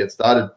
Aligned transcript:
get 0.00 0.10
started. 0.10 0.50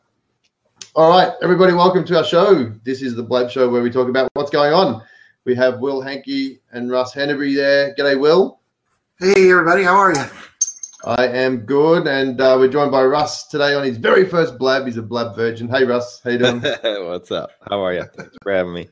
All 0.96 1.10
right, 1.10 1.34
everybody, 1.42 1.74
welcome 1.74 2.06
to 2.06 2.18
our 2.18 2.24
show. 2.24 2.72
This 2.86 3.02
is 3.02 3.14
the 3.14 3.24
Blab 3.24 3.52
Show 3.52 3.70
where 3.70 3.84
we 3.84 3.92
talk 3.92 4.08
about 4.08 4.30
what's 4.36 4.52
going 4.52 4.72
on. 4.72 5.04
We 5.44 5.54
have 5.56 5.80
Will 5.80 6.02
Hankey 6.02 6.62
and 6.72 6.90
Russ 6.90 7.14
Henneberry 7.14 7.54
there. 7.54 7.94
G'day, 7.96 8.18
Will. 8.18 8.62
Hey, 9.20 9.52
everybody. 9.52 9.84
How 9.84 9.96
are 9.96 10.14
you? 10.14 10.24
I 11.04 11.28
am 11.28 11.58
good, 11.66 12.08
and 12.08 12.40
uh, 12.40 12.56
we're 12.58 12.70
joined 12.70 12.92
by 12.92 13.04
Russ 13.04 13.48
today 13.48 13.74
on 13.74 13.84
his 13.84 13.98
very 13.98 14.24
first 14.24 14.58
Blab. 14.58 14.86
He's 14.86 14.96
a 14.96 15.02
Blab 15.02 15.36
virgin. 15.36 15.68
Hey, 15.68 15.84
Russ. 15.84 16.22
How 16.24 16.30
you 16.30 16.38
doing? 16.38 16.62
What's 17.06 17.32
up? 17.32 17.52
How 17.70 17.84
are 17.84 17.94
you? 17.94 18.06
Thanks 18.16 18.38
for 18.42 18.54
having 18.54 18.74
me. 18.74 18.88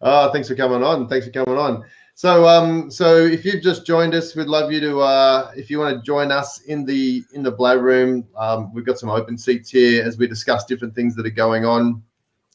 Oh, 0.00 0.30
thanks 0.30 0.46
for 0.46 0.54
coming 0.54 0.84
on. 0.84 1.08
Thanks 1.08 1.26
for 1.26 1.32
coming 1.32 1.58
on. 1.58 1.84
So, 2.16 2.48
um, 2.48 2.90
so 2.90 3.14
if 3.14 3.44
you've 3.44 3.62
just 3.62 3.84
joined 3.84 4.14
us, 4.14 4.34
we'd 4.34 4.46
love 4.46 4.72
you 4.72 4.80
to, 4.80 5.00
uh, 5.00 5.52
if 5.54 5.68
you 5.68 5.78
want 5.78 5.94
to 5.98 6.02
join 6.02 6.32
us 6.32 6.62
in 6.62 6.86
the 6.86 7.22
in 7.34 7.42
the 7.42 7.50
Blab 7.50 7.82
room, 7.82 8.26
um, 8.38 8.72
we've 8.72 8.86
got 8.86 8.98
some 8.98 9.10
open 9.10 9.36
seats 9.36 9.68
here 9.68 10.02
as 10.02 10.16
we 10.16 10.26
discuss 10.26 10.64
different 10.64 10.94
things 10.94 11.14
that 11.14 11.26
are 11.26 11.30
going 11.30 11.66
on. 11.66 12.02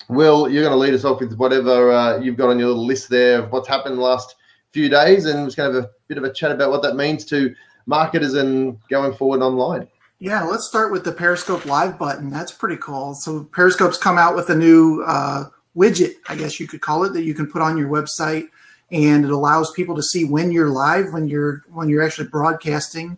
Will, 0.09 0.49
you're 0.49 0.63
going 0.63 0.73
to 0.73 0.79
lead 0.79 0.95
us 0.95 1.05
off 1.05 1.19
with 1.19 1.35
whatever 1.35 1.91
uh, 1.91 2.17
you've 2.17 2.37
got 2.37 2.49
on 2.49 2.57
your 2.57 2.69
little 2.69 2.87
list 2.87 3.07
there 3.07 3.43
of 3.43 3.51
what's 3.51 3.67
happened 3.67 3.99
the 3.99 4.01
last 4.01 4.33
few 4.71 4.89
days, 4.89 5.25
and 5.25 5.45
just 5.45 5.57
to 5.57 5.61
have 5.61 5.75
a 5.75 5.91
bit 6.07 6.17
of 6.17 6.23
a 6.23 6.33
chat 6.33 6.49
about 6.49 6.71
what 6.71 6.81
that 6.81 6.95
means 6.95 7.23
to 7.25 7.53
marketers 7.85 8.33
and 8.33 8.79
going 8.89 9.13
forward 9.13 9.43
online. 9.43 9.87
Yeah, 10.17 10.41
let's 10.41 10.65
start 10.65 10.91
with 10.91 11.03
the 11.03 11.11
Periscope 11.11 11.67
Live 11.67 11.99
button. 11.99 12.31
That's 12.31 12.51
pretty 12.51 12.77
cool. 12.77 13.13
So 13.13 13.43
Periscope's 13.43 13.99
come 13.99 14.17
out 14.17 14.35
with 14.35 14.49
a 14.49 14.55
new 14.55 15.03
uh, 15.05 15.49
widget, 15.77 16.15
I 16.27 16.35
guess 16.35 16.59
you 16.59 16.67
could 16.67 16.81
call 16.81 17.03
it, 17.03 17.13
that 17.13 17.25
you 17.25 17.35
can 17.35 17.45
put 17.45 17.61
on 17.61 17.77
your 17.77 17.89
website 17.89 18.47
and 18.91 19.23
it 19.23 19.31
allows 19.31 19.71
people 19.71 19.95
to 19.95 20.03
see 20.03 20.25
when 20.25 20.51
you're 20.51 20.69
live, 20.69 21.13
when 21.13 21.27
you're 21.27 21.63
when 21.69 21.89
you're 21.89 22.03
actually 22.03 22.27
broadcasting, 22.27 23.17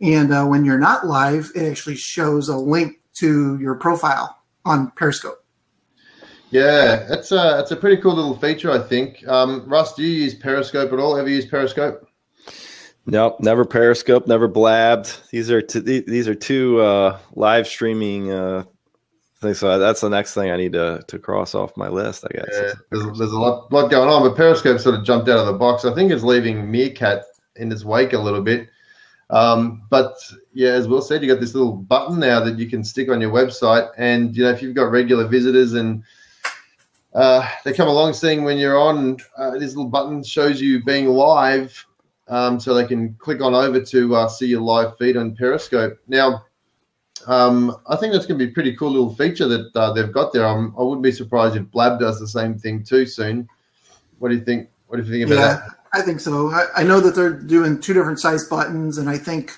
and 0.00 0.32
uh, 0.32 0.44
when 0.44 0.64
you're 0.64 0.78
not 0.78 1.06
live, 1.06 1.50
it 1.54 1.70
actually 1.70 1.96
shows 1.96 2.48
a 2.48 2.56
link 2.56 3.00
to 3.14 3.58
your 3.58 3.76
profile 3.76 4.38
on 4.64 4.90
Periscope. 4.92 5.44
Yeah, 6.50 7.06
it's 7.08 7.32
a 7.32 7.60
it's 7.60 7.70
a 7.70 7.76
pretty 7.76 8.02
cool 8.02 8.14
little 8.14 8.36
feature, 8.36 8.70
I 8.70 8.78
think. 8.78 9.26
Um, 9.26 9.64
Russ, 9.66 9.94
do 9.94 10.02
you 10.02 10.24
use 10.24 10.34
Periscope 10.34 10.92
at 10.92 10.98
all? 10.98 11.16
Ever 11.16 11.28
use 11.28 11.46
Periscope? 11.46 12.06
Nope, 13.06 13.40
never 13.40 13.64
Periscope, 13.64 14.26
never 14.28 14.46
blabbed. 14.46 15.16
These 15.30 15.50
are 15.50 15.60
two, 15.60 15.80
these 15.80 16.28
are 16.28 16.36
two 16.36 16.80
uh, 16.80 17.18
live 17.34 17.66
streaming 17.66 18.30
uh, 18.30 18.64
think 19.42 19.56
so. 19.56 19.78
That's 19.78 20.00
the 20.00 20.08
next 20.08 20.34
thing 20.34 20.50
I 20.50 20.56
need 20.56 20.72
to 20.72 21.02
to 21.06 21.18
cross 21.18 21.54
off 21.54 21.76
my 21.76 21.88
list. 21.88 22.24
I 22.24 22.36
guess. 22.36 22.48
Yeah, 22.52 22.72
there's, 22.90 23.18
there's 23.18 23.32
a 23.32 23.38
lot 23.38 23.70
lot 23.72 23.90
going 23.90 24.08
on, 24.08 24.22
but 24.22 24.36
Periscope 24.36 24.80
sort 24.80 24.94
of 24.94 25.04
jumped 25.04 25.28
out 25.28 25.38
of 25.38 25.46
the 25.46 25.52
box. 25.52 25.84
I 25.84 25.94
think 25.94 26.10
it's 26.10 26.22
leaving 26.22 26.70
Meerkat 26.70 27.24
in 27.56 27.70
its 27.70 27.84
wake 27.84 28.12
a 28.12 28.18
little 28.18 28.42
bit. 28.42 28.68
Um, 29.30 29.82
but 29.90 30.14
yeah, 30.52 30.70
as 30.70 30.88
Will 30.88 31.02
said, 31.02 31.22
you 31.22 31.32
got 31.32 31.40
this 31.40 31.54
little 31.54 31.72
button 31.72 32.18
now 32.18 32.40
that 32.40 32.58
you 32.58 32.68
can 32.68 32.84
stick 32.84 33.08
on 33.08 33.20
your 33.20 33.30
website, 33.30 33.90
and 33.98 34.36
you 34.36 34.44
know 34.44 34.50
if 34.50 34.62
you've 34.62 34.74
got 34.74 34.90
regular 34.90 35.26
visitors 35.26 35.74
and 35.74 36.02
uh, 37.14 37.46
they 37.64 37.72
come 37.72 37.88
along 37.88 38.14
seeing 38.14 38.44
when 38.44 38.58
you're 38.58 38.78
on, 38.78 39.18
uh, 39.36 39.52
this 39.52 39.74
little 39.74 39.90
button 39.90 40.22
shows 40.22 40.60
you 40.60 40.82
being 40.84 41.06
live, 41.06 41.86
um, 42.28 42.58
so 42.58 42.74
they 42.74 42.86
can 42.86 43.14
click 43.14 43.40
on 43.40 43.54
over 43.54 43.80
to 43.80 44.14
uh, 44.14 44.28
see 44.28 44.46
your 44.46 44.60
live 44.60 44.96
feed 44.98 45.16
on 45.16 45.34
Periscope. 45.34 45.98
Now, 46.08 46.44
um, 47.26 47.76
I 47.86 47.96
think 47.96 48.12
that's 48.12 48.26
going 48.26 48.38
to 48.38 48.44
be 48.44 48.50
a 48.50 48.54
pretty 48.54 48.76
cool 48.76 48.90
little 48.90 49.14
feature 49.14 49.46
that 49.48 49.74
uh, 49.76 49.92
they've 49.92 50.12
got 50.12 50.32
there. 50.32 50.46
I'm, 50.46 50.74
I 50.78 50.82
would 50.82 50.96
not 50.96 51.02
be 51.02 51.12
surprised 51.12 51.56
if 51.56 51.70
Blab 51.70 52.00
does 52.00 52.18
the 52.18 52.28
same 52.28 52.58
thing 52.58 52.82
too 52.82 53.06
soon. 53.06 53.48
What 54.18 54.30
do 54.30 54.36
you 54.36 54.44
think? 54.44 54.70
What 54.86 54.98
do 54.98 55.04
you 55.04 55.10
think 55.10 55.26
about 55.26 55.40
yeah, 55.40 55.54
that? 55.54 55.78
I 55.92 56.02
think 56.02 56.20
so. 56.20 56.50
I, 56.50 56.66
I, 56.76 56.82
know 56.82 57.00
that 57.00 57.14
they're 57.14 57.32
doing 57.32 57.80
two 57.80 57.92
different 57.92 58.20
size 58.20 58.46
buttons, 58.48 58.98
and 58.98 59.10
I 59.10 59.18
think 59.18 59.52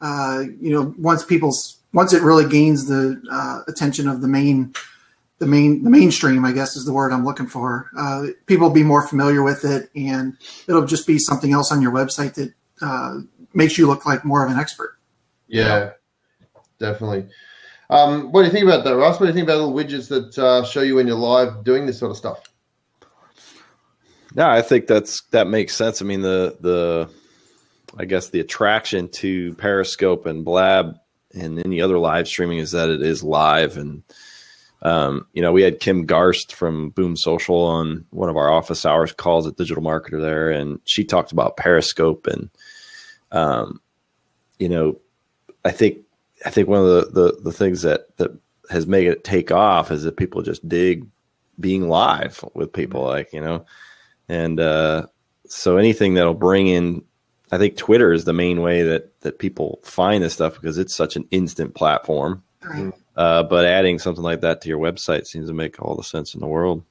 uh, 0.00 0.44
you 0.60 0.70
know 0.70 0.94
once 0.98 1.24
people's 1.24 1.78
once 1.92 2.12
it 2.12 2.22
really 2.22 2.48
gains 2.48 2.86
the 2.86 3.20
uh, 3.30 3.60
attention 3.68 4.08
of 4.08 4.20
the 4.20 4.28
main 4.28 4.74
the 5.38 5.46
main 5.46 5.84
the 5.84 5.90
mainstream, 5.90 6.44
I 6.44 6.52
guess 6.52 6.76
is 6.76 6.84
the 6.84 6.92
word 6.92 7.12
I'm 7.12 7.24
looking 7.24 7.46
for. 7.46 7.90
Uh, 7.96 8.28
people 8.46 8.68
will 8.68 8.74
be 8.74 8.82
more 8.82 9.06
familiar 9.06 9.42
with 9.42 9.64
it, 9.64 9.90
and 9.94 10.36
it'll 10.68 10.86
just 10.86 11.06
be 11.06 11.18
something 11.18 11.52
else 11.52 11.70
on 11.70 11.82
your 11.82 11.92
website 11.92 12.34
that 12.34 12.52
uh, 12.80 13.20
makes 13.54 13.78
you 13.78 13.86
look 13.86 14.06
like 14.06 14.24
more 14.24 14.44
of 14.44 14.50
an 14.50 14.58
expert. 14.58 14.98
Yeah, 15.46 15.92
definitely. 16.78 17.26
Um, 17.88 18.32
what 18.32 18.42
do 18.42 18.46
you 18.46 18.52
think 18.52 18.64
about 18.64 18.84
that, 18.84 18.96
Ross? 18.96 19.20
What 19.20 19.26
do 19.26 19.28
you 19.28 19.34
think 19.34 19.44
about 19.44 19.58
little 19.58 19.74
widgets 19.74 20.08
that 20.08 20.38
uh, 20.38 20.64
show 20.64 20.82
you 20.82 20.96
when 20.96 21.06
you're 21.06 21.16
live 21.16 21.62
doing 21.64 21.86
this 21.86 21.98
sort 21.98 22.10
of 22.10 22.16
stuff? 22.16 22.40
Yeah, 24.34 24.50
I 24.50 24.60
think 24.60 24.86
that's 24.86 25.22
that 25.30 25.46
makes 25.46 25.74
sense. 25.74 26.02
I 26.02 26.04
mean, 26.04 26.22
the 26.22 26.56
the 26.60 27.08
I 27.96 28.04
guess 28.04 28.30
the 28.30 28.40
attraction 28.40 29.08
to 29.08 29.54
Periscope 29.54 30.26
and 30.26 30.44
Blab 30.44 30.96
and 31.32 31.64
any 31.64 31.80
other 31.80 31.98
live 31.98 32.26
streaming 32.26 32.58
is 32.58 32.72
that 32.72 32.88
it 32.88 33.02
is 33.02 33.22
live 33.22 33.76
and 33.76 34.02
um, 34.82 35.26
you 35.32 35.42
know, 35.42 35.52
we 35.52 35.62
had 35.62 35.80
Kim 35.80 36.06
Garst 36.06 36.52
from 36.52 36.90
Boom 36.90 37.16
Social 37.16 37.60
on 37.60 38.04
one 38.10 38.28
of 38.28 38.36
our 38.36 38.50
office 38.50 38.84
hours 38.84 39.12
calls 39.12 39.46
at 39.46 39.56
Digital 39.56 39.82
Marketer 39.82 40.20
there, 40.20 40.50
and 40.50 40.80
she 40.84 41.02
talked 41.02 41.32
about 41.32 41.56
Periscope 41.56 42.26
and, 42.26 42.50
um, 43.32 43.80
you 44.58 44.68
know, 44.68 45.00
I 45.64 45.72
think 45.72 45.98
I 46.44 46.50
think 46.50 46.68
one 46.68 46.80
of 46.80 46.86
the, 46.86 47.10
the, 47.12 47.40
the 47.44 47.52
things 47.52 47.82
that, 47.82 48.16
that 48.18 48.30
has 48.70 48.86
made 48.86 49.06
it 49.06 49.24
take 49.24 49.50
off 49.50 49.90
is 49.90 50.02
that 50.02 50.16
people 50.16 50.42
just 50.42 50.68
dig 50.68 51.06
being 51.58 51.88
live 51.88 52.44
with 52.54 52.72
people, 52.72 53.00
mm-hmm. 53.00 53.10
like, 53.10 53.32
you 53.32 53.40
know, 53.40 53.64
and 54.28 54.60
uh, 54.60 55.06
so 55.46 55.76
anything 55.76 56.14
that'll 56.14 56.34
bring 56.34 56.66
in, 56.66 57.02
I 57.52 57.58
think 57.58 57.76
Twitter 57.76 58.12
is 58.12 58.24
the 58.24 58.32
main 58.32 58.60
way 58.60 58.82
that, 58.82 59.20
that 59.20 59.38
people 59.38 59.80
find 59.84 60.22
this 60.22 60.34
stuff 60.34 60.54
because 60.54 60.78
it's 60.78 60.94
such 60.94 61.16
an 61.16 61.26
instant 61.30 61.74
platform. 61.74 62.42
Right. 62.62 62.92
Uh, 63.16 63.44
but 63.44 63.64
adding 63.64 63.98
something 63.98 64.24
like 64.24 64.40
that 64.42 64.60
to 64.60 64.68
your 64.68 64.78
website 64.78 65.26
seems 65.26 65.48
to 65.48 65.54
make 65.54 65.80
all 65.80 65.96
the 65.96 66.02
sense 66.02 66.34
in 66.34 66.40
the 66.40 66.46
world. 66.46 66.84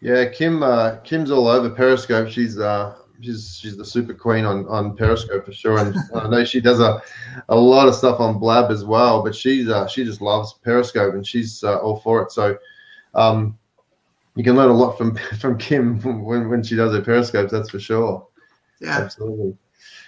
Yeah, 0.00 0.28
Kim. 0.28 0.64
Uh, 0.64 0.96
Kim's 1.04 1.30
all 1.30 1.46
over 1.46 1.70
Periscope. 1.70 2.28
She's 2.28 2.58
uh, 2.58 2.96
she's 3.22 3.58
she's 3.60 3.76
the 3.76 3.84
super 3.84 4.14
queen 4.14 4.44
on 4.44 4.66
on 4.68 4.96
Periscope 4.96 5.46
for 5.46 5.52
sure, 5.52 5.78
and 5.78 5.96
I 6.14 6.28
know 6.28 6.44
she 6.44 6.60
does 6.60 6.80
a 6.80 7.00
a 7.48 7.56
lot 7.56 7.88
of 7.88 7.94
stuff 7.94 8.20
on 8.20 8.38
Blab 8.38 8.70
as 8.70 8.84
well. 8.84 9.22
But 9.22 9.34
she's 9.34 9.68
uh, 9.68 9.86
she 9.86 10.04
just 10.04 10.20
loves 10.20 10.54
Periscope, 10.64 11.14
and 11.14 11.26
she's 11.26 11.62
uh, 11.64 11.78
all 11.78 12.00
for 12.00 12.22
it. 12.22 12.32
So. 12.32 12.58
Um, 13.14 13.58
you 14.34 14.44
can 14.44 14.56
learn 14.56 14.70
a 14.70 14.74
lot 14.74 14.96
from 14.96 15.16
from 15.40 15.58
Kim 15.58 16.00
when, 16.00 16.48
when 16.48 16.62
she 16.62 16.76
does 16.76 16.92
her 16.92 17.02
periscopes. 17.02 17.50
That's 17.50 17.70
for 17.70 17.80
sure. 17.80 18.26
Yeah, 18.80 18.98
absolutely. 18.98 19.56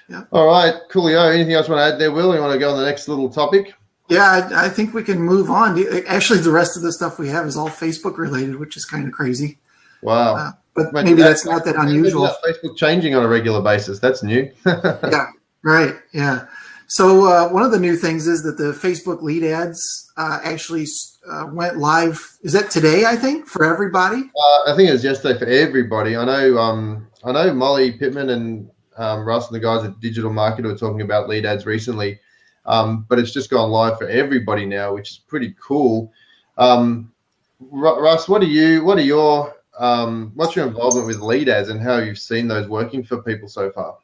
Yeah. 0.08 0.24
All 0.32 0.46
right, 0.46 0.74
coolio. 0.90 1.32
Anything 1.32 1.54
else 1.54 1.68
you 1.68 1.74
want 1.74 1.88
to 1.88 1.94
add 1.94 2.00
there, 2.00 2.12
Will? 2.12 2.34
You 2.34 2.40
want 2.40 2.52
to 2.52 2.58
go 2.58 2.70
on 2.70 2.78
the 2.78 2.84
next 2.84 3.08
little 3.08 3.30
topic? 3.30 3.74
Yeah, 4.08 4.48
I, 4.50 4.66
I 4.66 4.68
think 4.68 4.92
we 4.92 5.02
can 5.02 5.18
move 5.18 5.50
on. 5.50 5.82
Actually, 6.06 6.40
the 6.40 6.50
rest 6.50 6.76
of 6.76 6.82
the 6.82 6.92
stuff 6.92 7.18
we 7.18 7.28
have 7.28 7.46
is 7.46 7.56
all 7.56 7.70
Facebook 7.70 8.18
related, 8.18 8.56
which 8.56 8.76
is 8.76 8.84
kind 8.84 9.06
of 9.06 9.12
crazy. 9.12 9.58
Wow. 10.02 10.36
Uh, 10.36 10.52
but 10.74 10.92
maybe 10.92 11.14
that's, 11.14 11.46
not 11.46 11.64
that 11.64 11.76
unusual. 11.76 12.28
Facebook 12.44 12.76
changing 12.76 13.14
on 13.14 13.22
a 13.22 13.28
regular 13.28 13.62
basis. 13.62 13.98
That's 13.98 14.22
new. 14.22 14.50
yeah, 14.66 15.26
right. 15.62 15.94
Yeah. 16.12 16.46
So 16.86 17.26
uh, 17.26 17.48
one 17.48 17.62
of 17.62 17.70
the 17.70 17.78
new 17.78 17.96
things 17.96 18.26
is 18.26 18.42
that 18.42 18.58
the 18.58 18.72
Facebook 18.72 19.22
lead 19.22 19.44
ads 19.44 19.80
uh, 20.16 20.40
actually 20.42 20.86
uh, 21.30 21.46
went 21.50 21.78
live. 21.78 22.20
Is 22.42 22.52
that 22.52 22.70
today? 22.70 23.04
I 23.04 23.16
think 23.16 23.46
for 23.46 23.64
everybody. 23.64 24.18
Uh, 24.18 24.72
I 24.72 24.74
think 24.76 24.88
it 24.88 24.92
was 24.92 25.04
yesterday 25.04 25.38
for 25.38 25.46
everybody. 25.46 26.16
I 26.16 26.24
know. 26.24 26.58
Um, 26.58 27.08
I 27.24 27.32
know 27.32 27.54
Molly 27.54 27.92
Pittman 27.92 28.30
and 28.30 28.70
um, 28.96 29.24
Russ 29.24 29.48
and 29.48 29.54
the 29.56 29.60
guys 29.60 29.84
at 29.84 29.98
Digital 30.00 30.30
Marketer 30.30 30.64
were 30.64 30.76
talking 30.76 31.00
about 31.00 31.28
lead 31.28 31.46
ads 31.46 31.66
recently, 31.66 32.20
um, 32.66 33.06
but 33.08 33.18
it's 33.18 33.32
just 33.32 33.50
gone 33.50 33.70
live 33.70 33.98
for 33.98 34.08
everybody 34.08 34.66
now, 34.66 34.94
which 34.94 35.10
is 35.10 35.18
pretty 35.26 35.54
cool. 35.60 36.12
Um, 36.58 37.12
Russ, 37.60 38.28
what 38.28 38.42
are 38.42 38.46
you? 38.46 38.84
What 38.84 38.98
are 38.98 39.02
your 39.02 39.54
um, 39.78 40.32
what's 40.34 40.56
your 40.56 40.66
involvement 40.66 41.06
with 41.06 41.20
lead 41.20 41.48
ads 41.48 41.68
and 41.68 41.80
how 41.80 41.98
you've 41.98 42.18
seen 42.18 42.48
those 42.48 42.68
working 42.68 43.02
for 43.02 43.22
people 43.22 43.48
so 43.48 43.70
far? 43.70 43.96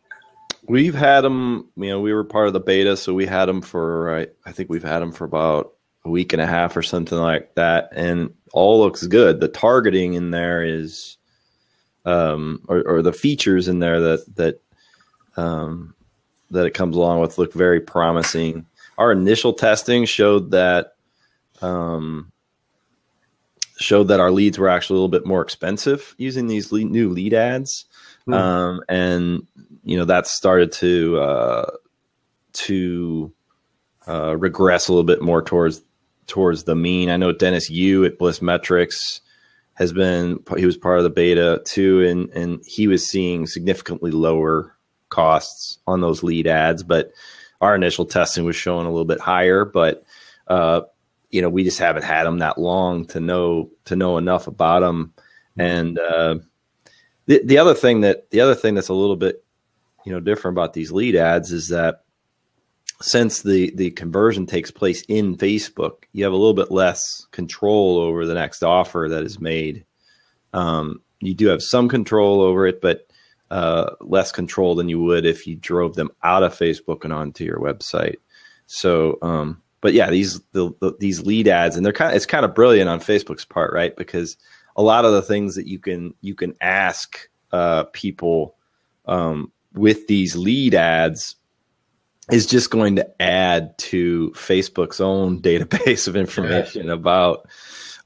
We've 0.67 0.95
had 0.95 1.23
them, 1.23 1.69
you 1.77 1.89
know, 1.89 2.01
we 2.01 2.13
were 2.13 2.25
part 2.25 2.47
of 2.47 2.53
the 2.53 2.61
beta, 2.61 2.97
so 2.97 3.15
we 3.15 3.27
had 3.27 3.47
them 3.47 3.63
for, 3.63 4.15
I, 4.15 4.27
I 4.47 4.53
think 4.53 4.69
we've 4.69 4.83
had 4.83 5.01
them 5.01 5.13
for 5.13 5.25
about 5.25 5.73
a 6.05 6.11
week 6.11 6.33
and 6.33 6.41
a 6.41 6.47
half 6.47 6.77
or 6.77 6.83
something 6.83 7.19
like 7.19 7.55
that, 7.55 7.91
and 7.93 8.33
all 8.53 8.81
looks 8.81 9.07
good. 9.07 9.41
The 9.41 9.49
targeting 9.49 10.15
in 10.15 10.31
there 10.31 10.63
is, 10.63 11.17
um, 12.05 12.63
or, 12.69 12.83
or 12.87 13.03
the 13.03 13.13
features 13.13 13.69
in 13.69 13.79
there 13.79 14.01
that 14.01 14.37
that 14.37 14.61
um, 15.37 15.95
that 16.51 16.67
it 16.67 16.75
comes 16.75 16.97
along 16.97 17.21
with 17.21 17.39
look 17.39 17.53
very 17.53 17.81
promising. 17.81 18.67
Our 18.99 19.13
initial 19.13 19.53
testing 19.53 20.05
showed 20.05 20.51
that 20.51 20.95
um, 21.63 22.33
showed 23.81 24.05
that 24.05 24.21
our 24.21 24.31
leads 24.31 24.59
were 24.59 24.69
actually 24.69 24.95
a 24.95 25.01
little 25.01 25.09
bit 25.09 25.27
more 25.27 25.43
expensive 25.43 26.15
using 26.19 26.47
these 26.47 26.71
lead, 26.71 26.91
new 26.91 27.09
lead 27.09 27.35
ads, 27.35 27.87
mm. 28.29 28.35
um, 28.35 28.83
and 28.89 29.47
you 29.83 29.97
know 29.97 30.05
that 30.05 30.27
started 30.27 30.71
to 30.73 31.19
uh, 31.19 31.71
to 32.53 33.33
uh, 34.07 34.37
regress 34.37 34.89
a 34.89 34.93
little 34.93 35.05
bit 35.05 35.23
more 35.23 35.43
towards 35.43 35.83
towards 36.27 36.65
the 36.65 36.77
mean. 36.77 37.11
I 37.11 37.17
know 37.17 37.33
Dennis 37.33 37.71
Yu 37.71 38.05
at 38.05 38.19
Blitz 38.19 38.43
Metrics 38.43 39.21
has 39.75 39.93
been 39.93 40.39
he 40.57 40.67
was 40.67 40.77
part 40.77 40.99
of 40.99 41.05
the 41.05 41.11
beta 41.11 41.63
too, 41.65 42.05
and 42.05 42.29
and 42.31 42.63
he 42.67 42.87
was 42.87 43.09
seeing 43.09 43.47
significantly 43.47 44.11
lower 44.11 44.77
costs 45.09 45.79
on 45.87 46.01
those 46.01 46.23
lead 46.23 46.47
ads, 46.47 46.83
but 46.83 47.13
our 47.61 47.75
initial 47.75 48.05
testing 48.05 48.45
was 48.45 48.57
showing 48.57 48.87
a 48.87 48.91
little 48.91 49.05
bit 49.05 49.21
higher, 49.21 49.65
but 49.65 50.05
uh, 50.49 50.83
you 51.31 51.43
know, 51.43 51.49
we 51.49 51.65
just 51.65 51.79
haven't 51.79 52.05
had 52.05 52.25
them 52.25 52.39
that 52.39 52.59
long 52.59 53.07
to 53.07 53.21
know 53.21 53.71
to 53.85 53.97
know 53.97 54.19
enough 54.19 54.47
about 54.47 54.81
them. 54.81 55.13
And 55.59 55.99
uh, 55.99 56.37
the 57.27 57.43
the 57.45 57.59
other 57.59 57.75
thing 57.75 58.01
that 58.03 58.31
the 58.31 58.41
other 58.41 58.55
thing 58.55 58.75
that's 58.75 58.89
a 58.89 58.95
little 58.95 59.17
bit 59.17 59.45
you 60.05 60.13
know 60.13 60.21
different 60.21 60.57
about 60.57 60.73
these 60.73 60.93
lead 60.93 61.17
ads 61.17 61.53
is 61.53 61.69
that 61.69 62.03
since 63.01 63.43
the 63.43 63.73
the 63.77 63.91
conversion 63.93 64.47
takes 64.47 64.71
place 64.71 65.03
in 65.09 65.37
Facebook, 65.37 66.05
you 66.13 66.25
have 66.25 66.33
a 66.33 66.37
little 66.37 66.55
bit 66.55 66.71
less 66.71 67.27
control 67.31 67.99
over 67.99 68.27
the 68.27 68.35
next 68.35 68.63
offer 68.63 69.09
that 69.11 69.23
is 69.23 69.41
made. 69.41 69.85
Um, 70.53 71.01
you 71.21 71.35
do 71.35 71.49
have 71.49 71.63
some 71.63 71.89
control 71.89 72.41
over 72.41 72.67
it, 72.67 72.81
but 72.81 73.07
uh, 73.51 73.95
less 74.01 74.33
control 74.33 74.75
than 74.75 74.89
you 74.89 75.01
would 75.01 75.27
if 75.27 75.47
you 75.47 75.57
drove 75.57 75.95
them 75.95 76.11
out 76.23 76.43
of 76.43 76.57
Facebook 76.57 77.05
and 77.05 77.13
onto 77.13 77.45
your 77.45 77.59
website. 77.59 78.17
So, 78.67 79.19
um, 79.23 79.61
but 79.81 79.95
yeah, 79.95 80.11
these 80.11 80.41
the, 80.53 80.73
the, 80.81 80.95
these 81.01 81.23
lead 81.23 81.49
ads, 81.49 81.77
and 81.77 81.85
they're 81.85 81.93
kind 81.93 82.11
of 82.11 82.17
it's 82.17 82.27
kind 82.27 82.45
of 82.45 82.55
brilliant 82.55 82.89
on 82.89 83.01
Facebook's 83.01 83.45
part, 83.45 83.73
right? 83.73 83.97
Because 83.97 84.37
a 84.77 84.83
lot 84.83 85.05
of 85.05 85.13
the 85.13 85.23
things 85.23 85.55
that 85.55 85.67
you 85.67 85.79
can 85.79 86.15
you 86.21 86.35
can 86.35 86.55
ask 86.61 87.29
uh, 87.53 87.85
people 87.93 88.57
um, 89.07 89.51
with 89.75 90.07
these 90.07 90.37
lead 90.37 90.75
ads 90.75 91.37
is 92.33 92.47
just 92.47 92.71
going 92.71 92.97
to 92.97 93.23
add 93.23 93.77
to 93.79 94.31
Facebook's 94.37 95.01
own 95.01 95.41
database 95.43 96.07
of 96.09 96.17
information 96.17 96.87
yeah. 96.87 96.93
about 96.93 97.49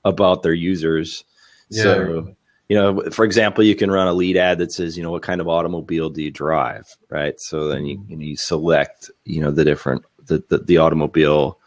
about 0.04 0.42
their 0.42 0.54
users. 0.54 1.24
Yeah. 1.70 1.82
So, 1.82 2.36
you 2.68 2.76
know, 2.76 3.02
for 3.10 3.24
example, 3.24 3.64
you 3.64 3.74
can 3.74 3.90
run 3.90 4.06
a 4.06 4.12
lead 4.12 4.36
ad 4.36 4.58
that 4.58 4.72
says, 4.72 4.96
you 4.96 5.02
know, 5.02 5.10
what 5.10 5.22
kind 5.22 5.40
of 5.40 5.48
automobile 5.48 6.10
do 6.10 6.22
you 6.22 6.30
drive, 6.30 6.86
right? 7.10 7.38
So 7.40 7.68
then 7.68 7.84
you 7.84 8.02
you, 8.08 8.16
know, 8.16 8.24
you 8.24 8.36
select, 8.36 9.10
you 9.24 9.40
know, 9.40 9.50
the 9.50 9.64
different 9.64 10.04
the 10.24 10.42
the, 10.48 10.58
the 10.58 10.78
automobile, 10.78 11.58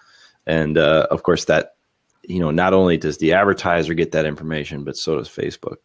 and 0.47 0.77
uh, 0.77 1.05
of 1.11 1.21
course 1.21 1.45
that 1.45 1.75
you 2.23 2.39
know 2.39 2.49
not 2.49 2.73
only 2.73 2.97
does 2.97 3.19
the 3.19 3.33
advertiser 3.33 3.94
get 3.94 4.11
that 4.13 4.25
information, 4.25 4.83
but 4.83 4.97
so 4.97 5.17
does 5.17 5.29
Facebook. 5.29 5.77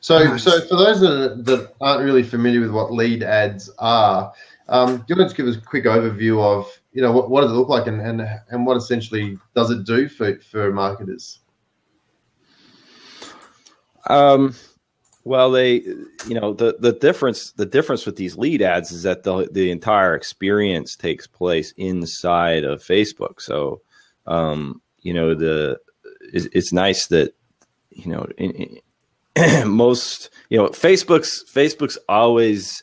So, 0.00 0.22
nice. 0.22 0.44
so 0.44 0.60
for 0.60 0.76
those 0.76 1.00
that, 1.00 1.44
that 1.44 1.74
aren't 1.80 2.04
really 2.04 2.22
familiar 2.22 2.60
with 2.60 2.70
what 2.70 2.92
lead 2.92 3.24
ads 3.24 3.68
are, 3.80 4.32
um, 4.68 4.98
do 4.98 5.04
you 5.08 5.16
want 5.16 5.30
to 5.30 5.36
give 5.36 5.48
us 5.48 5.56
a 5.56 5.60
quick 5.60 5.84
overview 5.84 6.40
of 6.40 6.80
you 6.92 7.02
know 7.02 7.12
what, 7.12 7.30
what 7.30 7.42
does 7.42 7.50
it 7.50 7.54
look 7.54 7.68
like 7.68 7.86
and, 7.86 8.00
and 8.00 8.26
and 8.50 8.64
what 8.66 8.76
essentially 8.76 9.38
does 9.54 9.70
it 9.70 9.84
do 9.84 10.08
for 10.08 10.38
for 10.38 10.72
marketers? 10.72 11.40
Um, 14.08 14.54
well, 15.24 15.50
they 15.50 15.74
you 16.26 16.40
know 16.40 16.52
the 16.52 16.76
the 16.78 16.92
difference 16.92 17.52
the 17.52 17.66
difference 17.66 18.06
with 18.06 18.16
these 18.16 18.36
lead 18.36 18.62
ads 18.62 18.92
is 18.92 19.02
that 19.02 19.24
the 19.24 19.48
the 19.52 19.70
entire 19.70 20.14
experience 20.14 20.96
takes 20.96 21.26
place 21.26 21.72
inside 21.76 22.64
of 22.64 22.82
Facebook. 22.82 23.40
So, 23.40 23.82
um, 24.28 24.80
you 25.00 25.12
know 25.12 25.34
the 25.34 25.78
it's, 26.32 26.46
it's 26.52 26.72
nice 26.72 27.08
that 27.08 27.34
you 27.90 28.10
know 28.12 28.26
in, 28.36 28.78
in 29.36 29.68
most 29.68 30.30
you 30.50 30.58
know 30.58 30.68
Facebook's 30.68 31.44
Facebook's 31.52 31.98
always 32.08 32.82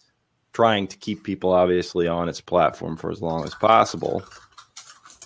trying 0.56 0.88
to 0.88 0.98
keep 0.98 1.24
people 1.24 1.52
obviously 1.52 2.08
on 2.08 2.30
its 2.30 2.40
platform 2.40 2.96
for 2.96 3.12
as 3.12 3.22
long 3.22 3.44
as 3.44 3.54
possible. 3.54 4.24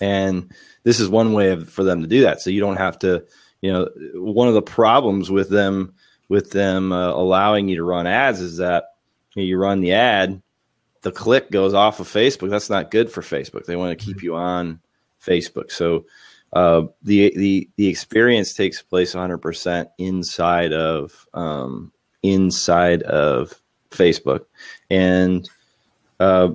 And 0.01 0.51
this 0.83 0.99
is 0.99 1.07
one 1.07 1.33
way 1.33 1.51
of, 1.51 1.69
for 1.69 1.83
them 1.83 2.01
to 2.01 2.07
do 2.07 2.21
that. 2.21 2.41
So 2.41 2.49
you 2.49 2.59
don't 2.59 2.77
have 2.77 2.97
to, 2.99 3.23
you 3.61 3.71
know, 3.71 3.89
one 4.15 4.47
of 4.47 4.55
the 4.55 4.61
problems 4.61 5.29
with 5.29 5.49
them 5.49 5.93
with 6.29 6.51
them 6.51 6.91
uh, 6.91 7.11
allowing 7.11 7.67
you 7.67 7.75
to 7.75 7.83
run 7.83 8.07
ads 8.07 8.39
is 8.39 8.57
that 8.57 8.85
you, 9.35 9.41
know, 9.41 9.45
you 9.45 9.57
run 9.57 9.81
the 9.81 9.93
ad, 9.93 10.41
the 11.01 11.11
click 11.11 11.51
goes 11.51 11.73
off 11.73 11.99
of 11.99 12.07
Facebook. 12.07 12.49
That's 12.49 12.69
not 12.69 12.91
good 12.91 13.11
for 13.11 13.21
Facebook. 13.21 13.65
They 13.65 13.75
want 13.75 13.97
to 13.97 14.05
keep 14.05 14.23
you 14.23 14.35
on 14.35 14.79
Facebook. 15.19 15.71
So 15.71 16.05
uh, 16.53 16.83
the 17.03 17.31
the 17.35 17.69
the 17.75 17.87
experience 17.87 18.53
takes 18.53 18.81
place 18.81 19.13
100% 19.13 19.87
inside 19.97 20.73
of 20.73 21.27
um, 21.33 21.91
inside 22.23 23.03
of 23.03 23.61
Facebook, 23.91 24.45
and 24.89 25.47
uh, 26.19 26.49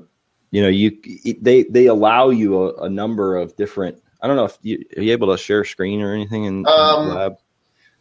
you 0.50 0.62
know 0.62 0.68
you 0.68 0.98
they 1.40 1.62
they 1.64 1.86
allow 1.86 2.30
you 2.30 2.60
a, 2.60 2.84
a, 2.84 2.88
number 2.90 3.36
of 3.36 3.54
different. 3.56 4.02
I 4.20 4.26
don't 4.26 4.36
know 4.36 4.46
if 4.46 4.58
you 4.62 4.84
are 4.96 5.02
you 5.02 5.12
able 5.12 5.30
to 5.30 5.38
share 5.38 5.64
screen 5.64 6.00
or 6.00 6.12
anything 6.12 6.44
in, 6.44 6.66
um, 6.66 7.02
in 7.02 7.08
the 7.08 7.14
lab. 7.14 7.36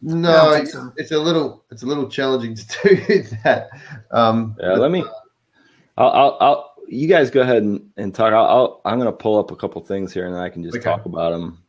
No, 0.02 0.64
so. 0.64 0.92
it's 0.96 1.12
a 1.12 1.18
little 1.18 1.64
it's 1.70 1.84
a 1.84 1.86
little 1.86 2.08
challenging 2.08 2.56
to 2.56 2.96
do 3.06 3.22
that. 3.44 3.70
Um, 4.10 4.56
yeah, 4.60 4.74
let 4.74 4.90
me. 4.90 5.04
I'll, 5.96 6.10
I'll, 6.10 6.38
I'll, 6.40 6.73
you 6.88 7.08
guys 7.08 7.30
go 7.30 7.42
ahead 7.42 7.62
and, 7.62 7.90
and 7.96 8.14
talk. 8.14 8.32
I'll, 8.32 8.80
i 8.84 8.92
am 8.92 8.98
going 8.98 9.10
to 9.10 9.16
pull 9.16 9.38
up 9.38 9.50
a 9.50 9.56
couple 9.56 9.80
things 9.82 10.12
here, 10.12 10.26
and 10.26 10.34
then 10.34 10.42
I 10.42 10.48
can 10.48 10.62
just 10.62 10.76
okay. 10.76 10.84
talk 10.84 11.04
about 11.06 11.30
them. 11.30 11.62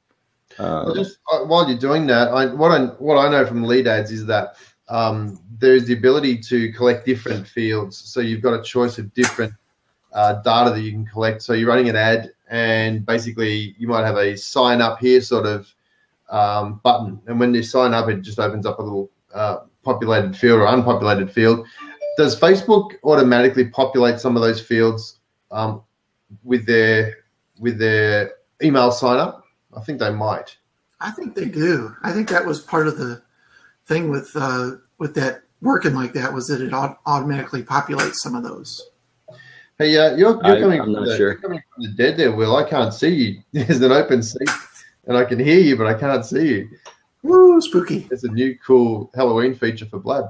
Um, 0.57 0.85
well, 0.85 0.95
just 0.95 1.19
uh, 1.31 1.39
while 1.45 1.67
you're 1.67 1.77
doing 1.77 2.07
that, 2.07 2.29
I, 2.29 2.53
what 2.53 2.71
I 2.71 2.85
what 2.99 3.17
I 3.17 3.29
know 3.29 3.45
from 3.45 3.63
lead 3.63 3.87
ads 3.87 4.11
is 4.11 4.25
that 4.27 4.55
um, 4.87 5.39
there's 5.57 5.85
the 5.85 5.93
ability 5.93 6.37
to 6.39 6.71
collect 6.73 7.05
different 7.05 7.47
fields. 7.47 7.97
So 7.97 8.19
you've 8.19 8.41
got 8.41 8.53
a 8.59 8.63
choice 8.63 8.97
of 8.97 9.13
different 9.13 9.53
uh, 10.13 10.41
data 10.43 10.71
that 10.71 10.81
you 10.81 10.91
can 10.91 11.05
collect. 11.05 11.41
So 11.41 11.53
you're 11.53 11.67
running 11.67 11.89
an 11.89 11.95
ad, 11.95 12.31
and 12.49 13.05
basically 13.05 13.75
you 13.77 13.87
might 13.87 14.05
have 14.05 14.17
a 14.17 14.37
sign 14.37 14.81
up 14.81 14.99
here 14.99 15.21
sort 15.21 15.45
of 15.45 15.73
um, 16.29 16.79
button, 16.83 17.21
and 17.27 17.39
when 17.39 17.53
you 17.53 17.63
sign 17.63 17.93
up, 17.93 18.09
it 18.09 18.21
just 18.21 18.39
opens 18.39 18.65
up 18.65 18.79
a 18.79 18.81
little 18.81 19.09
uh, 19.33 19.57
populated 19.83 20.35
field 20.35 20.59
or 20.59 20.67
unpopulated 20.67 21.31
field. 21.31 21.67
Does 22.17 22.39
Facebook 22.39 22.93
automatically 23.03 23.65
populate 23.65 24.19
some 24.19 24.35
of 24.35 24.41
those 24.41 24.61
fields 24.61 25.19
um, 25.51 25.81
with 26.43 26.65
their 26.65 27.17
with 27.59 27.77
their 27.77 28.33
email 28.63 28.91
sign 28.91 29.19
up? 29.19 29.45
I 29.75 29.81
think 29.81 29.99
they 29.99 30.11
might. 30.11 30.55
I 31.01 31.11
think 31.11 31.35
they 31.35 31.45
do. 31.45 31.95
I 32.03 32.11
think 32.11 32.29
that 32.29 32.45
was 32.45 32.61
part 32.61 32.87
of 32.87 32.97
the 32.97 33.21
thing 33.85 34.09
with 34.09 34.31
uh, 34.35 34.71
with 34.97 35.13
that 35.15 35.43
working 35.61 35.93
like 35.93 36.13
that 36.13 36.33
was 36.33 36.47
that 36.47 36.61
it 36.61 36.73
automatically 36.73 37.63
populates 37.63 38.15
some 38.15 38.35
of 38.35 38.43
those. 38.43 38.89
Hey, 39.77 39.97
uh, 39.97 40.15
you're, 40.15 40.39
you're, 40.45 40.59
coming 40.61 40.81
I, 40.81 40.85
the, 40.85 41.17
sure. 41.17 41.31
you're, 41.31 41.35
coming 41.35 41.61
from 41.73 41.83
the, 41.83 41.89
dead 41.89 42.15
there, 42.15 42.31
Will. 42.31 42.55
I 42.55 42.63
can't 42.63 42.93
see 42.93 43.09
you. 43.09 43.41
There's 43.51 43.81
an 43.81 43.91
open 43.91 44.23
seat, 44.23 44.49
and 45.05 45.17
I 45.17 45.25
can 45.25 45.37
hear 45.37 45.59
you, 45.59 45.75
but 45.75 45.85
I 45.85 45.93
can't 45.95 46.25
see 46.25 46.47
you. 46.47 46.69
Woo, 47.23 47.59
spooky. 47.59 48.07
It's 48.09 48.23
a 48.23 48.29
new 48.29 48.57
cool 48.65 49.11
Halloween 49.15 49.53
feature 49.53 49.85
for 49.85 49.99
Blab. 49.99 50.25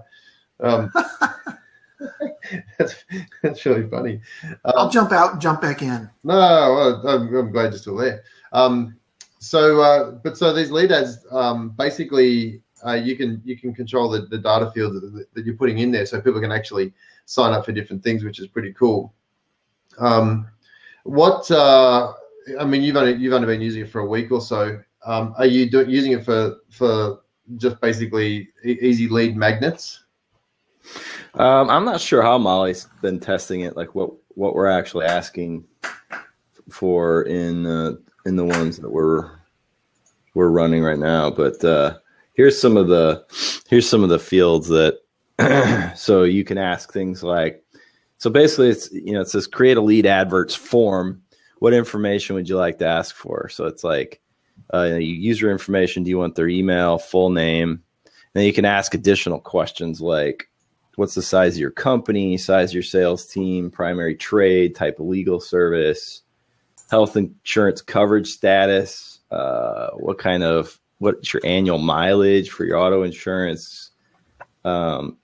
Um, 0.61 0.91
that's 2.77 3.05
that's 3.41 3.65
really 3.65 3.87
funny. 3.89 4.19
Um, 4.43 4.73
I'll 4.75 4.89
jump 4.89 5.11
out 5.11 5.33
and 5.33 5.41
jump 5.41 5.61
back 5.61 5.81
in. 5.81 6.09
No, 6.23 6.35
well, 6.35 7.07
I'm, 7.07 7.35
I'm, 7.35 7.51
glad 7.51 7.71
you're 7.71 7.79
still 7.79 7.97
there. 7.97 8.23
Um, 8.51 8.95
so, 9.39 9.81
uh, 9.81 10.11
but 10.11 10.37
so 10.37 10.53
these 10.53 10.71
lead 10.71 10.91
ads 10.91 11.25
um, 11.31 11.69
basically 11.69 12.61
uh, 12.85 12.93
you 12.93 13.15
can 13.15 13.41
you 13.45 13.57
can 13.57 13.73
control 13.73 14.09
the, 14.09 14.21
the 14.21 14.37
data 14.37 14.71
field 14.71 14.95
that, 14.95 15.27
that, 15.33 15.45
you're 15.45 15.55
putting 15.55 15.79
in 15.79 15.91
there, 15.91 16.05
so 16.05 16.21
people 16.21 16.41
can 16.41 16.51
actually 16.51 16.93
sign 17.25 17.53
up 17.53 17.65
for 17.65 17.71
different 17.71 18.03
things, 18.03 18.23
which 18.23 18.39
is 18.39 18.47
pretty 18.47 18.73
cool. 18.73 19.13
Um, 19.97 20.47
what 21.03 21.49
uh, 21.51 22.13
I 22.59 22.65
mean, 22.65 22.83
you've 22.83 22.95
only 22.95 23.13
you've 23.13 23.33
only 23.33 23.47
been 23.47 23.61
using 23.61 23.83
it 23.83 23.89
for 23.89 24.01
a 24.01 24.05
week 24.05 24.31
or 24.31 24.41
so. 24.41 24.79
Um, 25.05 25.33
are 25.37 25.45
you 25.45 25.69
do, 25.69 25.85
using 25.89 26.11
it 26.11 26.25
for 26.25 26.57
for 26.69 27.21
just 27.57 27.79
basically 27.81 28.49
e- 28.63 28.77
easy 28.81 29.07
lead 29.07 29.35
magnets? 29.35 30.03
Um, 31.37 31.69
I'm 31.69 31.83
not 31.83 31.99
sure 31.99 32.21
how 32.21 32.37
Molly's 32.37 32.87
been 33.01 33.19
testing 33.19 33.61
it, 33.61 33.75
like 33.75 33.93
what 33.93 34.11
what 34.35 34.55
we're 34.55 34.67
actually 34.67 35.05
asking 35.05 35.65
for 36.69 37.23
in 37.23 37.65
uh, 37.65 37.95
in 38.25 38.37
the 38.37 38.45
ones 38.45 38.77
that 38.77 38.89
we're 38.89 39.31
we're 40.33 40.49
running 40.49 40.83
right 40.83 40.99
now, 40.99 41.29
but 41.29 41.63
uh, 41.63 41.97
here's 42.33 42.59
some 42.59 42.77
of 42.77 42.87
the 42.87 43.25
here's 43.67 43.89
some 43.89 44.03
of 44.03 44.09
the 44.09 44.19
fields 44.19 44.67
that 44.69 44.99
so 45.97 46.23
you 46.23 46.43
can 46.43 46.57
ask 46.57 46.93
things 46.93 47.23
like 47.23 47.63
so 48.17 48.29
basically 48.29 48.69
it's 48.69 48.91
you 48.93 49.11
know 49.11 49.21
it 49.21 49.29
says 49.29 49.47
create 49.47 49.77
a 49.77 49.81
lead 49.81 50.05
adverts 50.05 50.55
form. 50.55 51.21
What 51.59 51.73
information 51.73 52.35
would 52.35 52.47
you 52.47 52.57
like 52.57 52.79
to 52.79 52.85
ask 52.85 53.15
for? 53.15 53.49
So 53.49 53.65
it's 53.65 53.83
like 53.83 54.21
uh, 54.73 54.95
user 54.95 55.51
information 55.51 56.03
do 56.03 56.09
you 56.09 56.17
want 56.17 56.35
their 56.35 56.49
email 56.49 56.97
full 56.97 57.29
name? 57.29 57.69
And 57.71 58.33
then 58.33 58.45
you 58.45 58.53
can 58.53 58.65
ask 58.65 58.93
additional 58.93 59.39
questions 59.39 59.99
like 60.01 60.49
what's 60.97 61.15
the 61.15 61.21
size 61.21 61.55
of 61.55 61.59
your 61.59 61.71
company 61.71 62.37
size 62.37 62.69
of 62.69 62.75
your 62.75 62.83
sales 62.83 63.25
team 63.25 63.69
primary 63.69 64.15
trade 64.15 64.75
type 64.75 64.99
of 64.99 65.05
legal 65.05 65.39
service 65.39 66.21
health 66.89 67.17
insurance 67.17 67.81
coverage 67.81 68.27
status 68.27 69.15
uh, 69.31 69.89
what 69.91 70.17
kind 70.17 70.43
of 70.43 70.79
what's 70.99 71.33
your 71.33 71.41
annual 71.45 71.77
mileage 71.77 72.49
for 72.49 72.65
your 72.65 72.77
auto 72.77 73.03
insurance? 73.03 73.91
Um, 74.63 75.17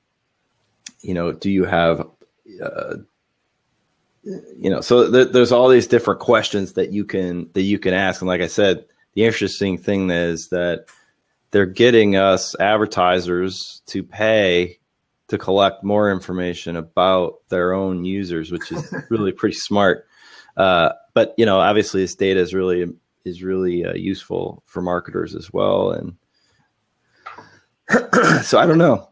you 1.01 1.13
know, 1.13 1.31
do 1.31 1.49
you 1.49 1.65
have, 1.65 2.07
uh, 2.63 2.97
you 4.23 4.69
know, 4.69 4.81
so 4.81 5.09
th- 5.11 5.29
there's 5.29 5.51
all 5.51 5.69
these 5.69 5.87
different 5.87 6.19
questions 6.19 6.73
that 6.73 6.91
you 6.91 7.05
can 7.05 7.49
that 7.53 7.63
you 7.63 7.79
can 7.79 7.93
ask, 7.93 8.21
and 8.21 8.27
like 8.27 8.41
I 8.41 8.47
said, 8.47 8.85
the 9.13 9.25
interesting 9.25 9.77
thing 9.77 10.09
is 10.11 10.49
that 10.49 10.85
they're 11.49 11.65
getting 11.65 12.15
us 12.15 12.55
advertisers 12.59 13.81
to 13.87 14.03
pay 14.03 14.79
to 15.31 15.37
collect 15.37 15.81
more 15.81 16.11
information 16.11 16.75
about 16.75 17.35
their 17.47 17.71
own 17.71 18.03
users, 18.03 18.51
which 18.51 18.69
is 18.69 18.93
really 19.09 19.31
pretty 19.31 19.55
smart. 19.55 20.05
Uh, 20.57 20.89
but 21.13 21.33
you 21.37 21.45
know, 21.45 21.57
obviously, 21.57 22.01
this 22.01 22.15
data 22.15 22.41
is 22.41 22.53
really 22.53 22.93
is 23.23 23.41
really 23.41 23.85
uh, 23.85 23.93
useful 23.93 24.61
for 24.65 24.81
marketers 24.81 25.33
as 25.33 25.53
well. 25.53 25.91
And 25.91 26.17
so 28.43 28.59
I 28.59 28.65
don't 28.65 28.77
know. 28.77 29.07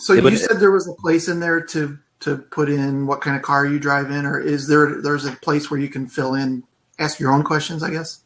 So 0.00 0.14
you 0.14 0.36
said 0.36 0.58
there 0.58 0.72
was 0.72 0.88
a 0.88 0.94
place 0.94 1.28
in 1.28 1.38
there 1.38 1.60
to 1.66 1.96
to 2.20 2.38
put 2.38 2.68
in 2.68 3.06
what 3.06 3.20
kind 3.20 3.36
of 3.36 3.42
car 3.42 3.64
you 3.64 3.78
drive 3.78 4.10
in, 4.10 4.26
or 4.26 4.40
is 4.40 4.66
there 4.66 5.00
there's 5.00 5.26
a 5.26 5.32
place 5.36 5.70
where 5.70 5.78
you 5.78 5.88
can 5.88 6.08
fill 6.08 6.34
in, 6.34 6.64
ask 6.98 7.20
your 7.20 7.30
own 7.30 7.44
questions? 7.44 7.84
I 7.84 7.90
guess. 7.90 8.18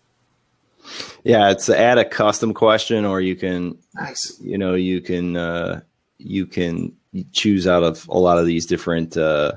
Yeah, 1.22 1.50
it's 1.50 1.68
add 1.68 1.98
a 1.98 2.04
custom 2.06 2.54
question, 2.54 3.04
or 3.04 3.20
you 3.20 3.36
can 3.36 3.76
Nice. 3.94 4.40
you 4.40 4.56
know 4.56 4.72
you 4.72 5.02
can 5.02 5.36
uh, 5.36 5.82
you 6.16 6.46
can 6.46 6.96
choose 7.32 7.66
out 7.66 7.82
of 7.82 8.06
a 8.08 8.18
lot 8.18 8.38
of 8.38 8.46
these 8.46 8.66
different 8.66 9.16
uh, 9.16 9.52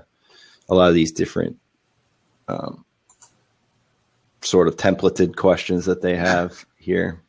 a 0.69 0.75
lot 0.75 0.87
of 0.87 0.93
these 0.93 1.11
different 1.11 1.57
um, 2.47 2.85
sort 4.41 4.67
of 4.67 4.75
templated 4.77 5.35
questions 5.35 5.85
that 5.85 6.01
they 6.01 6.15
have 6.15 6.65
here. 6.77 7.21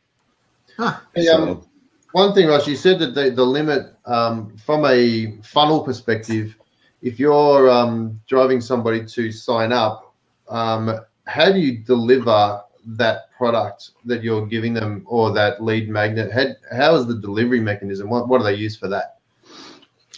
Huh. 0.77 0.99
Hey, 1.13 1.27
um, 1.27 1.65
one 2.13 2.33
thing, 2.33 2.47
Ross, 2.47 2.67
you 2.67 2.75
said 2.75 2.99
that 2.99 3.15
the, 3.15 3.31
the 3.31 3.45
limit 3.45 3.93
um, 4.05 4.55
from 4.57 4.85
a 4.85 5.37
funnel 5.43 5.81
perspective, 5.83 6.57
if 7.01 7.19
you're 7.19 7.69
um, 7.69 8.19
driving 8.27 8.61
somebody 8.61 9.05
to 9.05 9.31
sign 9.31 9.71
up, 9.71 10.13
um, 10.49 10.99
how 11.25 11.51
do 11.51 11.59
you 11.59 11.79
deliver 11.79 12.61
that 12.85 13.31
product 13.37 13.91
that 14.05 14.23
you're 14.23 14.45
giving 14.45 14.73
them 14.73 15.03
or 15.05 15.31
that 15.33 15.63
lead 15.63 15.89
magnet? 15.89 16.31
How, 16.31 16.47
how 16.75 16.95
is 16.95 17.07
the 17.07 17.15
delivery 17.15 17.61
mechanism? 17.61 18.09
What, 18.09 18.27
what 18.27 18.39
do 18.39 18.43
they 18.43 18.55
use 18.55 18.75
for 18.75 18.87
that? 18.89 19.20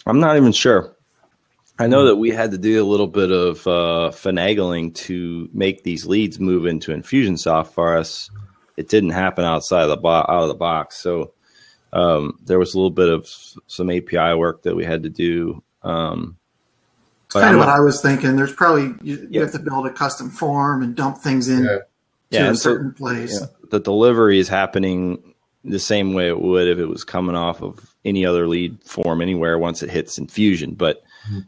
I'm 0.06 0.20
not 0.20 0.36
even 0.36 0.52
sure. 0.52 0.94
I 1.78 1.86
know 1.88 2.04
that 2.06 2.16
we 2.16 2.30
had 2.30 2.52
to 2.52 2.58
do 2.58 2.82
a 2.82 2.86
little 2.86 3.08
bit 3.08 3.32
of 3.32 3.66
uh, 3.66 4.10
finagling 4.14 4.94
to 4.94 5.48
make 5.52 5.82
these 5.82 6.06
leads 6.06 6.38
move 6.38 6.66
into 6.66 6.92
Infusionsoft 6.92 7.68
for 7.72 7.96
us. 7.96 8.30
It 8.76 8.88
didn't 8.88 9.10
happen 9.10 9.44
outside 9.44 9.82
of 9.82 9.88
the 9.88 9.96
bo- 9.96 10.08
out 10.28 10.42
of 10.42 10.48
the 10.48 10.54
box, 10.54 10.96
so 10.98 11.32
um, 11.92 12.38
there 12.44 12.58
was 12.58 12.74
a 12.74 12.76
little 12.76 12.90
bit 12.90 13.08
of 13.08 13.28
some 13.66 13.90
API 13.90 14.34
work 14.34 14.62
that 14.62 14.76
we 14.76 14.84
had 14.84 15.02
to 15.04 15.08
do. 15.10 15.62
Um, 15.82 16.36
It's 17.26 17.34
but 17.34 17.40
kind 17.40 17.48
I'm 17.50 17.54
of 17.54 17.58
what 17.60 17.66
not- 17.72 17.76
I 17.76 17.80
was 17.80 18.00
thinking. 18.00 18.36
There's 18.36 18.52
probably 18.54 18.94
you, 19.02 19.16
you 19.16 19.28
Yeah. 19.30 19.40
have 19.42 19.52
to 19.52 19.58
build 19.58 19.86
a 19.86 19.90
custom 19.92 20.30
form 20.30 20.82
and 20.82 20.94
dump 20.94 21.18
things 21.18 21.48
in 21.48 21.64
Yeah. 21.64 21.68
to 21.70 21.80
Yeah, 22.30 22.44
a 22.44 22.48
and 22.50 22.58
so- 22.58 22.70
certain 22.70 22.92
place. 22.92 23.36
yeah, 23.40 23.46
the 23.70 23.80
delivery 23.80 24.38
is 24.38 24.48
happening 24.48 25.33
the 25.64 25.78
same 25.78 26.12
way 26.12 26.28
it 26.28 26.40
would 26.40 26.68
if 26.68 26.78
it 26.78 26.86
was 26.86 27.04
coming 27.04 27.36
off 27.36 27.62
of 27.62 27.94
any 28.04 28.26
other 28.26 28.46
lead 28.46 28.82
form 28.84 29.22
anywhere 29.22 29.58
once 29.58 29.82
it 29.82 29.90
hits 29.90 30.18
infusion. 30.18 30.74
But 30.74 31.02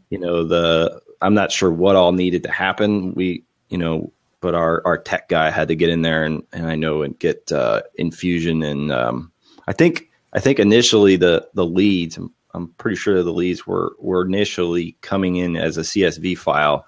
you 0.09 0.17
know 0.17 0.43
the 0.43 1.01
i'm 1.21 1.35
not 1.35 1.51
sure 1.51 1.71
what 1.71 1.95
all 1.95 2.11
needed 2.11 2.43
to 2.43 2.51
happen. 2.51 3.13
We 3.13 3.43
you 3.69 3.77
know 3.77 4.11
but 4.41 4.55
our 4.55 4.81
our 4.85 4.97
tech 4.97 5.29
guy 5.29 5.49
had 5.49 5.67
to 5.67 5.75
get 5.75 5.89
in 5.89 6.01
there 6.01 6.23
and, 6.23 6.43
and 6.53 6.67
i 6.67 6.75
know 6.75 7.01
and 7.01 7.17
get 7.19 7.51
uh, 7.51 7.81
infusion 7.95 8.63
and 8.63 8.91
um, 8.91 9.31
i 9.67 9.73
think 9.73 10.09
i 10.33 10.39
think 10.39 10.59
initially 10.59 11.15
the 11.15 11.47
the 11.53 11.65
leads 11.65 12.17
I'm, 12.17 12.31
I'm 12.53 12.67
pretty 12.73 12.97
sure 12.97 13.21
the 13.21 13.33
leads 13.33 13.65
were 13.65 13.95
were 13.99 14.25
initially 14.25 14.95
coming 15.01 15.37
in 15.37 15.57
as 15.57 15.77
a 15.77 15.81
csv 15.81 16.37
file 16.37 16.85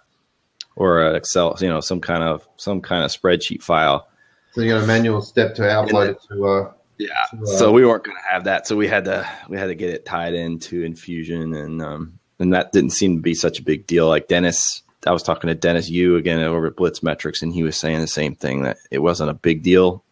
or 0.75 1.01
an 1.01 1.15
excel 1.15 1.57
you 1.59 1.67
know 1.67 1.81
some 1.81 2.01
kind 2.01 2.24
of 2.24 2.48
some 2.57 2.81
kind 2.81 3.03
of 3.03 3.12
spreadsheet 3.12 3.62
file. 3.62 4.07
So 4.53 4.62
you 4.62 4.71
got 4.71 4.83
a 4.83 4.88
manual 4.88 5.21
step 5.21 5.53
to 5.55 5.62
upload 5.62 6.09
it 6.09 6.17
to. 6.31 6.48
Uh, 6.48 6.74
yeah. 7.00 7.25
uh, 7.34 7.46
So 7.46 7.72
we 7.72 7.86
weren't 7.86 8.03
going 8.03 8.18
to 8.18 8.29
have 8.29 8.44
that. 8.44 8.68
So 8.68 8.75
we 8.75 8.88
had 8.88 9.06
to 9.06 9.27
we 9.48 9.58
had 9.58 9.68
to 9.68 9.75
get 9.75 9.89
it 9.89 10.06
tied 10.06 10.34
into 10.34 10.84
infusion, 10.84 11.56
and 11.56 11.82
um, 11.82 12.20
and 12.38 12.53
that 12.53 12.72
didn't 12.74 12.91
seem 12.91 13.15
to 13.15 13.22
be 13.22 13.34
such 13.34 13.60
a 13.60 13.63
big 13.63 13.88
deal. 13.88 14.08
Like 14.08 14.27
Dennis, 14.27 14.84
I 15.08 15.12
was 15.12 15.24
talking 15.24 15.48
to 15.48 15.56
Dennis 15.56 15.89
Yu 15.89 16.18
again 16.18 16.39
over 16.39 16.68
at 16.68 16.75
Blitz 16.75 17.01
Metrics, 17.01 17.41
and 17.41 17.53
he 17.53 17.63
was 17.63 17.77
saying 17.77 18.01
the 18.01 18.08
same 18.08 18.36
thing 18.36 18.63
that 18.63 18.77
it 18.91 19.00
wasn't 19.00 19.32
a 19.32 19.34
big 19.34 19.63
deal. 19.63 20.03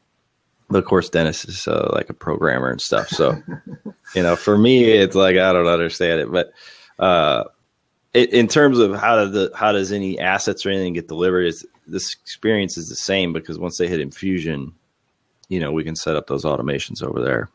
But 0.70 0.79
of 0.79 0.86
course, 0.86 1.10
Dennis 1.10 1.46
is 1.46 1.67
uh, 1.67 1.91
like 1.94 2.10
a 2.10 2.13
programmer 2.13 2.72
and 2.72 2.82
stuff. 2.82 3.10
So 3.10 3.41
you 4.15 4.24
know, 4.24 4.38
for 4.38 4.58
me, 4.58 4.86
it's 4.86 5.15
like 5.15 5.36
I 5.36 5.51
don't 5.51 5.67
understand 5.67 6.22
it. 6.22 6.32
But 6.32 6.53
uh, 7.00 7.44
it, 8.13 8.32
in 8.32 8.48
terms 8.48 8.79
of 8.79 8.96
how 8.96 9.17
does 9.17 9.34
the 9.34 9.51
how 9.53 9.74
does 9.74 9.91
any 9.91 10.20
assets 10.20 10.65
or 10.65 10.70
anything 10.70 10.94
get 10.94 11.10
delivered, 11.10 11.48
is 11.48 11.65
this 11.86 12.13
experience 12.13 12.77
is 12.77 12.88
the 12.88 12.96
same 12.96 13.34
because 13.34 13.60
once 13.60 13.77
they 13.77 13.88
hit 13.88 14.00
infusion, 14.00 14.74
you 15.50 15.60
know, 15.60 15.72
we 15.72 15.84
can 15.84 15.96
set 15.96 16.16
up 16.16 16.27
those 16.27 16.44
automations 16.44 17.01
over 17.04 17.22
there. 17.22 17.50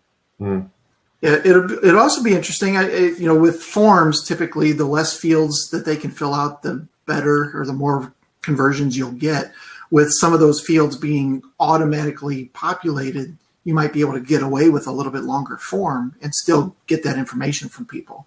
Yeah, 1.23 1.41
it'll 1.45 1.71
it'll 1.85 2.01
also 2.01 2.23
be 2.23 2.35
interesting. 2.35 2.77
I, 2.77 2.89
it, 2.89 3.19
you 3.19 3.27
know, 3.27 3.39
with 3.39 3.63
forms, 3.63 4.27
typically 4.27 4.73
the 4.73 4.87
less 4.87 5.17
fields 5.17 5.71
that 5.71 5.85
they 5.85 5.97
can 5.97 6.11
fill 6.11 6.35
out, 6.35 6.63
the 6.63 6.87
better 7.07 7.53
or 7.55 7.65
the 7.65 7.73
more 7.73 8.13
conversions 8.43 8.97
you'll 8.97 9.13
get. 9.13 9.53
With 9.91 10.11
some 10.11 10.33
of 10.33 10.41
those 10.41 10.61
fields 10.61 10.97
being 10.97 11.43
automatically 11.61 12.47
populated, 12.47 13.37
you 13.65 13.75
might 13.75 13.93
be 13.93 14.01
able 14.01 14.15
to 14.15 14.21
get 14.21 14.43
away 14.43 14.69
with 14.69 14.87
a 14.87 14.91
little 14.91 15.13
bit 15.13 15.23
longer 15.23 15.59
form 15.59 16.17
and 16.23 16.35
still 16.35 16.75
get 16.87 17.05
that 17.05 17.19
information 17.19 17.69
from 17.69 17.85
people. 17.85 18.27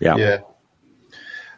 Yeah. 0.00 0.16
Yeah. 0.16 0.38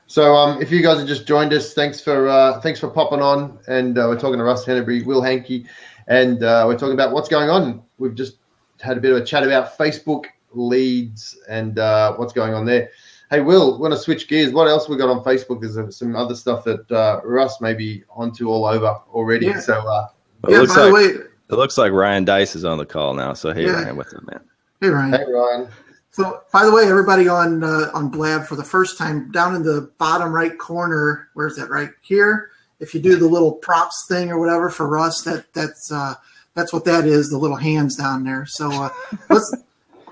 So 0.07 0.35
um, 0.35 0.61
if 0.61 0.73
you 0.73 0.83
guys 0.83 0.99
have 0.99 1.07
just 1.07 1.29
joined 1.29 1.53
us, 1.53 1.75
thanks 1.75 2.01
for 2.01 2.29
uh, 2.29 2.61
thanks 2.61 2.81
for 2.81 2.89
popping 2.89 3.21
on, 3.21 3.57
and 3.69 3.97
uh, 3.97 4.07
we're 4.09 4.19
talking 4.19 4.39
to 4.39 4.45
Russ 4.45 4.65
Henneberry, 4.65 5.05
Will 5.05 5.23
Hankey, 5.23 5.67
and 6.11 6.43
uh, 6.43 6.64
we're 6.67 6.76
talking 6.76 6.93
about 6.93 7.12
what's 7.12 7.29
going 7.29 7.49
on. 7.49 7.83
We've 7.99 8.14
just 8.14 8.37
had 8.81 8.99
a 8.99 9.00
bit 9.00 9.12
of 9.12 9.19
a 9.19 9.25
chat 9.25 9.45
about 9.45 9.79
Facebook 9.79 10.25
leads 10.52 11.38
and 11.49 11.79
uh, 11.79 12.14
what's 12.17 12.33
going 12.33 12.52
on 12.52 12.67
there. 12.67 12.90
Hey, 13.31 13.40
Will, 13.40 13.73
we're 13.73 13.79
going 13.88 13.93
to 13.93 13.97
switch 13.97 14.26
gears. 14.26 14.52
What 14.52 14.67
else 14.67 14.88
we 14.88 14.97
got 14.97 15.09
on 15.09 15.23
Facebook? 15.23 15.61
There's 15.61 15.97
some 15.97 16.17
other 16.17 16.35
stuff 16.35 16.64
that 16.64 16.90
uh, 16.90 17.21
Russ 17.25 17.61
may 17.61 17.75
be 17.75 18.02
onto 18.11 18.50
all 18.50 18.67
over 18.67 18.99
already. 19.12 19.47
Yeah. 19.47 19.61
So 19.61 19.75
uh, 19.88 20.09
It 20.49 20.50
yeah. 20.50 20.59
looks 20.59 20.75
By 20.75 20.81
like 20.83 20.88
the 20.88 20.95
way, 20.95 21.25
it 21.50 21.55
looks 21.55 21.79
like 21.79 21.93
Ryan 21.93 22.25
Deiss 22.25 22.57
is 22.57 22.64
on 22.64 22.79
the 22.79 22.87
call 22.87 23.14
now. 23.14 23.33
So 23.33 23.52
hey, 23.55 23.67
Yeah. 23.67 23.83
Ryan, 23.83 23.97
what's 23.97 24.12
up, 24.12 24.26
man? 24.26 24.40
hey 24.81 24.88
Ryan. 24.88 25.12
hey, 25.12 25.25
Ryan. 25.33 25.69
So, 26.11 26.40
by 26.52 26.64
the 26.64 26.73
way, 26.73 26.88
everybody 26.88 27.29
on 27.29 27.62
uh, 27.62 27.90
on 27.95 28.09
Blab 28.09 28.45
for 28.45 28.57
the 28.57 28.64
first 28.64 28.99
time, 28.99 29.31
down 29.31 29.55
in 29.55 29.62
the 29.62 29.93
bottom 29.99 30.33
right 30.33 30.59
corner, 30.59 31.29
where's 31.35 31.55
that? 31.55 31.71
Right 31.71 31.90
here. 32.00 32.50
If 32.81 32.95
you 32.95 33.01
do 33.01 33.17
the 33.17 33.27
little 33.29 33.53
props 33.53 34.07
thing 34.09 34.31
or 34.31 34.39
whatever 34.39 34.71
for 34.71 34.89
Russ, 34.89 35.23
that 35.23 35.53
that's 35.53 35.93
uh, 35.93 36.15
that's 36.55 36.73
what 36.73 36.85
that 36.87 37.07
is. 37.07 37.31
The 37.31 37.39
little 37.39 37.57
hands 37.57 37.97
down 37.97 38.25
there. 38.25 38.47
So 38.47 38.71
uh, 38.71 38.91
let's. 39.31 39.55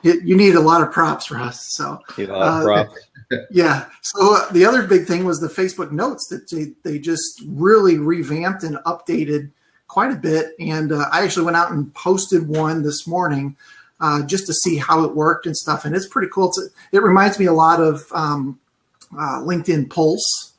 You 0.03 0.21
you 0.25 0.37
need 0.37 0.55
a 0.55 0.61
lot 0.61 0.81
of 0.81 0.93
props, 0.93 1.29
Russ. 1.31 1.75
So 1.75 2.01
Uh, 2.31 2.63
Rob? 2.65 2.89
yeah. 3.51 3.87
So 4.03 4.37
uh, 4.37 4.53
the 4.53 4.65
other 4.65 4.87
big 4.87 5.07
thing 5.07 5.25
was 5.25 5.41
the 5.41 5.49
Facebook 5.49 5.91
Notes 5.91 6.29
that 6.29 6.49
they, 6.51 6.73
they 6.89 6.99
just 6.99 7.43
really 7.47 7.99
revamped 7.99 8.63
and 8.63 8.77
updated 8.87 9.51
quite 9.89 10.13
a 10.13 10.17
bit. 10.17 10.53
And 10.61 10.93
uh, 10.93 11.09
I 11.11 11.25
actually 11.25 11.47
went 11.47 11.57
out 11.57 11.73
and 11.73 11.93
posted 11.95 12.47
one 12.47 12.83
this 12.83 13.07
morning 13.07 13.57
uh, 14.01 14.23
just 14.23 14.47
to 14.47 14.55
see 14.55 14.77
how 14.77 15.05
it 15.05 15.15
worked 15.17 15.47
and 15.47 15.57
stuff. 15.57 15.85
And 15.85 15.97
it's 15.97 16.07
pretty 16.07 16.29
cool. 16.33 16.49
It's, 16.49 16.71
it 16.93 17.03
reminds 17.03 17.39
me 17.39 17.47
a 17.47 17.53
lot 17.53 17.81
of 17.81 18.07
um, 18.13 18.59
uh, 19.13 19.41
LinkedIn 19.41 19.91
Pulse, 19.91 20.53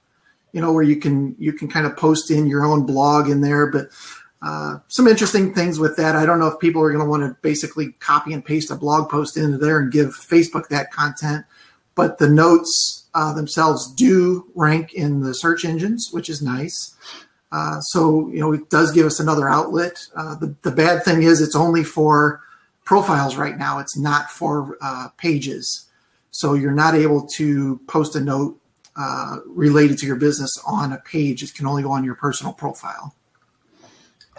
you 0.51 0.61
know, 0.61 0.71
where 0.71 0.83
you 0.83 0.97
can 0.97 1.35
you 1.39 1.53
can 1.53 1.67
kind 1.67 1.85
of 1.85 1.95
post 1.97 2.31
in 2.31 2.47
your 2.47 2.65
own 2.65 2.85
blog 2.85 3.29
in 3.29 3.41
there, 3.41 3.67
but. 3.67 3.89
Uh, 4.41 4.79
some 4.87 5.05
interesting 5.05 5.53
things 5.53 5.79
with 5.79 5.97
that. 5.97 6.15
I 6.15 6.25
don't 6.25 6.39
know 6.39 6.47
if 6.47 6.57
people 6.59 6.81
are 6.81 6.93
going 6.93 7.03
to 7.03 7.09
want 7.09 7.23
to 7.23 7.35
basically 7.41 7.91
copy 7.99 8.31
and 8.31 8.45
paste 8.45 8.71
a 8.71 8.75
blog 8.75 9.09
post 9.09 9.35
into 9.35 9.57
there 9.57 9.79
and 9.79 9.91
give 9.91 10.11
Facebook 10.11 10.69
that 10.69 10.93
content 10.93 11.43
but 11.99 12.17
the 12.17 12.29
notes 12.29 13.09
uh, 13.13 13.33
themselves 13.33 13.91
do 13.91 14.49
rank 14.55 14.93
in 14.93 15.19
the 15.19 15.33
search 15.33 15.65
engines, 15.65 16.07
which 16.13 16.29
is 16.29 16.41
nice. 16.41 16.95
Uh, 17.51 17.81
so 17.81 18.29
you 18.29 18.39
know 18.39 18.53
it 18.53 18.69
does 18.69 18.93
give 18.93 19.05
us 19.05 19.19
another 19.19 19.49
outlet. 19.49 20.07
Uh, 20.15 20.33
the 20.35 20.55
the 20.61 20.71
bad 20.71 21.03
thing 21.03 21.23
is 21.23 21.41
it's 21.41 21.57
only 21.57 21.83
for 21.83 22.41
profiles 22.85 23.35
right 23.35 23.57
now. 23.57 23.79
It's 23.79 23.97
not 23.97 24.31
for 24.31 24.77
uh, 24.81 25.09
pages, 25.17 25.89
so 26.31 26.53
you're 26.53 26.71
not 26.71 26.95
able 26.95 27.27
to 27.35 27.81
post 27.87 28.15
a 28.15 28.21
note 28.21 28.57
uh, 28.99 29.37
related 29.45 29.97
to 29.99 30.05
your 30.05 30.17
business 30.17 30.61
on 30.67 30.91
a 30.93 30.97
page. 30.97 31.41
It 31.43 31.53
can 31.55 31.65
only 31.65 31.83
go 31.83 31.91
on 31.91 32.03
your 32.03 32.15
personal 32.15 32.51
profile. 32.53 33.15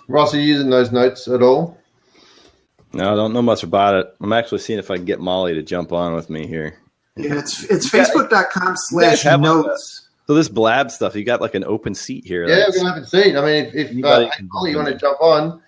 Ross, 0.09 0.35
are 0.35 0.39
you 0.41 0.45
using 0.47 0.71
those 0.71 0.93
notes 0.93 1.29
at 1.29 1.43
all? 1.43 1.79
No, 2.93 3.13
I 3.13 3.15
don't 3.17 3.33
know 3.33 3.43
much 3.43 3.63
about 3.63 3.95
it. 3.95 4.15
I'm 4.21 4.33
actually 4.33 4.59
seeing 4.59 4.79
if 4.79 4.91
I 4.91 4.97
can 4.97 5.05
get 5.05 5.21
Molly 5.21 5.55
to 5.55 5.63
jump 5.63 5.93
on 5.93 6.15
with 6.15 6.29
me 6.29 6.47
here. 6.47 6.75
Yeah, 7.17 7.39
it's 7.39 7.65
it's 7.65 7.93
You 7.93 8.01
guys- 8.01 8.11
facebook.com 8.11 8.75
slash 8.77 9.25
notes. 9.25 10.09
So 10.27 10.35
this 10.35 10.49
blab 10.49 10.91
stuff, 10.91 11.15
you 11.17 11.25
got 11.25 11.41
like 11.41 11.55
an 11.55 11.65
open 11.65 11.95
seat 11.95 12.25
here. 12.25 12.47
Yeah, 12.49 12.55
That's- 12.57 12.77
we're 12.77 12.83
gonna 12.85 12.95
have 12.95 13.03
a 13.05 13.07
seat. 13.07 13.37
I 13.37 13.45
mean, 13.45 13.65
if, 13.67 13.75
if 13.75 13.87
uh, 13.87 13.91
Anybody 13.91 14.25
hey, 14.27 14.31
can 14.37 14.49
Ollie, 14.55 14.71
you 14.71 14.77
want 14.77 14.89
to 14.89 14.95
jump 14.95 15.21
on, 15.21 15.63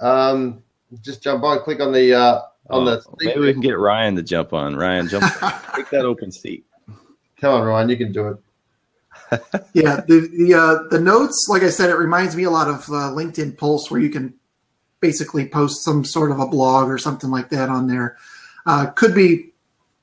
um, 0.00 0.62
just 1.02 1.22
jump 1.22 1.42
on. 1.44 1.60
Click 1.60 1.80
on 1.80 1.92
the 1.92 2.14
uh, 2.14 2.34
on 2.70 2.82
Oh, 2.82 2.84
the. 2.84 3.02
maybe 3.20 3.40
we 3.40 3.52
can 3.52 3.60
get 3.62 3.78
Ryan 3.78 4.14
to 4.16 4.22
jump 4.22 4.52
on. 4.52 4.76
Ryan, 4.76 5.08
jump, 5.08 5.24
take 5.74 5.90
that 5.90 6.04
open 6.04 6.30
seat. 6.32 6.64
Come 7.40 7.54
on, 7.54 7.66
Ryan, 7.66 7.88
you 7.88 7.96
can 7.96 8.12
do 8.12 8.28
it. 8.28 8.38
yeah 9.72 10.00
the 10.08 10.28
the 10.36 10.54
uh, 10.54 10.88
the 10.90 11.00
notes 11.00 11.46
like 11.48 11.62
i 11.62 11.70
said 11.70 11.88
it 11.88 11.94
reminds 11.94 12.34
me 12.36 12.42
a 12.42 12.50
lot 12.50 12.68
of 12.68 12.80
uh, 12.88 13.10
linkedin 13.14 13.56
pulse 13.56 13.88
where 13.88 14.00
you 14.00 14.10
can 14.10 14.34
basically 15.00 15.48
post 15.48 15.84
some 15.84 16.04
sort 16.04 16.32
of 16.32 16.40
a 16.40 16.46
blog 16.46 16.88
or 16.88 16.98
something 16.98 17.30
like 17.30 17.48
that 17.48 17.68
on 17.68 17.86
there 17.86 18.16
uh, 18.66 18.86
could 18.86 19.14
be 19.14 19.50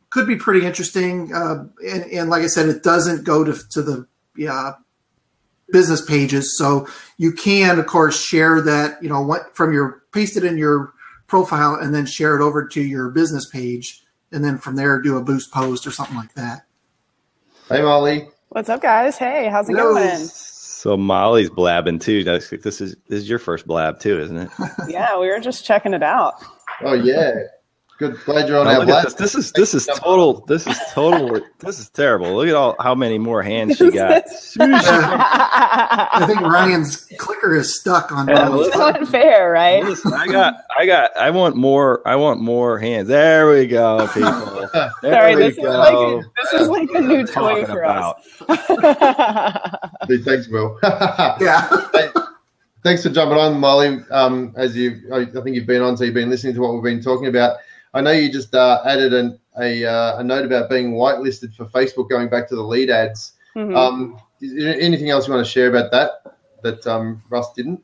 could 0.10 0.26
be 0.26 0.38
pretty 0.38 0.66
interesting 0.66 1.32
uh, 1.36 1.66
and, 1.86 2.04
and 2.06 2.30
like 2.30 2.42
i 2.42 2.48
said 2.48 2.70
it 2.70 2.84
doesn't 2.84 3.26
go 3.26 3.44
to, 3.44 3.54
to 3.70 3.82
the 3.82 4.08
business 5.72 6.04
pages. 6.04 6.58
So 6.58 6.88
you 7.18 7.32
can, 7.32 7.80
of 7.80 7.88
course, 7.88 8.22
share 8.22 8.62
that, 8.62 9.02
you 9.02 9.10
know, 9.10 9.22
what 9.22 9.56
from 9.56 9.74
your 9.74 10.04
paste 10.12 10.38
it 10.38 10.44
in 10.44 10.58
your 10.58 10.94
profile 11.28 11.76
and 11.76 11.96
then 11.96 12.06
share 12.06 12.36
it 12.36 12.44
over 12.44 12.68
to 12.68 12.82
your 12.82 13.10
business 13.10 13.50
page. 13.50 14.04
And 14.32 14.44
then 14.44 14.58
from 14.58 14.76
there, 14.76 15.02
do 15.02 15.18
a 15.18 15.24
boost 15.24 15.52
post 15.52 15.88
or 15.88 15.92
something 15.92 16.16
like 16.16 16.34
that. 16.36 16.66
Hey, 17.72 17.82
Molly. 17.82 18.28
What's 18.50 18.68
up, 18.68 18.82
guys? 18.82 19.18
Hey, 19.18 19.48
how's 19.48 19.70
it 19.70 19.78
Hello. 19.78 19.94
going? 19.94 20.18
So 20.26 20.98
Molly's 20.98 21.50
blabbing 21.50 22.00
too. 22.00 22.24
This 22.26 22.52
is 22.82 22.98
this 23.08 23.20
is 23.22 23.30
your 23.30 23.40
first 23.40 23.66
blab 23.66 24.00
too, 24.00 24.20
isn't 24.20 24.38
it? 24.38 24.50
Yeah, 24.90 25.18
we 25.18 25.30
were 25.30 25.40
just 25.40 25.64
checking 25.64 25.94
it 25.94 26.04
out. 26.04 26.34
Oh 26.84 26.94
yeah. 26.94 27.32
Good. 28.02 28.18
Glad 28.26 28.48
you're 28.50 28.58
on 28.58 28.66
Now 28.66 28.80
our 28.80 28.86
look 28.88 29.04
this. 29.04 29.14
This 29.14 29.36
is 29.36 29.52
this 29.52 29.76
is 29.76 29.86
total. 29.86 30.44
This 30.48 30.66
is 30.66 30.76
total. 30.92 31.40
This 31.60 31.78
is 31.80 31.88
terrible. 31.90 32.36
Look 32.36 32.48
at 32.48 32.56
all 32.56 32.76
how 32.80 32.96
many 32.96 33.20
more 33.20 33.44
hands 33.44 33.78
she 33.78 33.92
got. 33.92 34.24
As 34.26 34.42
soon 34.42 34.74
as 34.74 34.82
she- 34.84 34.90
I 34.92 36.24
think 36.26 36.42
Ryan's 36.42 37.06
clicker 37.20 37.54
is 37.56 37.80
stuck 37.80 38.12
on 38.12 38.28
Yeah, 38.28 38.50
those. 38.50 38.70
it's 38.70 38.76
not 38.78 39.08
fair, 39.08 39.52
right? 39.52 39.84
Listen, 39.84 40.14
I 40.14 40.26
got, 40.26 40.56
I 40.80 40.88
got, 40.88 41.16
I 41.16 41.30
want 41.30 41.56
more. 41.58 42.02
I 42.08 42.16
want 42.16 42.42
more 42.42 42.80
hands. 42.80 43.08
There 43.08 43.52
we 43.52 43.68
go, 43.68 44.08
people. 44.16 44.68
There 45.04 45.14
Sorry, 45.14 45.36
we 45.36 45.42
this 45.44 45.58
is 45.58 45.64
go. 45.64 45.70
like 46.18 46.26
this 46.42 46.62
is 46.62 46.68
like 46.70 46.90
a 46.96 47.02
new 47.02 47.24
toy 47.28 47.66
for 47.66 47.84
about. 47.84 48.18
us. 48.50 49.78
Hey, 50.08 50.18
Thanks, 50.24 50.48
Will. 50.48 50.80
Yeah. 50.84 51.70
Thanks 52.84 53.04
for 53.04 53.10
jumping 53.10 53.38
on, 53.38 53.60
Molly. 53.60 54.00
Um, 54.10 54.54
as 54.58 54.76
you, 54.76 55.02
I 55.14 55.18
I 55.20 55.26
think 55.44 55.56
you've 55.56 55.68
been 55.68 55.84
on, 55.84 55.96
so 55.96 56.04
you've 56.04 56.16
been 56.16 56.32
listening 56.32 56.56
to 56.56 56.62
what 56.62 56.74
we've 56.74 56.82
been 56.82 57.00
talking 57.00 57.28
about. 57.28 57.58
I 57.94 58.02
know 58.02 58.12
you 58.12 58.32
just 58.32 58.56
uh, 58.56 58.82
added 58.86 59.14
an, 59.14 59.40
a 59.60 59.86
uh, 59.86 60.20
a 60.20 60.24
note 60.24 60.46
about 60.46 60.70
being 60.70 60.94
whitelisted 60.94 61.56
for 61.56 61.66
Facebook, 61.66 62.10
going 62.10 62.30
back 62.30 62.48
to 62.50 62.56
the 62.56 62.64
lead 62.64 62.90
ads. 62.90 63.34
Mhm. 63.56 63.76
Um, 63.76 64.22
is 64.40 64.56
there 64.56 64.80
anything 64.80 65.10
else 65.10 65.28
you 65.28 65.34
want 65.34 65.46
to 65.46 65.52
share 65.52 65.70
about 65.70 65.92
that 65.92 66.38
that 66.64 66.88
um, 66.88 67.22
Russ 67.30 67.52
didn't? 67.54 67.84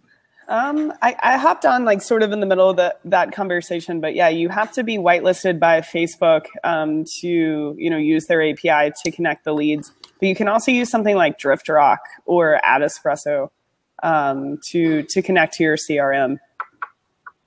Um, 0.49 0.93
I, 1.01 1.13
I 1.21 1.37
hopped 1.37 1.65
on 1.65 1.83
like 1.83 2.01
sort 2.01 2.23
of 2.23 2.31
in 2.31 2.39
the 2.39 2.45
middle 2.45 2.69
of 2.69 2.77
the, 2.77 2.95
that 3.03 3.33
conversation, 3.33 3.99
but 3.99 4.15
yeah, 4.15 4.29
you 4.29 4.47
have 4.47 4.71
to 4.73 4.83
be 4.83 4.97
whitelisted 4.97 5.59
by 5.59 5.81
Facebook 5.81 6.45
um, 6.63 7.03
to 7.19 7.75
you 7.77 7.89
know 7.89 7.97
use 7.97 8.27
their 8.27 8.41
API 8.41 8.93
to 9.03 9.11
connect 9.11 9.43
the 9.43 9.53
leads. 9.53 9.91
But 10.19 10.29
you 10.29 10.35
can 10.35 10.47
also 10.47 10.71
use 10.71 10.89
something 10.89 11.15
like 11.15 11.37
Driftrock 11.37 11.97
or 12.25 12.61
AdEspresso 12.63 13.49
um, 14.03 14.59
to 14.67 15.03
to 15.03 15.21
connect 15.21 15.55
to 15.55 15.63
your 15.63 15.75
CRM. 15.75 16.37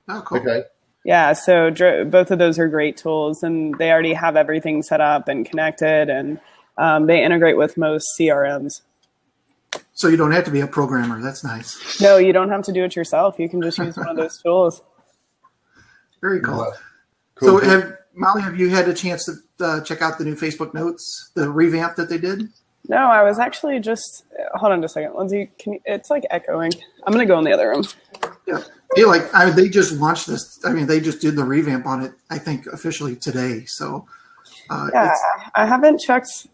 Oh, 0.09 0.23
cool. 0.27 0.39
Okay. 0.39 0.65
Yeah, 1.05 1.33
so 1.33 1.71
dr- 1.71 2.11
both 2.11 2.31
of 2.31 2.39
those 2.39 2.59
are 2.59 2.69
great 2.69 2.97
tools, 2.97 3.43
and 3.43 3.75
they 3.79 3.91
already 3.91 4.13
have 4.13 4.37
everything 4.37 4.83
set 4.83 5.01
up 5.01 5.29
and 5.29 5.47
connected, 5.47 6.11
and 6.11 6.39
um, 6.77 7.07
they 7.07 7.25
integrate 7.25 7.57
with 7.57 7.79
most 7.79 8.07
CRMs. 8.19 8.83
So 9.93 10.09
you 10.09 10.17
don't 10.17 10.33
have 10.33 10.45
to 10.45 10.51
be 10.51 10.61
a 10.61 10.67
programmer. 10.67 11.21
That's 11.23 11.45
nice. 11.45 12.01
No, 12.01 12.17
you 12.17 12.33
don't 12.33 12.51
have 12.51 12.63
to 12.65 12.73
do 12.73 12.85
it 12.85 12.97
yourself. 12.97 13.39
You 13.39 13.49
can 13.49 13.63
just 13.63 13.79
use 13.79 13.97
one 13.97 14.09
of 14.09 14.17
those 14.17 14.41
tools. 14.43 14.83
Very 16.21 16.41
cool. 16.41 16.73
Cool. 17.37 17.61
So 17.61 17.67
have 17.67 17.97
Molly, 18.15 18.43
have 18.43 18.59
you 18.59 18.69
had 18.69 18.89
a 18.89 18.95
chance 18.95 19.25
to 19.27 19.65
uh, 19.65 19.81
check 19.83 20.03
out 20.03 20.19
the 20.19 20.25
new 20.25 20.35
Facebook 20.35 20.75
notes, 20.75 21.31
the 21.35 21.51
revamp 21.51 21.97
that 21.97 22.09
they 22.09 22.19
did? 22.19 22.49
No, 22.89 22.97
I 22.97 23.23
was 23.23 23.39
actually 23.39 23.79
just 23.79 24.25
hold 24.55 24.73
on 24.73 24.83
just 24.83 24.97
a 24.97 25.01
second, 25.01 25.17
Lindsay. 25.17 25.51
Can 25.59 25.75
you, 25.75 25.81
it's 25.85 26.11
like 26.11 26.25
echoing. 26.31 26.73
I'm 27.07 27.13
gonna 27.13 27.27
go 27.27 27.39
in 27.39 27.45
the 27.45 27.53
other 27.53 27.69
room. 27.69 27.85
Yeah. 28.51 28.63
Yeah, 28.97 29.05
like 29.07 29.33
I 29.33 29.47
mean, 29.47 29.55
they 29.57 29.69
just 29.69 29.93
launched 29.93 30.27
this. 30.27 30.59
I 30.65 30.73
mean, 30.73 30.87
they 30.87 30.99
just 31.01 31.21
did 31.21 31.37
the 31.37 31.45
revamp 31.45 31.87
on 31.87 32.03
it. 32.03 32.13
I 32.29 32.39
think 32.39 32.67
officially 32.67 33.15
today. 33.15 33.65
So 33.67 34.07
uh, 34.69 34.91
Yeah, 34.93 35.11
it's, 35.13 35.23
I 35.55 35.65
haven't 35.67 36.01
checked 36.01 36.49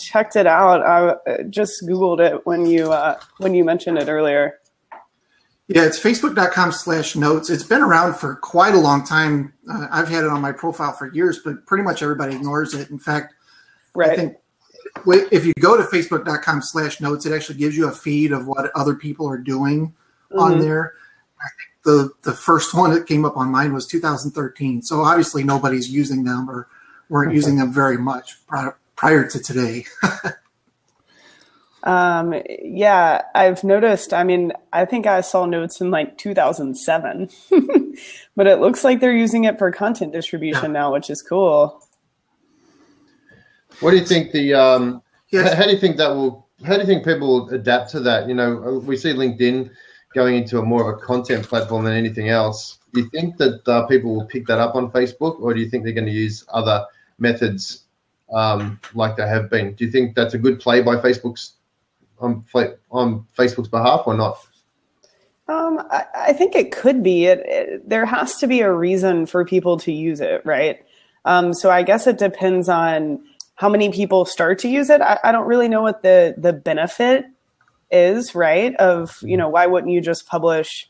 checked 0.00 0.36
it 0.36 0.46
out. 0.46 0.82
I 0.82 1.42
just 1.50 1.82
googled 1.86 2.20
it 2.20 2.46
when 2.46 2.64
you 2.64 2.90
uh, 2.92 3.20
when 3.38 3.52
you 3.54 3.64
mentioned 3.64 3.98
it 3.98 4.08
earlier. 4.08 4.60
yeah, 5.68 5.84
it's 5.84 5.98
facebook.com 6.00 6.72
slash 6.72 7.16
notes. 7.16 7.50
It's 7.50 7.64
been 7.64 7.82
around 7.82 8.14
for 8.14 8.36
quite 8.36 8.74
a 8.74 8.78
long 8.80 9.04
time. 9.04 9.52
Uh, 9.70 9.86
I've 9.90 10.08
had 10.08 10.24
it 10.24 10.30
on 10.30 10.40
my 10.40 10.52
profile 10.52 10.92
for 10.92 11.12
years, 11.12 11.40
but 11.44 11.66
pretty 11.66 11.84
much 11.84 12.02
everybody 12.02 12.34
ignores 12.34 12.72
it. 12.72 12.88
In 12.90 12.98
fact, 12.98 13.34
right. 13.94 14.10
I 14.10 14.16
think 14.16 14.36
if 15.32 15.44
you 15.44 15.52
go 15.60 15.76
to 15.76 15.82
facebook.com 15.82 16.62
slash 16.62 17.00
notes, 17.00 17.26
it 17.26 17.32
actually 17.34 17.58
gives 17.58 17.76
you 17.76 17.88
a 17.88 17.92
feed 17.92 18.32
of 18.32 18.46
what 18.46 18.70
other 18.74 18.94
people 18.94 19.28
are 19.28 19.36
doing 19.38 19.92
on 20.38 20.54
Mhm. 20.54 20.60
there. 20.62 20.92
I 21.44 21.48
think 21.56 21.82
the, 21.84 22.10
the 22.22 22.36
first 22.36 22.74
one 22.74 22.92
that 22.92 23.06
came 23.06 23.24
up 23.24 23.36
on 23.36 23.50
mine 23.50 23.72
was 23.72 23.86
2013. 23.86 24.82
So 24.82 25.02
obviously 25.02 25.44
nobody's 25.44 25.90
using 25.90 26.24
them 26.24 26.48
or 26.48 26.68
weren't 27.08 27.34
using 27.34 27.56
them 27.56 27.72
very 27.72 27.98
much 27.98 28.44
prior, 28.46 28.76
prior 28.96 29.28
to 29.28 29.38
today. 29.38 29.86
Um, 31.86 32.34
yeah, 32.62 33.20
I've 33.34 33.62
noticed. 33.62 34.14
I 34.14 34.24
mean, 34.24 34.54
I 34.72 34.86
think 34.86 35.06
I 35.06 35.20
saw 35.20 35.44
notes 35.44 35.82
in 35.82 35.90
like 35.90 36.16
2007, 36.16 37.28
but 38.36 38.46
it 38.46 38.58
looks 38.58 38.84
like 38.84 39.00
they're 39.00 39.12
using 39.12 39.44
it 39.44 39.58
for 39.58 39.70
content 39.70 40.10
distribution 40.10 40.72
now, 40.72 40.94
which 40.94 41.10
is 41.10 41.20
cool. 41.20 41.86
What 43.80 43.90
do 43.90 43.98
you 43.98 44.04
think 44.06 44.32
the 44.32 44.54
um, 44.54 45.02
Yes. 45.34 45.52
How, 45.52 45.56
how 45.56 45.64
do 45.64 45.72
you 45.72 45.78
think 45.78 45.96
that 45.96 46.14
will? 46.14 46.46
How 46.64 46.74
do 46.74 46.80
you 46.80 46.86
think 46.86 47.04
people 47.04 47.26
will 47.28 47.48
adapt 47.50 47.90
to 47.90 48.00
that? 48.00 48.28
You 48.28 48.34
know, 48.34 48.62
uh, 48.62 48.78
we 48.78 48.96
see 48.96 49.12
LinkedIn 49.12 49.68
going 50.14 50.36
into 50.36 50.58
a 50.58 50.62
more 50.62 50.88
of 50.88 50.96
a 50.96 51.00
content 51.00 51.46
platform 51.46 51.84
than 51.84 51.94
anything 51.94 52.28
else. 52.28 52.78
Do 52.92 53.00
you 53.00 53.08
think 53.10 53.36
that 53.38 53.66
uh, 53.68 53.86
people 53.86 54.14
will 54.14 54.26
pick 54.26 54.46
that 54.46 54.58
up 54.58 54.74
on 54.74 54.90
Facebook, 54.90 55.40
or 55.40 55.52
do 55.52 55.60
you 55.60 55.68
think 55.68 55.84
they're 55.84 55.92
going 55.92 56.06
to 56.06 56.12
use 56.12 56.44
other 56.48 56.86
methods 57.18 57.84
um, 58.32 58.80
like 58.94 59.16
they 59.16 59.26
have 59.26 59.50
been? 59.50 59.74
Do 59.74 59.84
you 59.84 59.90
think 59.90 60.14
that's 60.14 60.34
a 60.34 60.38
good 60.38 60.60
play 60.60 60.80
by 60.80 60.96
Facebook's 60.96 61.54
on 62.20 62.44
on 62.90 63.26
Facebook's 63.36 63.68
behalf, 63.68 64.02
or 64.06 64.14
not? 64.14 64.38
Um, 65.48 65.80
I, 65.90 66.04
I 66.14 66.32
think 66.32 66.54
it 66.54 66.72
could 66.72 67.02
be. 67.02 67.26
It, 67.26 67.40
it 67.40 67.88
there 67.88 68.06
has 68.06 68.36
to 68.36 68.46
be 68.46 68.60
a 68.60 68.72
reason 68.72 69.26
for 69.26 69.44
people 69.44 69.78
to 69.80 69.92
use 69.92 70.20
it, 70.20 70.44
right? 70.46 70.84
Um, 71.24 71.52
so 71.52 71.70
I 71.70 71.82
guess 71.82 72.06
it 72.06 72.18
depends 72.18 72.68
on 72.68 73.22
how 73.56 73.68
many 73.68 73.90
people 73.90 74.24
start 74.24 74.58
to 74.60 74.68
use 74.68 74.90
it. 74.90 75.00
I, 75.00 75.18
I 75.24 75.32
don't 75.32 75.46
really 75.46 75.68
know 75.68 75.82
what 75.82 76.02
the 76.02 76.34
the 76.38 76.52
benefit 76.52 77.26
is, 77.94 78.34
right? 78.34 78.74
Of 78.76 79.16
you 79.22 79.36
know, 79.36 79.48
why 79.48 79.66
wouldn't 79.66 79.92
you 79.92 80.00
just 80.00 80.26
publish 80.26 80.88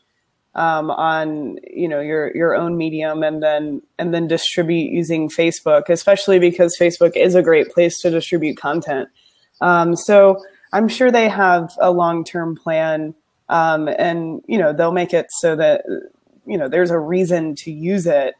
um, 0.55 0.89
on 0.89 1.57
you 1.69 1.87
know 1.87 1.99
your 1.99 2.35
your 2.35 2.55
own 2.55 2.77
medium 2.77 3.23
and 3.23 3.43
then 3.43 3.81
and 3.99 4.13
then 4.13 4.27
distribute 4.27 4.91
using 4.91 5.29
Facebook, 5.29 5.89
especially 5.89 6.39
because 6.39 6.77
Facebook 6.79 7.15
is 7.15 7.35
a 7.35 7.43
great 7.43 7.69
place 7.69 7.99
to 7.99 8.09
distribute 8.09 8.57
content. 8.57 9.09
Um, 9.61 9.95
so 9.95 10.43
I'm 10.73 10.87
sure 10.87 11.11
they 11.11 11.29
have 11.29 11.73
a 11.79 11.91
long 11.91 12.23
term 12.23 12.55
plan, 12.55 13.13
um, 13.49 13.87
and 13.87 14.41
you 14.47 14.57
know 14.57 14.73
they'll 14.73 14.93
make 14.93 15.13
it 15.13 15.27
so 15.29 15.55
that 15.57 15.83
you 16.45 16.57
know 16.57 16.69
there's 16.69 16.91
a 16.91 16.99
reason 16.99 17.55
to 17.55 17.71
use 17.71 18.07
it. 18.07 18.35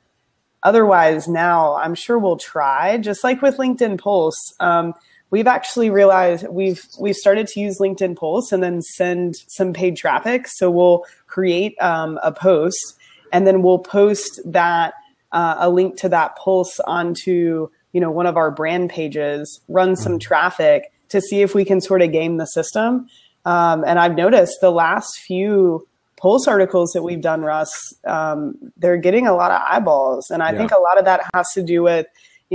Otherwise, 0.63 1.27
now 1.27 1.75
I'm 1.75 1.93
sure 1.93 2.17
we'll 2.17 2.37
try, 2.37 2.97
just 2.97 3.23
like 3.23 3.41
with 3.41 3.57
LinkedIn 3.57 3.99
Pulse. 3.99 4.53
Um, 4.59 4.93
we've 5.35 5.47
actually 5.47 5.89
realized 5.89 6.47
we've 6.49 6.85
we've 6.97 7.17
started 7.17 7.45
to 7.45 7.59
use 7.59 7.77
LinkedIn 7.77 8.15
Pulse 8.15 8.53
and 8.53 8.63
then 8.63 8.81
send 8.81 9.35
some 9.49 9.73
paid 9.73 9.97
traffic. 9.97 10.47
So 10.47 10.71
we'll 10.71 11.03
create 11.27 11.75
um, 11.81 12.17
a 12.23 12.31
post 12.31 12.97
and 13.33 13.45
then 13.45 13.61
we'll 13.61 13.79
post 13.79 14.39
that 14.45 14.93
uh, 15.33 15.55
a 15.59 15.69
link 15.69 15.97
to 15.97 16.07
that 16.07 16.37
Pulse 16.37 16.79
onto 16.87 17.67
you 17.91 17.99
know 17.99 18.11
one 18.11 18.27
of 18.27 18.37
our 18.37 18.49
brand 18.49 18.91
pages, 18.91 19.59
run 19.67 19.97
some 19.97 20.19
traffic 20.19 20.93
to 21.09 21.19
see 21.19 21.41
if 21.41 21.53
we 21.53 21.65
can 21.65 21.81
sort 21.81 22.01
of 22.01 22.13
game 22.13 22.37
the 22.37 22.47
system. 22.47 23.07
Um, 23.43 23.83
and 23.85 23.99
I've 23.99 24.15
noticed 24.15 24.59
the 24.61 24.71
last 24.71 25.19
few 25.19 25.85
Pulse 26.15 26.47
articles 26.47 26.91
that 26.93 27.03
we've 27.03 27.19
done, 27.19 27.41
Russ, 27.41 27.93
um, 28.07 28.55
they're 28.77 28.95
getting 28.95 29.27
a 29.27 29.35
lot 29.35 29.51
of 29.51 29.61
eyeballs, 29.69 30.31
and 30.31 30.41
I 30.41 30.53
Yeah. 30.53 30.59
think 30.59 30.71
a 30.71 30.79
lot 30.79 30.97
of 30.97 31.03
that 31.03 31.29
has 31.33 31.51
to 31.55 31.61
do 31.61 31.83
with 31.83 32.05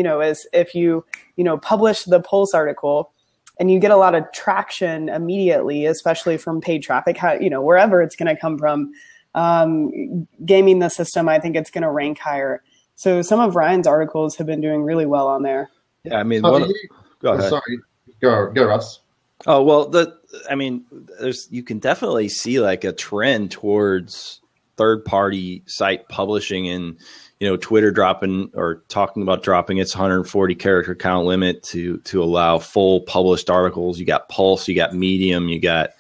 you 0.01 0.05
know 0.05 0.23
is 0.23 0.49
if 0.55 0.75
you 0.75 1.05
you 1.37 1.45
know 1.45 1.59
publish 1.59 2.05
the 2.05 2.21
Pulse 2.21 2.55
article 2.55 3.13
and 3.59 3.71
you 3.71 3.79
get 3.79 3.91
a 3.91 3.97
lot 3.99 4.15
of 4.15 4.25
traction 4.33 5.11
immediately, 5.11 5.85
especially 5.85 6.39
from 6.39 6.63
paid 6.63 6.83
traffic, 6.83 7.19
how, 7.19 7.35
you 7.35 7.51
know 7.51 7.61
wherever 7.61 8.01
it's 8.01 8.17
going 8.17 8.35
to 8.35 8.41
come 8.41 8.57
from. 8.57 8.93
Um, 9.35 10.27
gaming 10.47 10.79
the 10.79 10.89
system, 10.89 11.29
I 11.29 11.39
think 11.39 11.55
it's 11.55 11.71
going 11.71 11.83
to 11.83 11.91
rank 11.91 12.19
higher. 12.19 12.63
So 12.97 13.21
some 13.21 13.41
of 13.41 13.55
Ryan's 13.55 13.87
articles 13.87 14.37
have 14.37 14.47
been 14.47 14.63
doing 14.63 14.83
really 14.83 15.07
well 15.07 15.29
on 15.29 15.43
there. 15.43 15.71
Yeah, 16.05 16.17
I 16.17 16.23
mean, 16.25 16.41
Oh, 16.45 16.53
one, 16.53 16.63
you- 16.69 16.89
go 17.21 17.33
ahead. 17.35 17.51
sorry, 17.51 17.79
go 18.23 18.51
go 18.53 18.65
Russ. 18.65 19.01
Oh 19.47 19.63
well, 19.63 19.87
the 19.87 20.17
I 20.51 20.55
mean, 20.55 20.87
there's 21.21 21.47
you 21.51 21.63
can 21.63 21.79
definitely 21.79 22.31
see 22.31 22.59
like 22.59 22.85
a 22.85 22.93
trend 22.93 23.51
towards 23.51 24.41
third 24.79 25.05
party 25.05 25.63
site 25.67 26.09
publishing 26.09 26.67
and 26.69 26.97
you 27.41 27.49
know 27.49 27.57
Twitter 27.57 27.91
dropping 27.91 28.51
or 28.55 28.83
talking 28.89 29.23
about 29.23 29.43
dropping 29.43 29.79
its 29.79 29.95
140 29.95 30.55
character 30.55 30.95
count 30.95 31.27
limit 31.27 31.63
to 31.65 31.97
to 31.99 32.23
allow 32.23 32.59
full 32.59 33.01
published 33.01 33.51
articles. 33.51 33.99
You 33.99 34.05
got 34.07 34.29
Pulse, 34.29 34.69
you 34.69 34.75
got 34.75 34.95
Medium, 34.95 35.49
you 35.49 35.59
got 35.61 35.91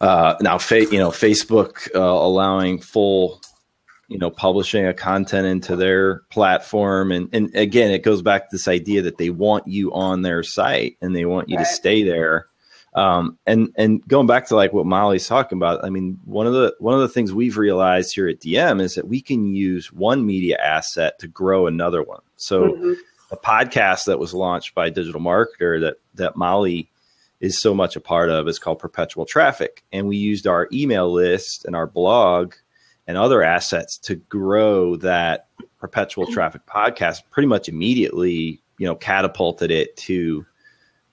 uh, 0.00 0.34
now 0.40 0.56
fa- 0.58 0.86
you 0.90 0.98
know 0.98 1.10
Facebook 1.10 1.88
uh, 1.94 2.00
allowing 2.00 2.80
full 2.80 3.40
you 4.08 4.18
know 4.18 4.30
publishing 4.30 4.86
a 4.86 4.94
content 4.94 5.46
into 5.46 5.76
their 5.76 6.20
platform 6.30 7.12
and 7.12 7.28
and 7.32 7.54
again 7.54 7.90
it 7.92 8.02
goes 8.02 8.22
back 8.22 8.48
to 8.48 8.56
this 8.56 8.66
idea 8.66 9.02
that 9.02 9.18
they 9.18 9.30
want 9.30 9.68
you 9.68 9.92
on 9.92 10.22
their 10.22 10.42
site 10.42 10.96
and 11.00 11.14
they 11.14 11.24
want 11.26 11.48
you 11.48 11.56
Right. 11.56 11.64
to 11.66 11.72
stay 11.72 12.02
there 12.02 12.46
Um, 12.94 13.38
and 13.46 13.72
and 13.76 14.06
going 14.08 14.26
back 14.26 14.46
to 14.46 14.56
like 14.56 14.72
what 14.72 14.86
Molly's 14.86 15.28
talking 15.28 15.56
about, 15.58 15.84
I 15.84 15.90
mean, 15.90 16.18
one 16.24 16.46
of 16.46 16.52
the 16.52 16.74
one 16.80 16.94
of 16.94 17.00
the 17.00 17.08
things 17.08 17.32
we've 17.32 17.56
realized 17.56 18.14
here 18.14 18.28
at 18.28 18.40
DM 18.40 18.82
is 18.82 18.94
that 18.94 19.06
we 19.06 19.20
can 19.20 19.54
use 19.54 19.92
one 19.92 20.26
media 20.26 20.58
asset 20.58 21.18
to 21.20 21.28
grow 21.28 21.66
another 21.66 22.02
one. 22.02 22.22
So 22.36 22.72
mm-hmm. 22.72 22.92
a 23.30 23.36
podcast 23.36 24.06
that 24.06 24.18
was 24.18 24.34
launched 24.34 24.74
by 24.74 24.88
a 24.88 24.90
digital 24.90 25.20
marketer 25.20 25.80
that 25.80 25.96
that 26.14 26.36
Molly 26.36 26.90
is 27.40 27.60
so 27.60 27.74
much 27.74 27.94
a 27.94 28.00
part 28.00 28.28
of 28.28 28.48
is 28.48 28.58
called 28.58 28.80
Perpetual 28.80 29.24
Traffic, 29.24 29.84
and 29.92 30.08
we 30.08 30.16
used 30.16 30.48
our 30.48 30.68
email 30.72 31.12
list 31.12 31.64
and 31.64 31.76
our 31.76 31.86
blog 31.86 32.54
and 33.06 33.16
other 33.16 33.42
assets 33.42 33.98
to 33.98 34.16
grow 34.16 34.96
that 34.96 35.46
Perpetual 35.78 36.26
Traffic 36.26 36.66
podcast 36.66 37.22
pretty 37.30 37.46
much 37.46 37.68
immediately. 37.68 38.60
You 38.78 38.86
know, 38.86 38.96
catapulted 38.96 39.70
it 39.70 39.94
to 39.98 40.46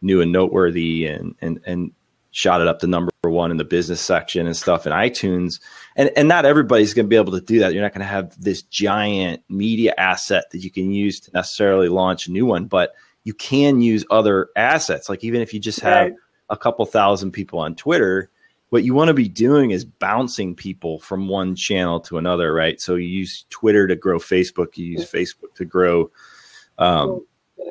new 0.02 0.22
and 0.22 0.32
noteworthy 0.32 1.06
and 1.06 1.36
and 1.42 1.60
and 1.66 1.92
shot 2.32 2.62
it 2.62 2.68
up 2.68 2.80
to 2.80 2.88
number 2.88 3.12
one 3.24 3.50
in 3.50 3.58
the 3.58 3.66
business 3.66 4.00
section 4.00 4.46
and 4.46 4.56
stuff 4.56 4.86
in 4.86 4.94
iTunes. 4.94 5.60
And 5.96 6.12
and 6.16 6.28
not 6.28 6.46
everybody's 6.46 6.94
going 6.94 7.06
to 7.06 7.10
be 7.10 7.16
able 7.16 7.32
to 7.34 7.42
do 7.42 7.60
that. 7.60 7.74
You're 7.74 7.82
not 7.82 7.94
going 7.94 8.02
to 8.02 8.06
have 8.06 8.40
this 8.42 8.62
giant 8.62 9.44
media 9.50 9.94
asset 9.98 10.52
that 10.52 10.60
you 10.60 10.70
can 10.70 10.92
use 10.92 11.20
to 11.22 11.32
necessarily 11.34 11.90
launch 11.90 12.28
a 12.28 12.32
new 12.32 12.46
one, 12.46 12.66
but 12.66 12.94
you 13.24 13.34
can 13.34 13.82
use 13.82 14.06
other 14.10 14.50
assets. 14.56 15.10
Like 15.10 15.24
even 15.24 15.42
if 15.42 15.54
you 15.54 15.60
just 15.60 15.80
have 15.82 16.12
right. 16.12 16.14
a 16.50 16.58
couple 16.58 16.86
thousand 16.86 17.32
people 17.32 17.60
on 17.60 17.76
Twitter, 17.76 18.30
what 18.70 18.84
you 18.84 18.94
want 18.94 19.08
to 19.08 19.14
be 19.14 19.28
doing 19.28 19.72
is 19.72 19.84
bouncing 19.86 20.54
people 20.54 21.00
from 21.00 21.28
one 21.28 21.56
channel 21.56 22.00
to 22.02 22.18
another, 22.18 22.54
right? 22.54 22.80
So 22.80 22.96
you 22.96 23.08
use 23.08 23.46
Twitter 23.50 23.88
to 23.88 23.96
grow 23.96 24.20
Facebook, 24.20 24.78
you 24.78 24.86
use 24.86 25.10
Facebook 25.10 25.56
to 25.56 25.66
grow 25.66 26.12
um, 26.78 27.26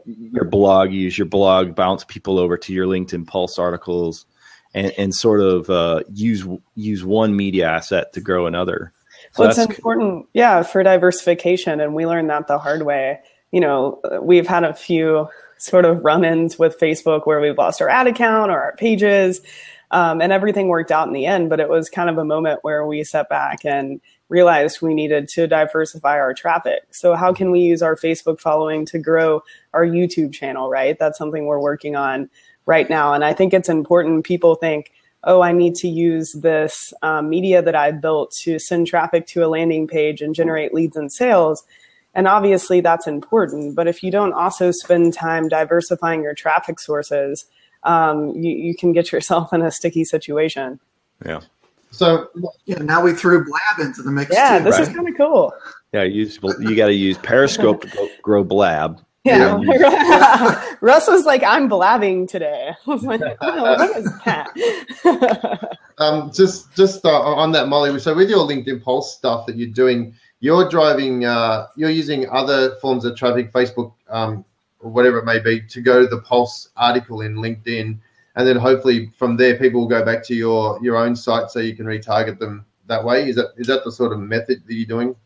your 0.05 0.45
blog, 0.45 0.93
you 0.93 1.01
use 1.01 1.19
your 1.19 1.27
blog, 1.27 1.75
bounce 1.75 2.05
people 2.05 2.39
over 2.39 2.57
to 2.57 2.73
your 2.73 2.87
LinkedIn 2.87 3.27
Pulse 3.27 3.59
articles, 3.59 4.27
and, 4.75 4.93
and 4.99 5.15
sort 5.15 5.41
of 5.41 5.71
uh, 5.71 6.03
use 6.13 6.47
use 6.75 7.05
one 7.05 7.37
media 7.37 7.67
asset 7.67 8.13
to 8.13 8.21
grow 8.21 8.47
another. 8.47 8.93
So 9.33 9.43
well, 9.43 9.51
it's 9.51 9.59
important, 9.59 10.27
yeah, 10.33 10.63
for 10.63 10.83
diversification, 10.83 11.81
and 11.81 11.95
we 11.95 12.07
learned 12.07 12.31
that 12.31 12.47
the 12.47 12.59
hard 12.59 12.83
way. 12.83 13.21
You 13.53 13.61
know, 13.61 14.01
we've 14.21 14.47
had 14.47 14.65
a 14.65 14.75
few 14.75 15.29
sort 15.59 15.85
of 15.85 16.05
run-ins 16.05 16.59
with 16.59 16.79
Facebook 16.79 17.27
where 17.27 17.41
we've 17.41 17.57
lost 17.57 17.81
our 17.81 17.89
ad 17.89 18.07
account 18.07 18.51
or 18.51 18.61
our 18.61 18.77
pages, 18.77 19.41
um, 19.91 20.21
and 20.21 20.33
everything 20.33 20.69
worked 20.69 20.91
out 20.93 21.07
in 21.07 21.15
the 21.15 21.27
end. 21.27 21.49
But 21.49 21.61
it 21.61 21.69
was 21.69 21.89
kind 21.89 22.11
of 22.11 22.19
a 22.19 22.25
moment 22.25 22.61
where 22.63 22.87
we 22.87 23.03
sat 23.05 23.29
back 23.29 23.65
and 23.65 24.01
realized 24.29 24.83
we 24.83 24.95
needed 24.95 25.29
to 25.29 25.47
diversify 25.47 26.19
our 26.19 26.35
traffic. 26.35 26.83
So 26.91 27.15
how 27.15 27.33
can 27.33 27.51
we 27.51 27.61
use 27.61 27.83
our 27.83 27.97
Facebook 27.97 28.41
following 28.41 28.85
to 28.87 28.99
grow 28.99 29.43
our 29.73 29.87
YouTube 29.87 30.33
channel, 30.33 30.69
right? 30.69 30.99
That's 30.99 31.19
something 31.19 31.47
we're 31.47 31.61
working 31.61 31.97
on 31.97 32.29
right 32.67 32.91
now. 32.91 33.13
And 33.13 33.25
I 33.25 33.33
think 33.33 33.55
it's 33.55 33.69
important 33.69 34.25
people 34.25 34.57
think, 34.57 34.91
oh, 35.25 35.43
I 35.43 35.53
need 35.53 35.75
to 35.77 35.89
use 35.89 36.33
this 36.33 36.93
um, 37.03 37.29
media 37.29 37.63
that 37.63 37.75
I 37.75 37.91
built 37.91 38.33
to 38.43 38.59
send 38.59 38.87
traffic 38.87 39.27
to 39.29 39.45
a 39.45 39.49
landing 39.49 39.87
page 39.87 40.21
and 40.21 40.35
generate 40.35 40.75
leads 40.75 40.97
and 40.97 41.13
sales. 41.13 41.65
And 42.15 42.27
obviously 42.27 42.81
that's 42.81 43.07
important. 43.07 43.77
But 43.77 43.89
if 43.89 44.03
you 44.03 44.11
don't 44.11 44.33
also 44.33 44.71
spend 44.71 45.15
time 45.15 45.49
diversifying 45.49 46.23
your 46.23 46.35
traffic 46.35 46.81
sources, 46.81 47.45
um, 47.83 48.31
you, 48.31 48.51
you 48.51 48.75
can 48.75 48.93
get 48.93 49.13
yourself 49.13 49.53
in 49.53 49.63
a 49.63 49.71
sticky 49.71 50.05
situation. 50.05 50.81
Yeah. 51.25 51.41
So 51.91 52.29
yeah, 52.65 52.79
now 52.79 53.03
we 53.03 53.13
threw 53.13 53.45
Blab 53.45 53.87
into 53.87 54.03
the 54.03 54.11
mix. 54.11 54.33
Yeah, 54.33 54.59
too, 54.59 54.65
this 54.65 54.73
right? 54.73 54.83
is 54.83 54.89
kind 54.95 55.09
of 55.09 55.17
cool. 55.17 55.53
Yeah, 55.93 56.03
use 56.03 56.39
you 56.61 56.77
got 56.77 56.87
to 56.87 56.95
use 56.95 57.17
Periscope 57.19 57.83
to 57.83 58.11
grow 58.23 58.45
Blab. 58.45 59.01
Yeah, 59.25 59.61
yeah. 59.63 60.77
Russ 60.81 61.09
was 61.09 61.25
like, 61.25 61.43
"I'm 61.43 61.69
blabbing 61.69 62.27
today." 62.27 62.73
I 62.87 62.91
was 62.91 63.03
like, 63.03 63.23
oh, 63.41 63.63
"What 63.63 63.97
is 63.97 64.13
that?" 64.25 65.79
um, 65.99 66.31
just 66.33 66.75
just 66.77 67.05
uh, 67.05 67.21
on 67.21 67.51
that, 67.53 67.69
Molly. 67.69 67.99
So 67.99 68.15
with 68.15 68.31
your 68.31 68.47
LinkedIn 68.47 68.83
Pulse 68.83 69.17
stuff 69.17 69.47
that 69.47 69.57
you're 69.57 69.69
doing, 69.69 70.15
you're 70.41 70.69
driving, 70.69 71.25
uh, 71.25 71.67
you're 71.77 71.91
using 71.91 72.29
other 72.31 72.77
forms 72.77 73.05
of 73.05 73.17
traffic, 73.17 73.53
Facebook, 73.53 73.93
um, 74.09 74.45
or 74.81 74.91
whatever 74.91 75.19
it 75.19 75.25
may 75.25 75.41
be, 75.41 75.61
to 75.61 75.81
go 75.81 76.03
to 76.03 76.07
the 76.07 76.21
Pulse 76.21 76.69
article 76.77 77.23
in 77.23 77.37
LinkedIn 77.37 77.99
and 78.37 78.47
then 78.47 78.57
hopefully 78.57 79.11
from 79.19 79.37
there 79.37 79.57
people 79.57 79.81
will 79.81 79.89
go 79.89 80.05
back 80.05 80.23
to 80.25 80.35
your 80.35 80.79
your 80.83 80.97
own 80.97 81.17
site 81.17 81.51
so 81.51 81.59
you 81.59 81.75
can 81.75 81.87
retarget 81.87 82.39
them 82.39 82.65
that 82.87 83.05
way. 83.05 83.29
Is 83.29 83.37
that 83.37 83.49
is 83.57 83.67
that 83.67 83.83
the 83.85 83.91
sort 83.91 84.13
of 84.13 84.21
method 84.21 84.63
that 84.67 84.75
you're 84.75 84.87
doing? 84.87 85.17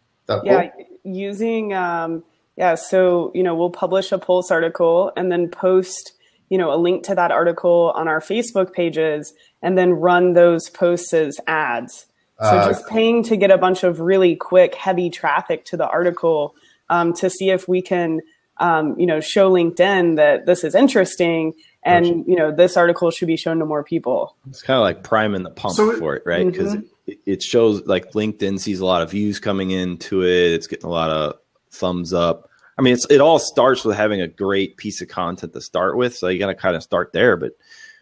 yeah, 0.44 0.70
using 1.03 1.75
um, 1.75 2.25
yeah. 2.57 2.77
So 2.77 3.33
you 3.35 3.42
know 3.42 3.55
we'll 3.55 3.70
publish 3.70 4.12
a 4.12 4.18
Pulse 4.18 4.51
article 4.51 5.12
and 5.16 5.31
then 5.31 5.49
post 5.49 6.12
you 6.49 6.57
know 6.57 6.73
a 6.73 6.79
link 6.79 7.05
to 7.05 7.14
that 7.16 7.33
article 7.33 7.92
on 7.96 8.07
our 8.07 8.20
Facebook 8.20 8.73
pages 8.73 9.35
and 9.61 9.77
then 9.77 9.90
run 9.90 10.33
those 10.35 10.70
posts 10.70 11.12
as 11.12 11.38
ads. 11.46 12.07
So 12.40 12.46
uh, 12.46 12.68
just 12.68 12.88
paying 12.88 13.23
to 13.25 13.37
get 13.37 13.51
a 13.51 13.59
bunch 13.59 13.83
of 13.83 14.01
really 14.01 14.35
quick, 14.35 14.75
heavy 14.75 15.11
traffic 15.11 15.66
to 15.66 15.77
the 15.77 15.87
article 15.87 16.55
um, 16.88 17.12
to 17.14 17.29
see 17.29 17.51
if 17.51 17.68
we 17.68 17.83
can, 17.83 18.20
um, 18.57 18.99
you 18.99 19.05
know, 19.05 19.20
show 19.20 19.53
LinkedIn 19.53 20.16
that 20.16 20.46
this 20.46 20.64
is 20.64 20.75
interesting 20.75 21.53
and 21.83 22.05
gotcha. 22.05 22.31
you 22.31 22.37
know 22.37 22.53
this 22.53 22.77
article 22.77 23.11
should 23.11 23.29
be 23.29 23.37
shown 23.37 23.59
to 23.59 23.66
more 23.66 23.83
people. 23.85 24.37
It's 24.49 24.62
kind 24.62 24.77
of 24.77 24.83
like 24.83 25.03
priming 25.03 25.43
the 25.43 25.51
pump 25.51 25.77
so, 25.77 25.97
for 25.97 26.16
it 26.16 26.23
right? 26.27 26.47
Because 26.47 26.75
mm-hmm. 26.75 26.87
it, 27.07 27.19
it, 27.27 27.43
shows 27.43 27.87
like 27.87 28.12
linkedin 28.12 28.59
sees 28.59 28.81
a 28.81 28.87
lot 28.87 29.03
of 29.03 29.11
views 29.11 29.38
coming 29.38 29.71
into 29.71 30.23
it. 30.23 30.53
It's 30.53 30.66
getting 30.66 30.87
a 30.87 30.90
lot 30.93 31.11
of 31.11 31.38
thumbs 31.71 32.12
up. 32.12 32.49
I 32.79 32.83
mean 32.83 32.95
it's 32.95 33.07
it 33.11 33.21
all 33.21 33.38
starts 33.38 33.85
with 33.85 33.97
having 33.97 34.21
a 34.21 34.29
great 34.29 34.77
piece 34.77 35.01
of 35.01 35.09
content 35.09 35.53
to 35.53 35.61
start 35.61 35.97
with 35.97 36.16
so 36.16 36.29
you 36.29 36.38
got 36.38 36.47
to 36.47 36.55
kind 36.55 36.77
of 36.77 36.83
start 36.83 37.12
there. 37.12 37.37
But 37.37 37.53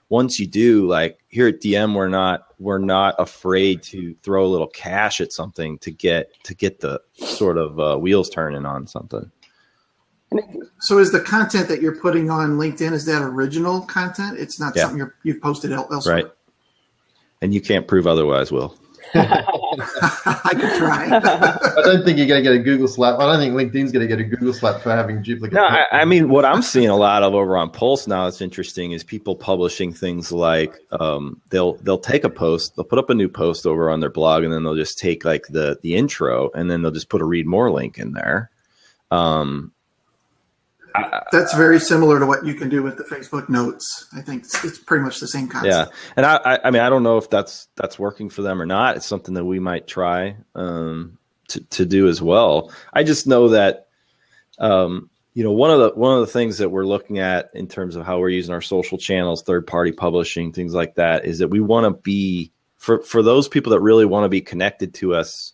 once 0.09 0.39
you 0.39 0.47
do 0.47 0.87
like 0.87 1.19
here 1.29 1.49
at 1.49 1.61
dm 1.61 1.95
we're 1.95 2.09
not 2.09 2.47
we're 2.59 2.79
not 2.79 3.15
afraid 3.19 3.83
to 3.83 4.15
throw 4.23 4.45
a 4.45 4.49
little 4.49 4.69
cash 4.69 5.21
at 5.21 5.33
something 5.33 5.79
to 5.79 5.91
get 5.91 6.33
to 6.45 6.55
get 6.55 6.81
the 6.81 7.01
sort 7.13 7.59
of 7.59 7.79
uh, 7.79 7.97
wheels 7.97 8.31
turning 8.31 8.65
on 8.65 8.87
something 8.87 9.31
so 10.81 10.99
is 10.99 11.13
the 11.13 11.21
content 11.21 11.69
that 11.69 11.81
you're 11.81 11.97
putting 11.97 12.31
on 12.31 12.59
LinkedIn 12.59 12.93
is 12.93 13.05
that 13.07 13.23
original 13.23 13.83
content? 13.83 14.39
It's 14.39 14.61
not 14.61 14.75
yeah. 14.77 14.83
something 14.83 14.99
you're, 14.99 15.15
you've 15.23 15.41
posted 15.41 15.73
elsewhere, 15.73 16.15
right? 16.15 16.27
And 17.41 17.55
you 17.55 17.61
can't 17.61 17.87
prove 17.87 18.07
otherwise, 18.07 18.53
Will. 18.53 18.77
I 19.15 20.51
could 20.53 20.77
try. 20.77 21.07
I 21.13 21.83
don't 21.83 22.05
think 22.05 22.19
you're 22.19 22.27
going 22.27 22.43
to 22.43 22.51
get 22.51 22.53
a 22.53 22.59
Google 22.59 22.89
slap. 22.89 23.19
I 23.19 23.27
don't 23.27 23.39
think 23.39 23.55
LinkedIn's 23.55 23.93
going 23.93 24.07
to 24.07 24.09
get 24.09 24.19
a 24.19 24.25
Google 24.25 24.53
slap 24.53 24.83
for 24.83 24.91
having 24.91 25.23
duplicate. 25.23 25.55
No, 25.55 25.65
I, 25.65 25.87
I, 25.93 26.05
mean 26.05 26.29
what 26.29 26.45
I'm 26.45 26.63
seeing 26.63 26.89
a 26.89 26.97
lot 26.97 27.23
of 27.23 27.35
over 27.35 27.57
on 27.57 27.71
Pulse 27.71 28.07
now. 28.07 28.27
It's 28.27 28.41
interesting 28.41 28.93
is 28.93 29.05
people 29.05 29.37
publishing 29.37 29.93
things 29.93 30.33
like 30.33 30.75
um, 30.93 31.41
they'll 31.51 31.75
they'll 31.75 31.99
take 31.99 32.25
a 32.25 32.31
post, 32.31 32.77
they'll 32.77 32.85
put 32.85 32.99
up 32.99 33.11
a 33.11 33.15
new 33.15 33.29
post 33.29 33.67
over 33.67 33.89
on 33.91 34.01
their 34.01 34.11
blog, 34.11 34.45
and 34.45 34.53
then 34.53 34.65
they'll 34.65 34.75
just 34.75 34.99
take 34.99 35.25
like 35.25 35.47
the 35.49 35.79
the 35.83 35.95
intro, 35.95 36.51
and 36.55 36.71
then 36.71 36.83
they'll 36.83 36.91
just 36.91 37.09
put 37.09 37.23
a 37.23 37.27
read 37.27 37.47
more 37.47 37.71
link 37.71 37.99
in 37.99 38.13
there. 38.13 38.51
Um, 39.11 39.73
that's 41.33 41.55
very 41.55 41.81
similar 41.81 42.19
to 42.19 42.27
what 42.27 42.45
you 42.45 42.55
can 42.55 42.69
do 42.69 42.83
with 42.83 42.97
the 42.97 43.05
Facebook 43.05 43.49
Notes. 43.49 44.07
I 44.15 44.21
think 44.21 44.45
it's, 44.45 44.65
it's 44.65 44.79
pretty 44.79 45.05
much 45.05 45.21
the 45.21 45.29
same 45.29 45.49
concept. 45.49 45.73
Yeah, 45.73 46.13
and 46.17 46.27
I, 46.27 46.59
I 46.65 46.71
mean, 46.71 46.83
I 46.83 46.89
don't 46.89 47.03
know 47.03 47.19
if 47.19 47.31
that's 47.31 47.69
that's 47.77 47.99
working 47.99 48.29
for 48.31 48.43
them 48.43 48.61
or 48.61 48.67
not. 48.67 48.97
It's 48.97 49.07
something 49.07 49.35
that 49.35 49.45
we 49.45 49.59
might 49.59 49.87
try 49.87 50.37
um, 50.55 51.19
to 51.49 51.61
to 51.61 51.87
do 51.87 52.09
as 52.09 52.23
well. 52.23 52.73
I 52.93 53.03
just 53.03 53.27
know 53.27 53.49
that, 53.49 53.89
um, 54.59 55.11
you 55.35 55.45
know, 55.45 55.53
one 55.53 55.71
of 55.71 55.79
the 55.79 55.91
one 55.99 56.15
of 56.15 56.21
the 56.21 56.33
things 56.33 56.59
that 56.59 56.71
we're 56.71 56.87
looking 56.87 57.19
at 57.19 57.51
in 57.55 57.69
terms 57.69 57.97
of 57.97 58.05
how 58.05 58.19
we're 58.19 58.29
using 58.29 58.55
our 58.55 58.63
social 58.63 58.99
channels, 58.99 59.43
third 59.43 59.67
party 59.67 59.93
publishing, 59.93 60.53
things 60.53 60.75
like 60.75 60.95
that, 60.97 61.25
is 61.25 61.39
that 61.39 61.49
we 61.49 61.61
want 61.61 61.85
to 61.85 62.03
be 62.03 62.53
for 62.77 63.03
for 63.03 63.23
those 63.23 63.49
people 63.49 63.71
that 63.71 63.81
really 63.81 64.05
want 64.05 64.25
to 64.25 64.29
be 64.29 64.41
connected 64.41 64.95
to 64.95 65.15
us 65.15 65.53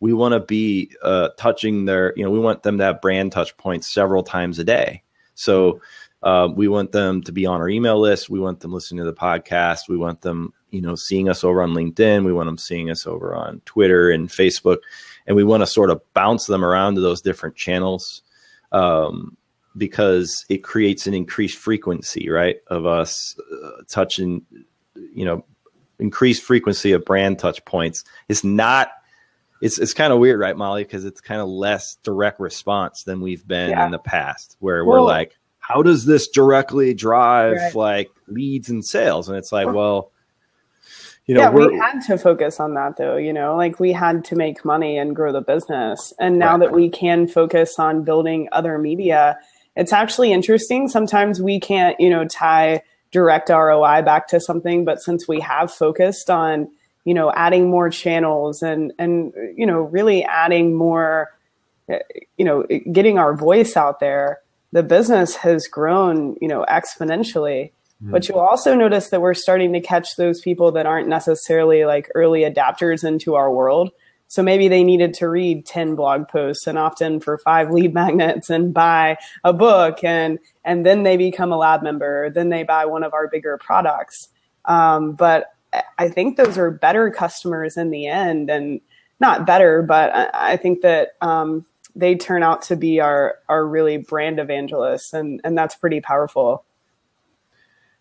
we 0.00 0.12
want 0.12 0.32
to 0.32 0.40
be 0.40 0.90
uh, 1.02 1.30
touching 1.38 1.86
their, 1.86 2.12
you 2.16 2.24
know, 2.24 2.30
we 2.30 2.38
want 2.38 2.62
them 2.62 2.78
to 2.78 2.84
have 2.84 3.00
brand 3.00 3.32
touch 3.32 3.56
points 3.56 3.92
several 3.92 4.22
times 4.22 4.58
a 4.58 4.64
day. 4.64 5.02
So 5.34 5.80
uh, 6.22 6.48
we 6.54 6.68
want 6.68 6.92
them 6.92 7.22
to 7.22 7.32
be 7.32 7.46
on 7.46 7.60
our 7.60 7.68
email 7.68 7.98
list. 7.98 8.28
We 8.28 8.40
want 8.40 8.60
them 8.60 8.72
listening 8.72 8.98
to 8.98 9.10
the 9.10 9.16
podcast. 9.16 9.88
We 9.88 9.96
want 9.96 10.20
them, 10.20 10.52
you 10.70 10.82
know, 10.82 10.96
seeing 10.96 11.28
us 11.28 11.44
over 11.44 11.62
on 11.62 11.72
LinkedIn. 11.72 12.24
We 12.24 12.32
want 12.32 12.46
them 12.46 12.58
seeing 12.58 12.90
us 12.90 13.06
over 13.06 13.34
on 13.34 13.60
Twitter 13.64 14.10
and 14.10 14.28
Facebook. 14.28 14.78
And 15.26 15.36
we 15.36 15.44
want 15.44 15.62
to 15.62 15.66
sort 15.66 15.90
of 15.90 16.02
bounce 16.14 16.46
them 16.46 16.64
around 16.64 16.96
to 16.96 17.00
those 17.00 17.22
different 17.22 17.56
channels 17.56 18.22
um, 18.72 19.36
because 19.76 20.44
it 20.48 20.58
creates 20.58 21.06
an 21.06 21.14
increased 21.14 21.58
frequency, 21.58 22.28
right, 22.28 22.56
of 22.66 22.86
us 22.86 23.34
uh, 23.64 23.82
touching, 23.88 24.44
you 24.94 25.24
know, 25.24 25.44
increased 25.98 26.42
frequency 26.42 26.92
of 26.92 27.04
brand 27.04 27.38
touch 27.38 27.64
points. 27.64 28.04
It's 28.28 28.44
not– 28.44 28.90
it's 29.60 29.78
it's 29.78 29.94
kind 29.94 30.12
of 30.12 30.18
weird, 30.18 30.40
right, 30.40 30.56
Molly? 30.56 30.84
Because 30.84 31.04
it's 31.04 31.20
kind 31.20 31.40
of 31.40 31.48
less 31.48 31.96
direct 32.02 32.40
response 32.40 33.04
than 33.04 33.20
we've 33.20 33.46
been 33.46 33.70
yeah. 33.70 33.84
in 33.86 33.92
the 33.92 33.98
past, 33.98 34.56
where 34.60 34.84
well, 34.84 35.00
we're 35.00 35.06
like, 35.06 35.36
how 35.58 35.82
does 35.82 36.04
this 36.04 36.28
directly 36.28 36.94
drive 36.94 37.56
right. 37.56 37.74
like 37.74 38.10
leads 38.28 38.68
and 38.68 38.84
sales? 38.84 39.28
And 39.28 39.36
it's 39.36 39.52
like, 39.52 39.66
well, 39.72 40.12
you 41.26 41.34
know, 41.34 41.40
yeah, 41.40 41.50
we 41.50 41.76
had 41.76 42.00
to 42.02 42.18
focus 42.18 42.60
on 42.60 42.74
that 42.74 42.96
though. 42.96 43.16
You 43.16 43.32
know, 43.32 43.56
like 43.56 43.80
we 43.80 43.92
had 43.92 44.24
to 44.26 44.36
make 44.36 44.64
money 44.64 44.98
and 44.98 45.16
grow 45.16 45.32
the 45.32 45.40
business, 45.40 46.12
and 46.20 46.38
now 46.38 46.52
right. 46.52 46.60
that 46.60 46.72
we 46.72 46.88
can 46.88 47.26
focus 47.26 47.78
on 47.78 48.04
building 48.04 48.48
other 48.52 48.78
media, 48.78 49.38
it's 49.74 49.92
actually 49.92 50.32
interesting. 50.32 50.88
Sometimes 50.88 51.42
we 51.42 51.58
can't, 51.58 51.98
you 51.98 52.10
know, 52.10 52.26
tie 52.26 52.82
direct 53.10 53.48
ROI 53.50 54.02
back 54.02 54.28
to 54.28 54.40
something. 54.40 54.84
But 54.84 55.00
since 55.02 55.26
we 55.26 55.40
have 55.40 55.72
focused 55.72 56.30
on, 56.30 56.68
you 57.06 57.14
know, 57.14 57.32
adding 57.34 57.70
more 57.70 57.88
channels 57.88 58.62
and 58.62 58.92
and 58.98 59.32
you 59.56 59.64
know, 59.64 59.80
really 59.80 60.24
adding 60.24 60.74
more, 60.74 61.32
you 61.88 62.44
know, 62.44 62.66
getting 62.92 63.16
our 63.16 63.34
voice 63.34 63.76
out 63.76 64.00
there, 64.00 64.40
the 64.72 64.82
business 64.82 65.36
has 65.36 65.68
grown, 65.68 66.36
you 66.42 66.48
know, 66.48 66.66
exponentially. 66.68 67.70
Mm. 68.02 68.10
But 68.10 68.28
you'll 68.28 68.40
also 68.40 68.74
notice 68.74 69.10
that 69.10 69.20
we're 69.20 69.34
starting 69.34 69.72
to 69.72 69.80
catch 69.80 70.16
those 70.16 70.40
people 70.40 70.72
that 70.72 70.84
aren't 70.84 71.06
necessarily 71.06 71.84
like 71.84 72.10
early 72.16 72.40
adapters 72.40 73.04
into 73.04 73.36
our 73.36 73.52
world. 73.52 73.92
So 74.26 74.42
maybe 74.42 74.66
they 74.66 74.82
needed 74.82 75.14
to 75.14 75.28
read 75.28 75.64
10 75.64 75.94
blog 75.94 76.26
posts 76.26 76.66
and 76.66 76.76
opt 76.76 77.00
in 77.00 77.20
for 77.20 77.38
five 77.38 77.70
lead 77.70 77.94
magnets 78.02 78.50
and 78.50 78.74
buy 78.74 79.18
a 79.44 79.52
book 79.52 80.02
and 80.02 80.40
and 80.64 80.84
then 80.84 81.04
they 81.04 81.16
become 81.16 81.52
a 81.52 81.56
lab 81.56 81.84
member, 81.84 82.30
then 82.30 82.48
they 82.48 82.64
buy 82.64 82.86
one 82.86 83.04
of 83.04 83.14
our 83.14 83.28
bigger 83.28 83.58
products. 83.58 84.26
Um, 84.64 85.12
but 85.12 85.52
I 85.98 86.08
think 86.08 86.36
those 86.36 86.58
are 86.58 86.70
better 86.70 87.10
customers 87.10 87.76
in 87.76 87.90
the 87.90 88.06
end 88.06 88.50
and 88.50 88.80
not 89.20 89.46
better, 89.46 89.82
but 89.82 90.34
I, 90.34 90.56
think 90.56 90.82
that 90.82 91.12
um, 91.20 91.64
they 91.94 92.14
turn 92.14 92.42
out 92.42 92.62
to 92.62 92.76
be 92.76 93.00
our 93.00 93.36
our 93.48 93.66
really 93.66 93.96
brand 93.96 94.38
evangelists 94.38 95.12
and 95.12 95.40
and 95.44 95.56
that's 95.56 95.74
pretty 95.74 96.00
powerful. 96.00 96.64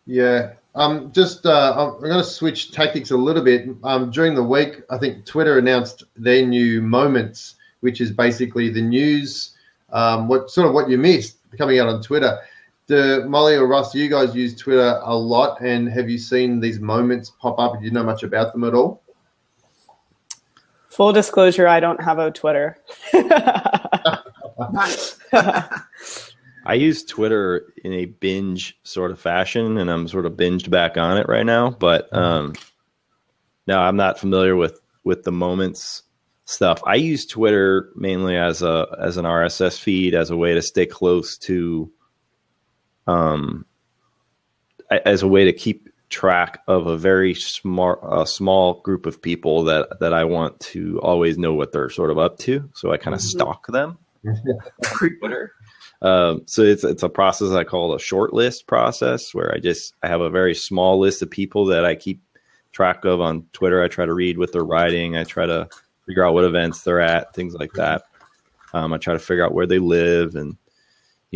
Yeah, 0.06 0.54
um, 0.76 1.12
just 1.14 1.46
uh, 1.46 1.74
I'm 1.78 2.02
going 2.02 2.18
to 2.18 2.24
switch 2.24 2.72
tactics 2.72 3.12
a 3.12 3.18
little 3.18 3.44
bit. 3.44 3.68
Um, 3.84 4.12
during 4.12 4.36
the 4.36 4.44
week, 4.44 4.82
I 4.90 4.98
think 4.98 5.26
Twitter 5.26 5.58
announced 5.58 6.04
their 6.16 6.46
new 6.46 6.82
moments, 6.82 7.56
which 7.80 8.02
is 8.02 8.12
basically 8.12 8.70
the 8.70 8.82
news, 8.82 9.56
um, 9.92 10.28
what 10.28 10.52
sort 10.52 10.68
of 10.68 10.74
what 10.74 10.90
you 10.90 10.98
missed 10.98 11.38
coming 11.58 11.80
out 11.80 11.88
on 11.88 12.02
Twitter. 12.02 12.38
Do 12.88 13.26
Molly 13.28 13.56
or 13.56 13.67
Russ, 13.67 13.95
you 13.95 14.10
guys 14.10 14.36
use 14.36 14.56
Twitter 14.56 15.00
a 15.04 15.15
lot, 15.15 15.60
and 15.62 15.89
have 15.89 16.10
you 16.10 16.17
seen 16.17 16.60
these 16.60 16.80
moments 16.80 17.32
pop 17.41 17.58
up? 17.58 17.80
Do 17.80 17.86
you 17.86 17.91
know 17.91 18.04
much 18.04 18.24
about 18.24 18.54
them 18.54 18.63
at 18.63 18.74
all? 18.74 19.02
Full 20.89 21.12
disclosure, 21.12 21.67
I 21.67 21.80
don't 21.80 22.02
have 22.04 22.19
a 22.19 22.32
Twitter. 22.32 22.78
I 26.65 26.74
use 26.74 27.04
Twitter 27.04 27.74
in 27.84 27.93
a 27.93 28.06
binge 28.06 28.78
sort 28.84 29.12
of 29.12 29.19
fashion, 29.19 29.78
and 29.78 29.91
I'm 29.91 30.08
sort 30.08 30.26
of 30.26 30.34
binged 30.34 30.69
back 30.69 30.98
on 30.98 31.17
it 31.17 31.28
right 31.28 31.45
now. 31.45 31.71
But 31.71 32.12
um, 32.15 32.54
no, 33.67 33.80
I'm 33.80 33.98
not 33.98 34.19
familiar 34.19 34.56
with 34.56 34.80
with 35.04 35.24
the 35.24 35.32
moments 35.32 36.04
stuff. 36.45 36.82
I 36.86 36.95
use 36.95 37.26
Twitter 37.26 37.89
mainly 37.95 38.38
as 38.38 38.62
a 38.62 38.88
as 39.00 39.17
an 39.17 39.26
RSS 39.26 39.80
feed 39.80 40.15
as 40.15 40.30
a 40.30 40.38
way 40.38 40.54
to 40.54 40.62
stay 40.62 40.86
close 40.86 41.38
to, 41.39 41.91
um, 43.08 43.65
as 44.89 45.22
a 45.22 45.28
way 45.28 45.46
to 45.46 45.54
keep 45.54 45.89
track 46.10 46.62
of 46.68 46.88
a 46.88 46.98
very 46.98 47.34
smart 47.34 48.00
a 48.10 48.26
small 48.28 48.76
group 48.82 49.06
of 49.06 49.22
people 49.22 49.63
that 49.63 50.00
that 50.00 50.13
I 50.13 50.24
want 50.24 50.60
to 50.62 51.00
always 51.02 51.38
know 51.38 51.54
what 51.54 51.72
they're 51.72 51.89
sort 51.89 52.12
of 52.12 52.18
up 52.18 52.38
to. 52.39 52.70
So 52.74 52.91
I 52.91 52.98
kind 52.98 53.13
of 53.13 53.22
mm-hmm. 53.22 53.38
stalk 53.38 53.68
them. 53.68 53.98
Twitter. 55.20 55.52
Um, 56.02 56.44
so 56.46 56.62
it's 56.62 56.84
it's 56.84 57.04
a 57.04 57.10
process 57.10 57.52
I 57.52 57.63
call 57.63 57.96
a 57.96 58.00
short 58.00 58.34
list 58.34 58.68
process 58.68 59.34
where 59.34 59.54
I 59.54 59.60
just 59.60 59.94
I 60.04 60.08
have 60.08 60.22
a 60.22 60.30
very 60.30 60.54
small 60.54 61.00
list 61.00 61.22
of 61.22 61.30
people 61.30 61.65
that 61.65 61.86
I 61.86 61.96
keep 61.96 62.22
track 62.72 63.06
of 63.06 63.22
on 63.22 63.46
Twitter. 63.54 63.84
I 63.84 63.88
try 63.88 64.06
to 64.06 64.13
read 64.13 64.38
what 64.38 64.52
they're 64.52 64.63
writing. 64.63 65.18
I 65.18 65.24
try 65.24 65.46
to 65.46 65.68
figure 66.06 66.26
out 66.26 66.34
what 66.34 66.44
events 66.44 66.84
they're 66.84 67.00
at, 67.00 67.34
things 67.34 67.56
like 67.56 67.74
that. 67.74 68.04
Um, 68.74 68.94
I 68.94 68.98
try 68.98 69.13
to 69.13 69.20
figure 69.20 69.46
out 69.46 69.54
where 69.54 69.65
they 69.65 69.80
live 69.80 70.36
and 70.36 70.58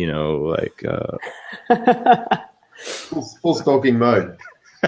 you 0.00 0.06
know 0.06 0.36
like 0.38 0.82
uh, 0.84 1.16
full, 2.78 3.22
full 3.42 3.54
stalking 3.54 3.98
mode. 3.98 4.38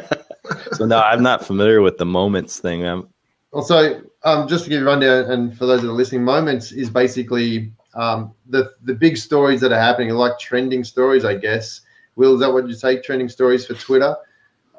so 0.73 0.87
no, 0.87 1.01
I'm 1.01 1.23
not 1.23 1.45
familiar 1.45 1.83
with 1.83 1.99
the 1.99 2.07
moments 2.07 2.59
thing. 2.59 2.87
I'm 2.87 3.09
also 3.53 4.03
um, 4.25 4.49
just 4.49 4.65
to 4.65 4.71
give 4.71 4.81
you 4.81 4.87
a 4.87 4.91
rundown, 4.91 5.31
and 5.31 5.57
for 5.57 5.67
those 5.67 5.83
that 5.83 5.89
are 5.89 5.93
listening, 5.93 6.25
moments 6.25 6.73
is 6.73 6.89
basically 6.89 7.73
um, 7.95 8.33
the 8.49 8.73
the 8.85 8.95
big 8.95 9.19
stories 9.19 9.61
that 9.61 9.71
are 9.71 9.81
happening, 9.81 10.11
like 10.15 10.39
trending 10.39 10.83
stories, 10.83 11.27
I 11.27 11.37
guess. 11.37 11.83
Will, 12.17 12.35
is 12.35 12.41
that 12.41 12.53
what 12.53 12.67
you 12.67 12.75
say? 12.75 13.01
Trending 13.01 13.29
stories 13.29 13.67
for 13.67 13.75
Twitter? 13.75 14.17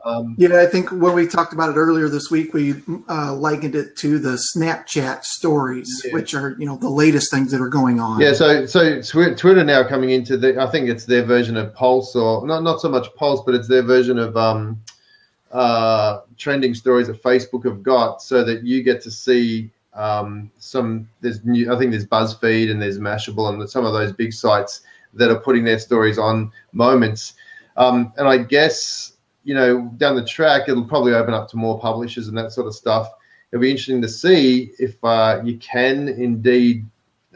Um, 0.06 0.36
yeah, 0.38 0.62
I 0.62 0.66
think 0.66 0.92
when 0.92 1.14
we 1.14 1.28
talked 1.28 1.54
about 1.54 1.70
it 1.70 1.78
earlier 1.78 2.10
this 2.10 2.30
week, 2.30 2.54
we 2.54 2.76
uh, 3.08 3.34
likened 3.34 3.76
it 3.76 3.96
to 3.98 4.20
the 4.20 4.38
Snapchat 4.54 5.24
stories, 5.24 5.90
yeah. 6.04 6.14
which 6.14 6.34
are 6.34 6.56
you 6.60 6.66
know 6.66 6.76
the 6.78 6.90
latest 6.90 7.32
things 7.32 7.52
that 7.52 7.62
are 7.62 7.70
going 7.70 8.02
on. 8.02 8.20
Yeah, 8.20 8.34
so 8.34 8.66
so 8.66 9.02
Twitter 9.02 9.64
now 9.64 9.88
coming 9.88 10.10
into 10.10 10.36
the, 10.36 10.62
I 10.62 10.70
think 10.70 10.90
it's 10.90 11.06
their 11.06 11.24
version 11.24 11.56
of 11.56 11.74
Pulse, 11.74 12.16
or 12.16 12.46
not 12.46 12.64
not 12.64 12.82
so 12.82 12.90
much 12.90 13.14
Pulse, 13.16 13.42
but 13.46 13.56
it's 13.56 13.68
their 13.68 13.82
version 13.82 14.20
of 14.20 14.36
um, 14.36 14.82
uh, 15.54 16.22
trending 16.38 16.74
stories 16.74 17.08
that 17.08 17.24
Facebook 17.24 17.64
have 17.64 17.82
got, 17.82 18.22
so 18.22 18.44
that 18.44 18.64
you 18.64 18.84
get 18.84 19.02
to 19.04 19.12
see 19.12 19.72
um, 19.94 20.52
some 20.58 21.08
there's 21.22 21.46
new, 21.46 21.74
I 21.74 21.78
think 21.78 21.92
there's 21.92 22.06
BuzzFeed 22.06 22.70
and 22.70 22.82
there's 22.82 23.00
Mashable 23.00 23.50
and 23.50 23.70
some 23.70 23.86
of 23.86 23.94
those 23.94 24.12
big 24.12 24.34
sites 24.34 24.82
that 25.14 25.30
are 25.30 25.40
putting 25.40 25.64
their 25.64 25.80
stories 25.80 26.18
on 26.18 26.52
moments. 26.74 27.34
Um, 27.78 28.12
and 28.18 28.28
I 28.28 28.38
guess 28.38 29.13
you 29.44 29.54
know 29.54 29.92
down 29.98 30.16
the 30.16 30.26
track 30.26 30.70
it'll 30.70 30.86
probably 30.86 31.14
open 31.14 31.34
up 31.34 31.50
to 31.50 31.58
more 31.58 31.80
publishers 31.80 32.28
and 32.28 32.38
that 32.38 32.52
sort 32.52 32.68
of 32.68 32.76
stuff. 32.76 33.10
It'll 33.52 33.62
be 33.62 33.70
interesting 33.70 34.02
to 34.02 34.10
see 34.10 34.72
if 34.80 34.96
uh, 35.04 35.42
you 35.44 35.58
can 35.58 36.10
indeed 36.10 36.86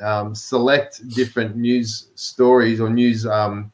um, 0.01 0.33
select 0.33 1.07
different 1.09 1.55
news 1.55 2.09
stories 2.15 2.79
or 2.79 2.89
news 2.89 3.25
um, 3.25 3.71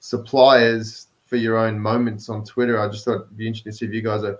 suppliers 0.00 1.06
for 1.26 1.36
your 1.36 1.56
own 1.56 1.78
moments 1.78 2.28
on 2.28 2.44
Twitter. 2.44 2.80
I 2.80 2.88
just 2.88 3.04
thought 3.04 3.22
it'd 3.22 3.36
be 3.36 3.46
interesting 3.46 3.72
to 3.72 3.78
see 3.78 3.86
if 3.86 3.92
you 3.92 4.02
guys 4.02 4.24
are 4.24 4.38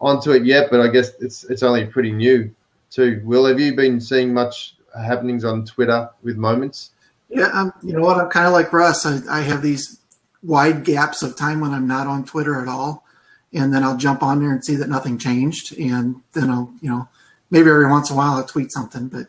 onto 0.00 0.32
it 0.32 0.44
yet, 0.44 0.70
but 0.70 0.80
I 0.80 0.88
guess 0.88 1.12
it's 1.20 1.44
it's 1.44 1.62
only 1.62 1.86
pretty 1.86 2.12
new 2.12 2.54
too. 2.90 3.20
Will, 3.24 3.46
have 3.46 3.60
you 3.60 3.74
been 3.74 4.00
seeing 4.00 4.32
much 4.32 4.76
happenings 4.96 5.44
on 5.44 5.64
Twitter 5.64 6.10
with 6.22 6.36
moments? 6.36 6.90
Yeah, 7.28 7.48
um, 7.52 7.72
you 7.82 7.92
know 7.92 8.00
what? 8.00 8.18
I'm 8.18 8.28
kind 8.28 8.46
of 8.46 8.52
like 8.52 8.72
Russ. 8.72 9.06
I, 9.06 9.20
I 9.30 9.40
have 9.42 9.62
these 9.62 9.99
wide 10.42 10.84
gaps 10.84 11.22
of 11.22 11.36
time 11.36 11.60
when 11.60 11.72
I'm 11.72 11.86
not 11.86 12.06
on 12.06 12.24
Twitter 12.24 12.60
at 12.60 12.68
all, 12.68 13.04
and 13.52 13.72
then 13.72 13.82
I'll 13.82 13.96
jump 13.96 14.22
on 14.22 14.40
there 14.40 14.52
and 14.52 14.64
see 14.64 14.76
that 14.76 14.88
nothing 14.88 15.18
changed, 15.18 15.78
and 15.78 16.20
then 16.32 16.50
I'll, 16.50 16.72
you 16.80 16.90
know, 16.90 17.08
maybe 17.50 17.68
every 17.68 17.88
once 17.88 18.10
in 18.10 18.14
a 18.14 18.18
while 18.18 18.34
I'll 18.34 18.44
tweet 18.44 18.72
something, 18.72 19.08
but 19.08 19.26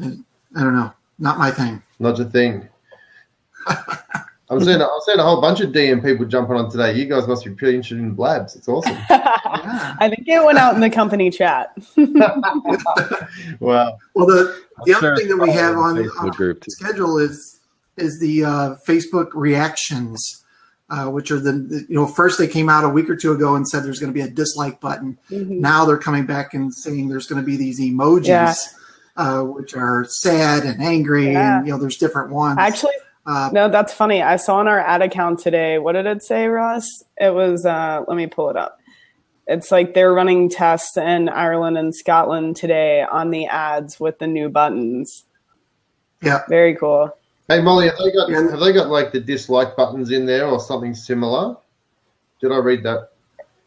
I, 0.00 0.62
don't 0.62 0.74
know, 0.74 0.92
not 1.18 1.38
my 1.38 1.50
thing. 1.50 1.82
Not 1.98 2.18
your 2.18 2.28
thing. 2.28 2.68
I'm 4.50 4.60
seeing 4.64 4.82
I'm 4.82 4.88
seeing 5.04 5.20
a 5.20 5.22
whole 5.22 5.40
bunch 5.40 5.60
of 5.60 5.70
DM 5.70 6.02
people 6.02 6.26
jumping 6.26 6.56
on 6.56 6.68
today. 6.70 6.94
You 6.94 7.06
guys 7.06 7.28
must 7.28 7.44
be 7.44 7.52
pretty 7.52 7.76
interested 7.76 7.98
in 7.98 8.14
blabs. 8.14 8.56
It's 8.56 8.66
awesome. 8.66 8.96
yeah. 9.08 9.94
I 10.00 10.08
think 10.08 10.26
it 10.26 10.44
went 10.44 10.58
out 10.58 10.74
in 10.74 10.80
the 10.80 10.90
company 10.90 11.30
chat. 11.30 11.72
wow. 13.60 13.96
Well, 14.14 14.26
the 14.26 14.60
the 14.86 14.92
I'm 14.92 14.96
other 14.96 15.00
sure 15.00 15.16
thing 15.16 15.28
that 15.28 15.36
we 15.36 15.52
have 15.52 15.76
on, 15.76 15.98
on 15.98 16.30
group 16.30 16.64
schedule 16.68 17.18
is 17.18 17.59
is 17.96 18.20
the 18.20 18.44
uh, 18.44 18.74
Facebook 18.86 19.28
reactions, 19.34 20.44
uh, 20.88 21.06
which 21.06 21.30
are 21.30 21.38
the, 21.38 21.52
the, 21.52 21.86
you 21.88 21.94
know 21.94 22.06
first 22.06 22.38
they 22.38 22.48
came 22.48 22.68
out 22.68 22.84
a 22.84 22.88
week 22.88 23.08
or 23.08 23.16
two 23.16 23.32
ago 23.32 23.54
and 23.54 23.68
said 23.68 23.84
there's 23.84 24.00
going 24.00 24.12
to 24.12 24.14
be 24.14 24.24
a 24.26 24.30
dislike 24.30 24.80
button. 24.80 25.18
Mm-hmm. 25.30 25.60
Now 25.60 25.84
they're 25.84 25.98
coming 25.98 26.26
back 26.26 26.54
and 26.54 26.74
saying 26.74 27.08
there's 27.08 27.26
going 27.26 27.40
to 27.40 27.46
be 27.46 27.56
these 27.56 27.80
emojis. 27.80 28.26
Yeah. 28.26 28.54
Uh, 29.16 29.42
which 29.42 29.74
are 29.74 30.06
sad 30.08 30.62
and 30.62 30.80
angry, 30.80 31.32
yeah. 31.32 31.58
and 31.58 31.66
you 31.66 31.72
know, 31.72 31.78
there's 31.78 31.98
different 31.98 32.30
ones. 32.30 32.56
Actually, 32.58 32.92
uh, 33.26 33.50
no, 33.52 33.68
that's 33.68 33.92
funny. 33.92 34.22
I 34.22 34.36
saw 34.36 34.56
on 34.58 34.68
our 34.68 34.80
ad 34.80 35.02
account 35.02 35.40
today. 35.40 35.78
What 35.78 35.92
did 35.92 36.06
it 36.06 36.22
say, 36.22 36.46
Ross? 36.46 36.86
It 37.18 37.34
was. 37.34 37.66
Uh, 37.66 38.02
let 38.08 38.16
me 38.16 38.28
pull 38.28 38.50
it 38.50 38.56
up. 38.56 38.78
It's 39.46 39.70
like 39.70 39.94
they're 39.94 40.14
running 40.14 40.48
tests 40.48 40.96
in 40.96 41.28
Ireland 41.28 41.76
and 41.76 41.94
Scotland 41.94 42.56
today 42.56 43.02
on 43.02 43.30
the 43.30 43.46
ads 43.46 43.98
with 43.98 44.18
the 44.20 44.26
new 44.26 44.48
buttons. 44.48 45.24
Yeah, 46.22 46.42
very 46.48 46.76
cool. 46.76 47.14
Hey 47.50 47.60
Molly, 47.60 47.86
have 47.86 47.98
they 47.98 48.12
got 48.12 48.30
have 48.30 48.60
they 48.60 48.72
got 48.72 48.90
like 48.90 49.10
the 49.10 49.18
dislike 49.18 49.74
buttons 49.74 50.12
in 50.12 50.24
there 50.24 50.46
or 50.46 50.60
something 50.60 50.94
similar? 50.94 51.56
Did 52.40 52.52
I 52.52 52.58
read 52.58 52.84
that? 52.84 53.08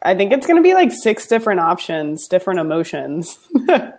I 0.00 0.14
think 0.14 0.32
it's 0.32 0.46
going 0.46 0.56
to 0.56 0.62
be 0.62 0.72
like 0.72 0.90
six 0.90 1.26
different 1.26 1.60
options, 1.60 2.26
different 2.26 2.60
emotions. 2.60 3.38
yeah, 3.68 3.92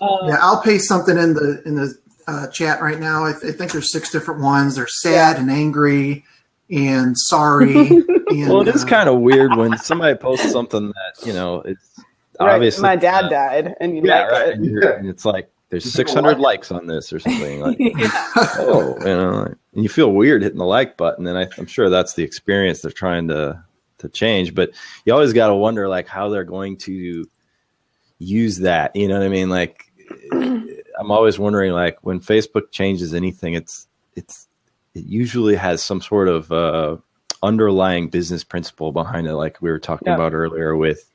I'll 0.00 0.60
paste 0.62 0.88
something 0.88 1.16
in 1.16 1.34
the 1.34 1.62
in 1.64 1.76
the 1.76 1.96
uh, 2.26 2.48
chat 2.48 2.82
right 2.82 2.98
now. 2.98 3.24
I, 3.24 3.34
th- 3.34 3.54
I, 3.54 3.56
think 3.56 3.70
there's 3.70 3.92
six 3.92 4.10
different 4.10 4.40
ones. 4.40 4.74
They're 4.74 4.88
sad 4.88 5.36
yeah. 5.36 5.42
and 5.42 5.50
angry 5.50 6.24
and 6.68 7.16
sorry. 7.16 7.86
and, 7.86 8.48
well, 8.48 8.62
it 8.62 8.74
is 8.74 8.82
uh, 8.82 8.88
kind 8.88 9.08
of 9.08 9.20
weird 9.20 9.56
when 9.56 9.78
somebody 9.78 10.18
posts 10.18 10.50
something 10.50 10.88
that 10.88 11.24
you 11.24 11.32
know 11.32 11.60
it's 11.60 12.00
right. 12.40 12.52
obviously 12.52 12.82
my 12.82 12.96
dad 12.96 13.26
uh, 13.26 13.28
died, 13.28 13.76
and 13.80 13.94
you 13.94 14.02
yeah, 14.04 14.24
right. 14.24 14.48
It. 14.48 14.54
And, 14.56 14.82
and, 14.82 15.08
it's 15.08 15.24
like 15.24 15.48
there's 15.70 15.92
600 15.92 16.38
likes 16.38 16.70
on 16.72 16.86
this 16.86 17.12
or 17.12 17.18
something. 17.18 17.60
Like, 17.60 17.78
oh, 18.58 18.96
you 19.00 19.04
know, 19.04 19.30
like, 19.42 19.54
and 19.74 19.82
you 19.82 19.88
feel 19.88 20.12
weird 20.12 20.42
hitting 20.42 20.58
the 20.58 20.64
like 20.64 20.96
button, 20.96 21.26
and 21.26 21.38
I, 21.38 21.46
I'm 21.58 21.66
sure 21.66 21.90
that's 21.90 22.14
the 22.14 22.22
experience 22.22 22.80
they're 22.80 22.90
trying 22.90 23.28
to 23.28 23.62
to 23.98 24.08
change. 24.08 24.54
But 24.54 24.70
you 25.04 25.12
always 25.12 25.32
got 25.32 25.48
to 25.48 25.54
wonder 25.54 25.88
like 25.88 26.06
how 26.08 26.28
they're 26.28 26.44
going 26.44 26.76
to 26.78 27.26
use 28.18 28.58
that. 28.58 28.94
You 28.96 29.08
know 29.08 29.18
what 29.18 29.24
I 29.26 29.28
mean? 29.28 29.50
Like 29.50 29.84
I'm 30.32 31.10
always 31.10 31.38
wondering, 31.38 31.72
like 31.72 31.98
when 32.02 32.20
Facebook 32.20 32.70
changes 32.70 33.14
anything, 33.14 33.54
it's 33.54 33.88
it's 34.16 34.48
it 34.94 35.04
usually 35.04 35.54
has 35.54 35.82
some 35.82 36.00
sort 36.00 36.28
of 36.28 36.50
uh, 36.50 36.96
underlying 37.42 38.08
business 38.08 38.42
principle 38.42 38.90
behind 38.92 39.26
it, 39.26 39.34
like 39.34 39.60
we 39.60 39.70
were 39.70 39.78
talking 39.78 40.08
Yeah. 40.08 40.14
about 40.14 40.32
earlier 40.32 40.76
with 40.76 41.10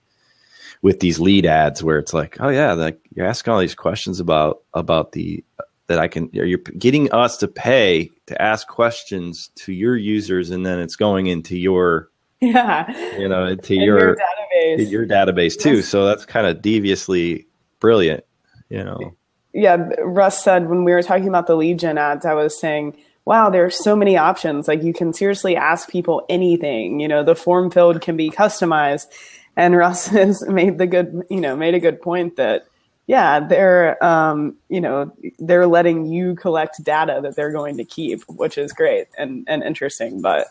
with 0.81 0.99
these 0.99 1.19
lead 1.19 1.45
ads, 1.45 1.83
where 1.83 1.99
it's 1.99 2.13
like, 2.13 2.38
oh 2.39 2.49
yeah, 2.49 2.73
like 2.73 2.99
you're 3.13 3.25
asking 3.25 3.53
all 3.53 3.59
these 3.59 3.75
questions 3.75 4.19
about 4.19 4.62
about 4.73 5.12
the 5.13 5.43
that 5.88 5.99
I 5.99 6.07
can 6.07 6.29
you're 6.33 6.57
getting 6.57 7.12
us 7.12 7.38
to 7.38 7.47
pay 7.47 8.09
to 8.27 8.41
ask 8.41 8.67
questions 8.67 9.49
to 9.55 9.73
your 9.73 9.95
users, 9.95 10.49
and 10.49 10.65
then 10.65 10.79
it's 10.79 10.95
going 10.95 11.27
into 11.27 11.57
your 11.57 12.09
Yeah. 12.41 13.17
you 13.17 13.27
know 13.27 13.55
to 13.55 13.75
your 13.75 13.99
your 13.99 14.15
database. 14.15 14.91
your 14.91 15.05
database 15.05 15.59
too. 15.59 15.77
Yes. 15.77 15.88
So 15.88 16.05
that's 16.05 16.25
kind 16.25 16.47
of 16.47 16.62
deviously 16.62 17.47
brilliant, 17.79 18.23
you 18.69 18.83
know. 18.83 19.15
yeah, 19.53 19.77
Russ 19.99 20.43
said 20.43 20.69
when 20.69 20.83
we 20.83 20.91
were 20.93 21.03
talking 21.03 21.27
about 21.27 21.47
the 21.47 21.55
Legion 21.55 21.97
ads, 21.97 22.25
I 22.25 22.33
was 22.33 22.59
saying, 22.59 22.97
wow, 23.25 23.49
there 23.49 23.65
are 23.65 23.69
so 23.69 23.95
many 23.95 24.17
options. 24.17 24.67
Like 24.67 24.83
you 24.83 24.93
can 24.93 25.13
seriously 25.13 25.55
ask 25.55 25.89
people 25.89 26.25
anything. 26.29 26.99
You 26.99 27.07
know, 27.07 27.23
the 27.23 27.36
form 27.36 27.71
filled 27.71 28.01
can 28.01 28.17
be 28.17 28.29
customized. 28.29 29.07
And 29.55 29.75
Russ 29.75 30.07
has 30.19 30.47
made 30.47 30.77
the 30.77 30.87
good, 30.87 31.23
you 31.29 31.41
know, 31.41 31.55
made 31.55 31.73
a 31.75 31.79
good 31.79 32.01
point 32.01 32.37
that, 32.37 32.67
yeah, 33.07 33.39
they're, 33.41 34.01
um, 34.03 34.55
you 34.69 34.79
know, 34.81 35.11
they're 35.39 35.67
letting 35.67 36.05
you 36.05 36.35
collect 36.35 36.83
data 36.83 37.19
that 37.23 37.35
they're 37.35 37.51
going 37.51 37.77
to 37.77 37.83
keep, 37.83 38.21
which 38.23 38.57
is 38.57 38.71
great 38.73 39.07
and, 39.17 39.43
and 39.47 39.61
interesting. 39.61 40.21
But 40.21 40.47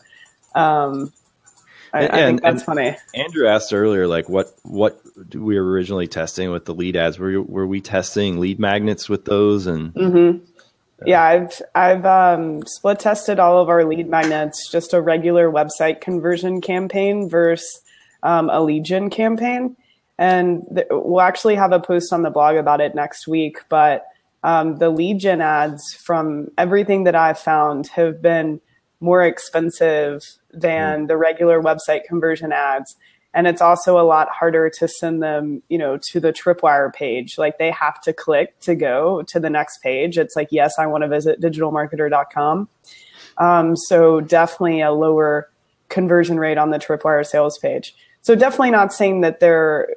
um, 0.55 1.11
I, 1.93 2.07
I 2.07 2.11
think 2.25 2.41
that's 2.41 2.61
and- 2.61 2.65
funny. 2.65 2.97
Andrew 3.13 3.47
asked 3.47 3.73
earlier, 3.73 4.07
like 4.07 4.29
what 4.29 4.53
what 4.63 4.99
we 5.33 5.59
were 5.59 5.65
originally 5.71 6.07
testing 6.07 6.51
with 6.51 6.65
the 6.65 6.73
lead 6.73 6.95
ads. 6.95 7.19
Were 7.19 7.41
were 7.41 7.67
we 7.67 7.81
testing 7.81 8.39
lead 8.39 8.59
magnets 8.59 9.09
with 9.09 9.25
those? 9.25 9.67
And 9.67 9.91
hmm 9.93 10.37
Yeah, 11.05 11.21
I've 11.23 11.61
I've 11.75 12.05
um, 12.05 12.63
split 12.65 12.99
tested 12.99 13.39
all 13.39 13.61
of 13.61 13.69
our 13.69 13.83
lead 13.85 14.09
magnets, 14.09 14.71
just 14.71 14.93
a 14.93 15.01
regular 15.01 15.51
website 15.51 16.01
conversion 16.01 16.61
campaign 16.61 17.29
versus 17.29 17.81
um, 18.23 18.49
a 18.49 18.79
gen 18.79 19.09
campaign, 19.09 19.75
and 20.17 20.63
th- 20.73 20.87
we'll 20.89 21.21
actually 21.21 21.55
have 21.55 21.71
a 21.71 21.79
post 21.79 22.11
on 22.11 22.23
the 22.23 22.29
blog 22.29 22.55
about 22.55 22.81
it 22.81 22.95
next 22.95 23.27
week. 23.27 23.59
But 23.69 24.05
um, 24.43 24.77
the 24.77 24.89
lead 24.89 25.19
gen 25.19 25.41
ads, 25.41 25.93
from 25.93 26.49
everything 26.57 27.03
that 27.03 27.15
I've 27.15 27.39
found, 27.39 27.87
have 27.87 28.21
been 28.21 28.59
more 28.99 29.23
expensive 29.23 30.23
than 30.51 31.07
the 31.07 31.17
regular 31.17 31.61
website 31.61 32.05
conversion 32.05 32.51
ads. 32.51 32.95
And 33.35 33.47
it's 33.47 33.61
also 33.61 33.99
a 33.99 34.05
lot 34.05 34.29
harder 34.29 34.69
to 34.69 34.87
send 34.87 35.21
them 35.21 35.63
you 35.67 35.77
know 35.77 35.97
to 36.11 36.19
the 36.19 36.31
tripwire 36.31 36.93
page. 36.93 37.37
Like 37.37 37.57
they 37.57 37.71
have 37.71 37.99
to 38.01 38.13
click 38.13 38.59
to 38.61 38.75
go 38.75 39.23
to 39.23 39.39
the 39.39 39.49
next 39.49 39.79
page. 39.81 40.17
It's 40.17 40.35
like 40.35 40.49
yes 40.51 40.77
i 40.77 40.85
want 40.85 41.03
to 41.03 41.07
visit 41.07 41.41
digitalmarketer.com 41.41 42.69
um, 43.37 43.75
so 43.75 44.21
definitely 44.21 44.81
a 44.81 44.91
lower 44.91 45.49
conversion 45.89 46.39
rate 46.39 46.57
on 46.57 46.71
the 46.71 46.79
tripwire 46.79 47.25
sales 47.25 47.57
page 47.57 47.95
so 48.23 48.33
definitely 48.35 48.71
not 48.71 48.91
saying 48.91 49.21
that 49.21 49.39
they're 49.39 49.87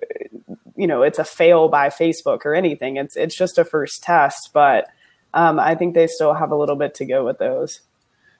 you 0.76 0.86
know 0.86 1.02
it's 1.02 1.18
a 1.18 1.24
fail 1.24 1.68
by 1.68 1.88
facebook 1.88 2.44
or 2.44 2.54
anything 2.54 2.96
it's 2.96 3.16
it's 3.16 3.34
just 3.34 3.56
a 3.56 3.64
first 3.64 4.02
test 4.02 4.50
but 4.52 4.88
um, 5.32 5.58
i 5.58 5.74
think 5.74 5.94
they 5.94 6.06
still 6.06 6.34
have 6.34 6.50
a 6.50 6.56
little 6.56 6.76
bit 6.76 6.94
to 6.94 7.06
go 7.06 7.24
with 7.24 7.38
those 7.38 7.80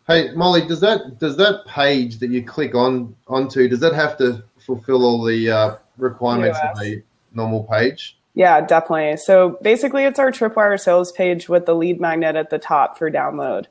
Hey 0.07 0.31
Molly, 0.35 0.64
does 0.64 0.79
that 0.81 1.18
does 1.18 1.37
that 1.38 1.66
page 1.66 2.20
that 2.20 2.31
you 2.31 2.40
click 2.44 2.77
on 2.77 3.16
onto 3.27 3.68
does 3.68 3.81
that 3.81 3.92
have 3.92 4.16
to 4.18 4.44
fulfill 4.59 5.05
all 5.05 5.25
the 5.25 5.51
uh, 5.51 5.77
requirements 5.96 6.59
of 6.62 6.81
a 6.81 7.03
normal 7.35 7.64
page? 7.64 8.16
Yeah, 8.35 8.61
definitely. 8.61 9.16
So 9.16 9.59
basically, 9.62 10.05
it's 10.05 10.20
our 10.20 10.31
Tripwire 10.31 10.79
sales 10.79 11.11
page 11.11 11.49
with 11.49 11.66
the 11.66 11.75
lead 11.75 12.01
magnet 12.01 12.37
at 12.37 12.51
the 12.51 12.59
top 12.59 12.99
for 12.99 13.11
download. 13.11 13.66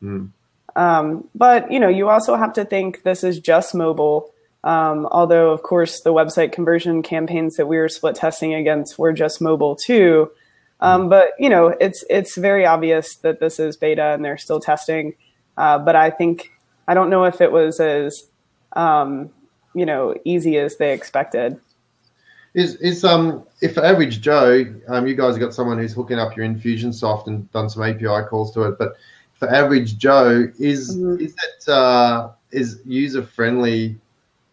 Hmm. 0.00 0.26
Um, 0.76 1.28
but 1.34 1.70
you 1.70 1.78
know, 1.78 1.88
you 1.88 2.08
also 2.08 2.36
have 2.36 2.54
to 2.54 2.64
think 2.64 3.02
this 3.02 3.22
is 3.22 3.38
just 3.38 3.74
mobile. 3.74 4.32
Um, 4.66 5.06
although, 5.12 5.52
of 5.52 5.62
course, 5.62 6.00
the 6.00 6.12
website 6.12 6.50
conversion 6.50 7.00
campaigns 7.00 7.56
that 7.56 7.68
we 7.68 7.76
were 7.78 7.88
split 7.88 8.16
testing 8.16 8.52
against 8.52 8.98
were 8.98 9.12
just 9.12 9.40
mobile 9.40 9.76
too. 9.76 10.28
Um, 10.80 11.08
but 11.08 11.28
you 11.38 11.48
know, 11.48 11.68
it's 11.80 12.04
it's 12.10 12.36
very 12.36 12.66
obvious 12.66 13.14
that 13.18 13.38
this 13.38 13.60
is 13.60 13.76
beta 13.76 14.12
and 14.12 14.24
they're 14.24 14.36
still 14.36 14.58
testing. 14.58 15.14
Uh, 15.56 15.78
but 15.78 15.94
I 15.94 16.10
think 16.10 16.50
I 16.88 16.94
don't 16.94 17.10
know 17.10 17.24
if 17.24 17.40
it 17.40 17.52
was 17.52 17.78
as 17.78 18.28
um, 18.72 19.30
you 19.72 19.86
know 19.86 20.14
easy 20.24 20.58
as 20.58 20.76
they 20.78 20.92
expected. 20.92 21.58
Is 22.54 22.74
is 22.76 23.04
um 23.04 23.44
if 23.62 23.74
for 23.74 23.84
average 23.84 24.20
Joe, 24.20 24.64
um 24.88 25.06
you 25.06 25.14
guys 25.14 25.34
have 25.34 25.40
got 25.40 25.54
someone 25.54 25.78
who's 25.78 25.92
hooking 25.94 26.18
up 26.18 26.36
your 26.36 26.44
Infusionsoft 26.44 27.28
and 27.28 27.50
done 27.52 27.70
some 27.70 27.84
API 27.84 28.26
calls 28.28 28.52
to 28.54 28.62
it, 28.62 28.78
but 28.78 28.94
for 29.34 29.48
average 29.48 29.96
Joe, 29.96 30.48
is 30.58 30.96
Mhm. 30.96 31.20
is 31.20 31.34
it 31.34 31.68
uh, 31.68 32.30
is 32.50 32.80
user 32.84 33.22
friendly 33.22 33.96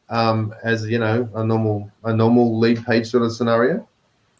um, 0.09 0.53
as 0.63 0.87
you 0.87 0.99
know 0.99 1.29
a 1.33 1.43
normal 1.43 1.91
a 2.03 2.13
normal 2.13 2.59
lead 2.59 2.83
page 2.85 3.09
sort 3.09 3.23
of 3.23 3.33
scenario? 3.33 3.87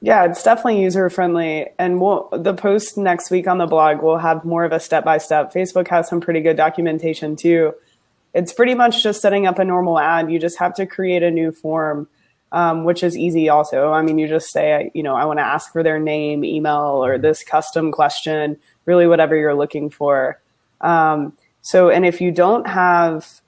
Yeah, 0.03 0.25
it's 0.25 0.43
definitely 0.43 0.81
user 0.81 1.09
friendly. 1.09 1.69
And 1.79 2.01
we'll, 2.01 2.27
the 2.33 2.53
post 2.53 2.97
next 2.97 3.31
week 3.31 3.47
on 3.47 3.57
the 3.57 3.67
blog 3.67 4.01
will 4.01 4.17
have 4.17 4.43
more 4.43 4.65
of 4.65 4.73
a 4.73 4.79
step 4.81 5.05
by 5.05 5.17
step. 5.17 5.53
Facebook 5.53 5.87
has 5.87 6.09
some 6.09 6.19
pretty 6.19 6.41
good 6.41 6.57
documentation 6.57 7.37
too. 7.37 7.73
It's 8.33 8.51
pretty 8.51 8.75
much 8.75 9.01
just 9.01 9.21
setting 9.21 9.47
up 9.47 9.59
a 9.59 9.63
normal 9.63 9.97
ad. 9.97 10.29
You 10.29 10.39
just 10.39 10.59
have 10.59 10.73
to 10.75 10.85
create 10.85 11.23
a 11.23 11.31
new 11.31 11.53
form, 11.53 12.09
um, 12.51 12.83
which 12.83 13.01
is 13.01 13.15
easy 13.15 13.47
also. 13.47 13.93
I 13.93 14.01
mean, 14.01 14.17
you 14.17 14.27
just 14.27 14.51
say, 14.51 14.91
you 14.93 15.03
know, 15.03 15.15
I 15.15 15.23
want 15.23 15.39
to 15.39 15.45
ask 15.45 15.71
for 15.71 15.83
their 15.83 15.99
name, 15.99 16.43
email, 16.43 17.01
or 17.01 17.17
this 17.17 17.41
custom 17.41 17.89
question, 17.93 18.57
really 18.85 19.07
whatever 19.07 19.37
you're 19.37 19.55
looking 19.55 19.89
for. 19.89 20.37
Um, 20.81 21.31
so, 21.61 21.89
and 21.89 22.05
if 22.05 22.19
you 22.19 22.31
don't 22.31 22.67
have, 22.67 23.39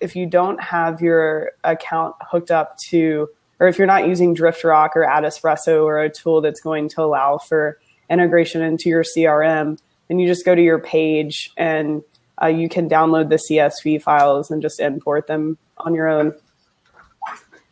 if 0.00 0.14
you 0.16 0.26
don't 0.26 0.60
have 0.62 1.00
your 1.00 1.52
account 1.64 2.14
hooked 2.20 2.50
up 2.50 2.76
to 2.90 3.28
or 3.58 3.68
if 3.68 3.76
you're 3.76 3.86
not 3.86 4.06
using 4.08 4.34
Driftrock 4.34 4.90
or 4.96 5.04
AdEspresso 5.06 5.84
or 5.84 6.00
a 6.00 6.08
tool 6.10 6.40
that's 6.40 6.60
going 6.60 6.88
to 6.90 7.02
allow 7.02 7.36
for 7.38 7.78
integration 8.08 8.62
into 8.62 8.88
your 8.88 9.04
CRM, 9.04 9.78
then 10.08 10.18
you 10.18 10.26
just 10.26 10.44
go 10.46 10.54
to 10.54 10.62
your 10.62 10.78
page 10.78 11.50
and 11.56 12.02
uh, 12.42 12.46
you 12.46 12.68
can 12.70 12.88
download 12.88 13.28
the 13.28 13.36
CSV 13.36 14.00
files 14.02 14.50
and 14.50 14.62
just 14.62 14.80
import 14.80 15.26
them 15.26 15.58
on 15.76 15.94
your 15.94 16.08
own. 16.08 16.32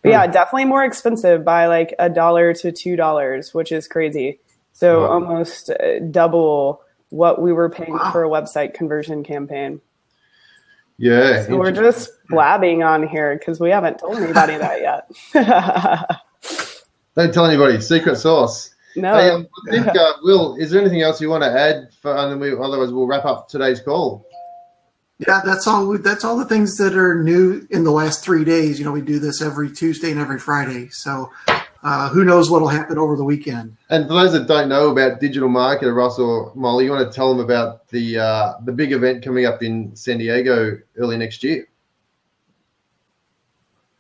But 0.03 0.11
yeah, 0.11 0.27
definitely 0.27 0.67
more 0.67 0.85
expensive 0.85 1.45
by 1.45 1.67
like 1.67 1.95
a 1.99 2.09
dollar 2.09 2.53
to 2.55 2.71
two 2.71 2.95
dollars, 2.95 3.53
which 3.55 3.73
is 3.73 3.89
crazy. 3.89 4.39
So 4.73 5.01
Wow. 5.01 5.11
almost 5.13 5.71
uh, 5.71 5.99
double 6.11 6.83
what 7.09 7.41
we 7.43 7.53
were 7.53 7.71
paying 7.71 7.95
Wow. 7.95 8.13
for 8.13 8.23
a 8.25 8.29
website 8.29 8.75
conversion 8.75 9.25
campaign. 9.25 9.81
Yeah, 10.99 11.45
So 11.45 11.57
we're 11.57 11.71
just 11.71 12.11
blabbing 12.29 12.83
on 12.83 13.07
here 13.07 13.37
because 13.39 13.61
we 13.61 13.71
haven't 13.71 14.01
told 14.01 14.17
anybody 14.19 14.59
that 14.59 14.81
yet. 14.81 16.21
don't 17.17 17.33
tell 17.33 17.47
anybody. 17.47 17.81
Secret 17.81 18.17
sauce. 18.17 18.75
no. 18.97 19.15
Hey, 19.15 19.31
um, 19.31 19.47
I 19.69 19.71
think 19.71 19.87
uh, 19.97 20.15
Will, 20.23 20.57
is 20.57 20.73
there 20.73 20.81
anything 20.81 21.03
else 21.03 21.21
you 21.21 21.31
want 21.31 21.45
to 21.45 21.51
add? 21.51 21.91
For, 22.03 22.17
and 22.17 22.33
then 22.33 22.41
we, 22.41 22.53
otherwise, 22.53 22.93
we'll 22.93 23.07
wrap 23.07 23.25
up 23.25 23.49
today's 23.49 23.81
call. 23.81 24.27
Yeah, 25.21 25.41
that's 25.45 25.69
all. 25.69 25.97
That's 25.99 26.25
all 26.25 26.37
the 26.37 26.45
things 26.45 26.77
that 26.79 26.97
are 26.97 27.23
new 27.23 27.67
in 27.71 27.85
the 27.85 27.91
last 27.93 28.25
three 28.25 28.45
days. 28.45 28.79
You 28.79 28.85
know, 28.85 28.93
we 28.93 29.01
do 29.01 29.21
this 29.21 29.41
every 29.41 29.71
Tuesday 29.71 30.11
and 30.11 30.21
every 30.21 30.39
Friday. 30.39 30.89
So, 30.91 31.31
uh, 31.83 32.09
who 32.09 32.25
knows 32.25 32.51
what'll 32.51 32.69
happen 32.69 32.99
over 32.99 33.15
the 33.17 33.25
weekend? 33.25 33.77
And 33.91 34.07
for 34.09 34.15
those 34.15 34.33
that 34.33 34.47
don't 34.49 34.69
know 34.69 34.89
about 34.91 35.21
digital 35.21 35.49
marketer, 35.49 35.95
Russell, 35.95 36.51
Molly, 36.55 36.85
you 36.87 36.91
want 36.91 37.09
to 37.11 37.15
tell 37.15 37.29
them 37.35 37.43
about 37.45 37.89
the 37.89 38.19
uh, 38.19 38.55
the 38.65 38.73
big 38.73 38.93
event 38.93 39.23
coming 39.25 39.47
up 39.47 39.63
in 39.63 39.95
San 39.97 40.19
Diego 40.19 40.79
early 40.97 41.17
next 41.17 41.43
year. 41.45 41.67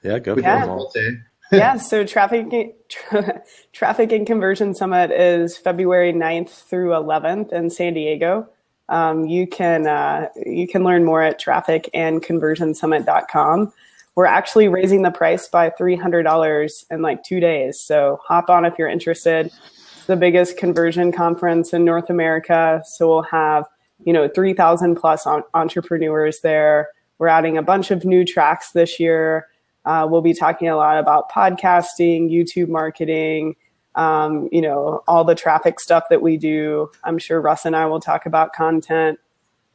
yeah, 0.03 0.19
go 0.19 0.35
With 0.35 0.45
Yeah. 0.45 0.61
the 0.63 0.67
Mal. 0.67 0.91
there. 0.95 1.25
yeah, 1.53 1.77
so 1.79 2.05
traffic 2.05 2.47
tra- 2.91 3.43
traffic 3.73 4.13
and 4.13 4.27
conversion 4.27 4.75
summit 4.75 5.11
is 5.11 5.57
February 5.57 6.13
9th 6.13 6.51
through 6.69 6.91
11th 6.91 7.51
in 7.55 7.71
San 7.71 7.95
Diego. 7.95 8.47
Um, 8.91 9.25
you 9.27 9.47
can 9.47 9.87
uh, 9.87 10.29
you 10.45 10.69
can 10.69 10.85
learn 10.85 11.05
more 11.05 11.23
at 11.23 11.41
trafficandconversionsummit.com. 11.41 13.73
We're 14.19 14.27
actually 14.27 14.67
raising 14.67 15.03
the 15.03 15.13
price 15.13 15.47
by 15.47 15.71
$300 15.71 16.85
in 16.91 17.03
like 17.03 17.23
2 17.23 17.39
days. 17.39 17.81
So 17.81 18.19
hop 18.27 18.51
on 18.51 18.65
if 18.65 18.75
you're 18.77 18.89
interested. 18.89 19.47
It's 19.47 20.07
the 20.09 20.17
biggest 20.17 20.57
conversion 20.57 21.13
conference 21.13 21.73
in 21.73 21.85
North 21.85 22.11
America, 22.11 22.83
so 22.85 23.07
we'll 23.07 23.23
have, 23.23 23.67
you 24.05 24.13
know, 24.13 24.27
3,000 24.27 24.97
plus 24.97 25.25
on- 25.25 25.45
entrepreneurs 25.55 26.41
there. 26.41 26.89
We're 27.19 27.29
adding 27.29 27.59
a 27.59 27.63
bunch 27.63 27.93
of 27.93 28.05
new 28.05 28.25
tracks 28.25 28.73
this 28.73 28.99
year. 28.99 29.47
Uh, 29.85 30.09
we'll 30.11 30.21
be 30.21 30.35
talking 30.35 30.69
a 30.69 30.75
lot 30.75 30.99
about 30.99 31.31
podcasting, 31.31 32.29
YouTube 32.29 32.71
marketing, 32.71 33.55
um, 33.95 34.49
you 34.51 34.61
know, 34.61 35.01
all 35.07 35.23
the 35.23 35.37
traffic 35.37 35.79
stuff 35.79 36.07
that 36.11 36.23
we 36.23 36.37
do. 36.37 36.91
I'm 37.05 37.19
sure 37.19 37.41
Russ 37.41 37.65
and 37.65 37.77
I 37.77 37.87
will 37.87 38.01
talk 38.01 38.27
about 38.27 38.53
content 38.53 39.21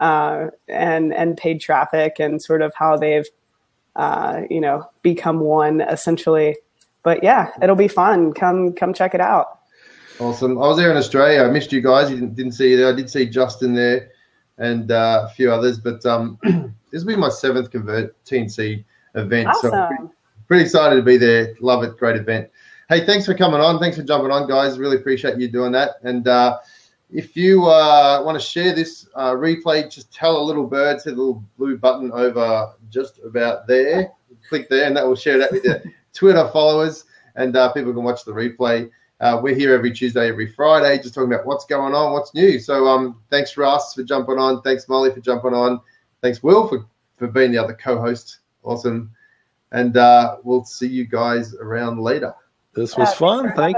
uh, 0.01 0.47
and 0.67 1.13
and 1.13 1.37
paid 1.37 1.61
traffic 1.61 2.19
and 2.19 2.41
sort 2.41 2.61
of 2.61 2.73
how 2.75 2.97
they've, 2.97 3.25
uh, 3.95 4.41
you 4.49 4.61
know, 4.61 4.89
become 5.01 5.39
one 5.39 5.81
essentially. 5.81 6.55
But 7.03 7.23
yeah, 7.23 7.51
it'll 7.61 7.75
be 7.75 7.87
fun. 7.87 8.33
Come 8.33 8.73
come 8.73 8.93
check 8.93 9.13
it 9.13 9.21
out. 9.21 9.59
Awesome. 10.19 10.57
I 10.57 10.67
was 10.67 10.77
there 10.77 10.91
in 10.91 10.97
Australia. 10.97 11.43
I 11.43 11.49
missed 11.49 11.71
you 11.71 11.81
guys. 11.81 12.09
You 12.09 12.17
didn't, 12.17 12.35
didn't 12.35 12.51
see 12.53 12.69
you 12.69 12.77
there. 12.77 12.87
I 12.87 12.95
did 12.95 13.09
see 13.09 13.25
Justin 13.27 13.73
there. 13.73 14.11
and 14.57 14.91
uh, 14.91 15.27
a 15.27 15.33
few 15.33 15.51
others. 15.51 15.79
But 15.79 16.05
um, 16.05 16.37
this 16.91 17.03
will 17.03 17.13
be 17.13 17.15
my 17.15 17.29
seventh 17.29 17.71
Convert 17.71 18.23
TNC 18.25 18.83
event. 19.15 19.47
Awesome. 19.47 19.71
So 19.71 19.87
pretty, 19.87 20.03
pretty 20.47 20.63
excited 20.63 20.95
to 20.95 21.01
be 21.01 21.17
there. 21.17 21.55
Love 21.59 21.83
it. 21.83 21.97
Great 21.97 22.15
event. 22.17 22.49
Hey, 22.89 23.05
thanks 23.05 23.25
for 23.25 23.33
coming 23.33 23.61
on. 23.61 23.79
Thanks 23.79 23.97
for 23.97 24.03
jumping 24.03 24.31
on, 24.31 24.47
guys. 24.47 24.77
Really 24.77 24.97
appreciate 24.97 25.37
you 25.37 25.47
doing 25.47 25.71
that. 25.71 25.91
And 26.03 26.27
uh, 26.27 26.59
if 27.13 27.37
you 27.37 27.65
uh, 27.67 28.21
want 28.25 28.39
to 28.39 28.45
share 28.45 28.73
this 28.73 29.07
uh, 29.15 29.31
replay, 29.31 29.89
just 29.89 30.11
tell 30.11 30.37
a 30.37 30.43
little 30.43 30.65
bird, 30.65 30.95
hit 30.95 31.15
the 31.15 31.21
little 31.21 31.43
blue 31.57 31.77
button 31.77 32.11
over 32.11 32.73
just 32.89 33.19
about 33.23 33.67
there. 33.67 34.11
Click 34.49 34.67
there, 34.67 34.85
and 34.85 34.97
that 34.97 35.07
will 35.07 35.15
share 35.15 35.37
that 35.37 35.51
with 35.51 35.63
your 35.63 35.81
Twitter 36.13 36.49
followers, 36.51 37.05
and 37.35 37.55
uh, 37.55 37.71
people 37.71 37.93
can 37.93 38.03
watch 38.03 38.25
the 38.25 38.31
replay. 38.31 38.89
Uh, 39.19 39.39
we're 39.41 39.55
here 39.55 39.73
every 39.73 39.91
Tuesday, 39.91 40.27
every 40.27 40.51
Friday, 40.51 41.01
just 41.01 41.13
talking 41.13 41.31
about 41.31 41.45
what's 41.45 41.65
going 41.65 41.93
on, 41.93 42.11
what's 42.11 42.33
new. 42.33 42.59
So, 42.59 42.87
um, 42.87 43.21
thanks 43.29 43.55
Russ 43.55 43.93
for 43.93 44.03
jumping 44.03 44.39
on. 44.39 44.61
Thanks 44.63 44.89
Molly 44.89 45.11
for 45.11 45.21
jumping 45.21 45.53
on. 45.53 45.79
Thanks 46.21 46.41
Will 46.41 46.67
for 46.67 46.85
for 47.17 47.27
being 47.27 47.51
the 47.51 47.57
other 47.57 47.73
co-host. 47.73 48.39
Awesome. 48.63 49.11
And 49.71 49.97
uh, 49.97 50.37
we'll 50.43 50.65
see 50.65 50.87
you 50.87 51.05
guys 51.05 51.55
around 51.55 51.99
later. 51.99 52.33
This 52.73 52.97
was 52.97 53.13
fun. 53.13 53.43
thanks 53.43 53.55
for 53.55 53.61
Thank 53.61 53.71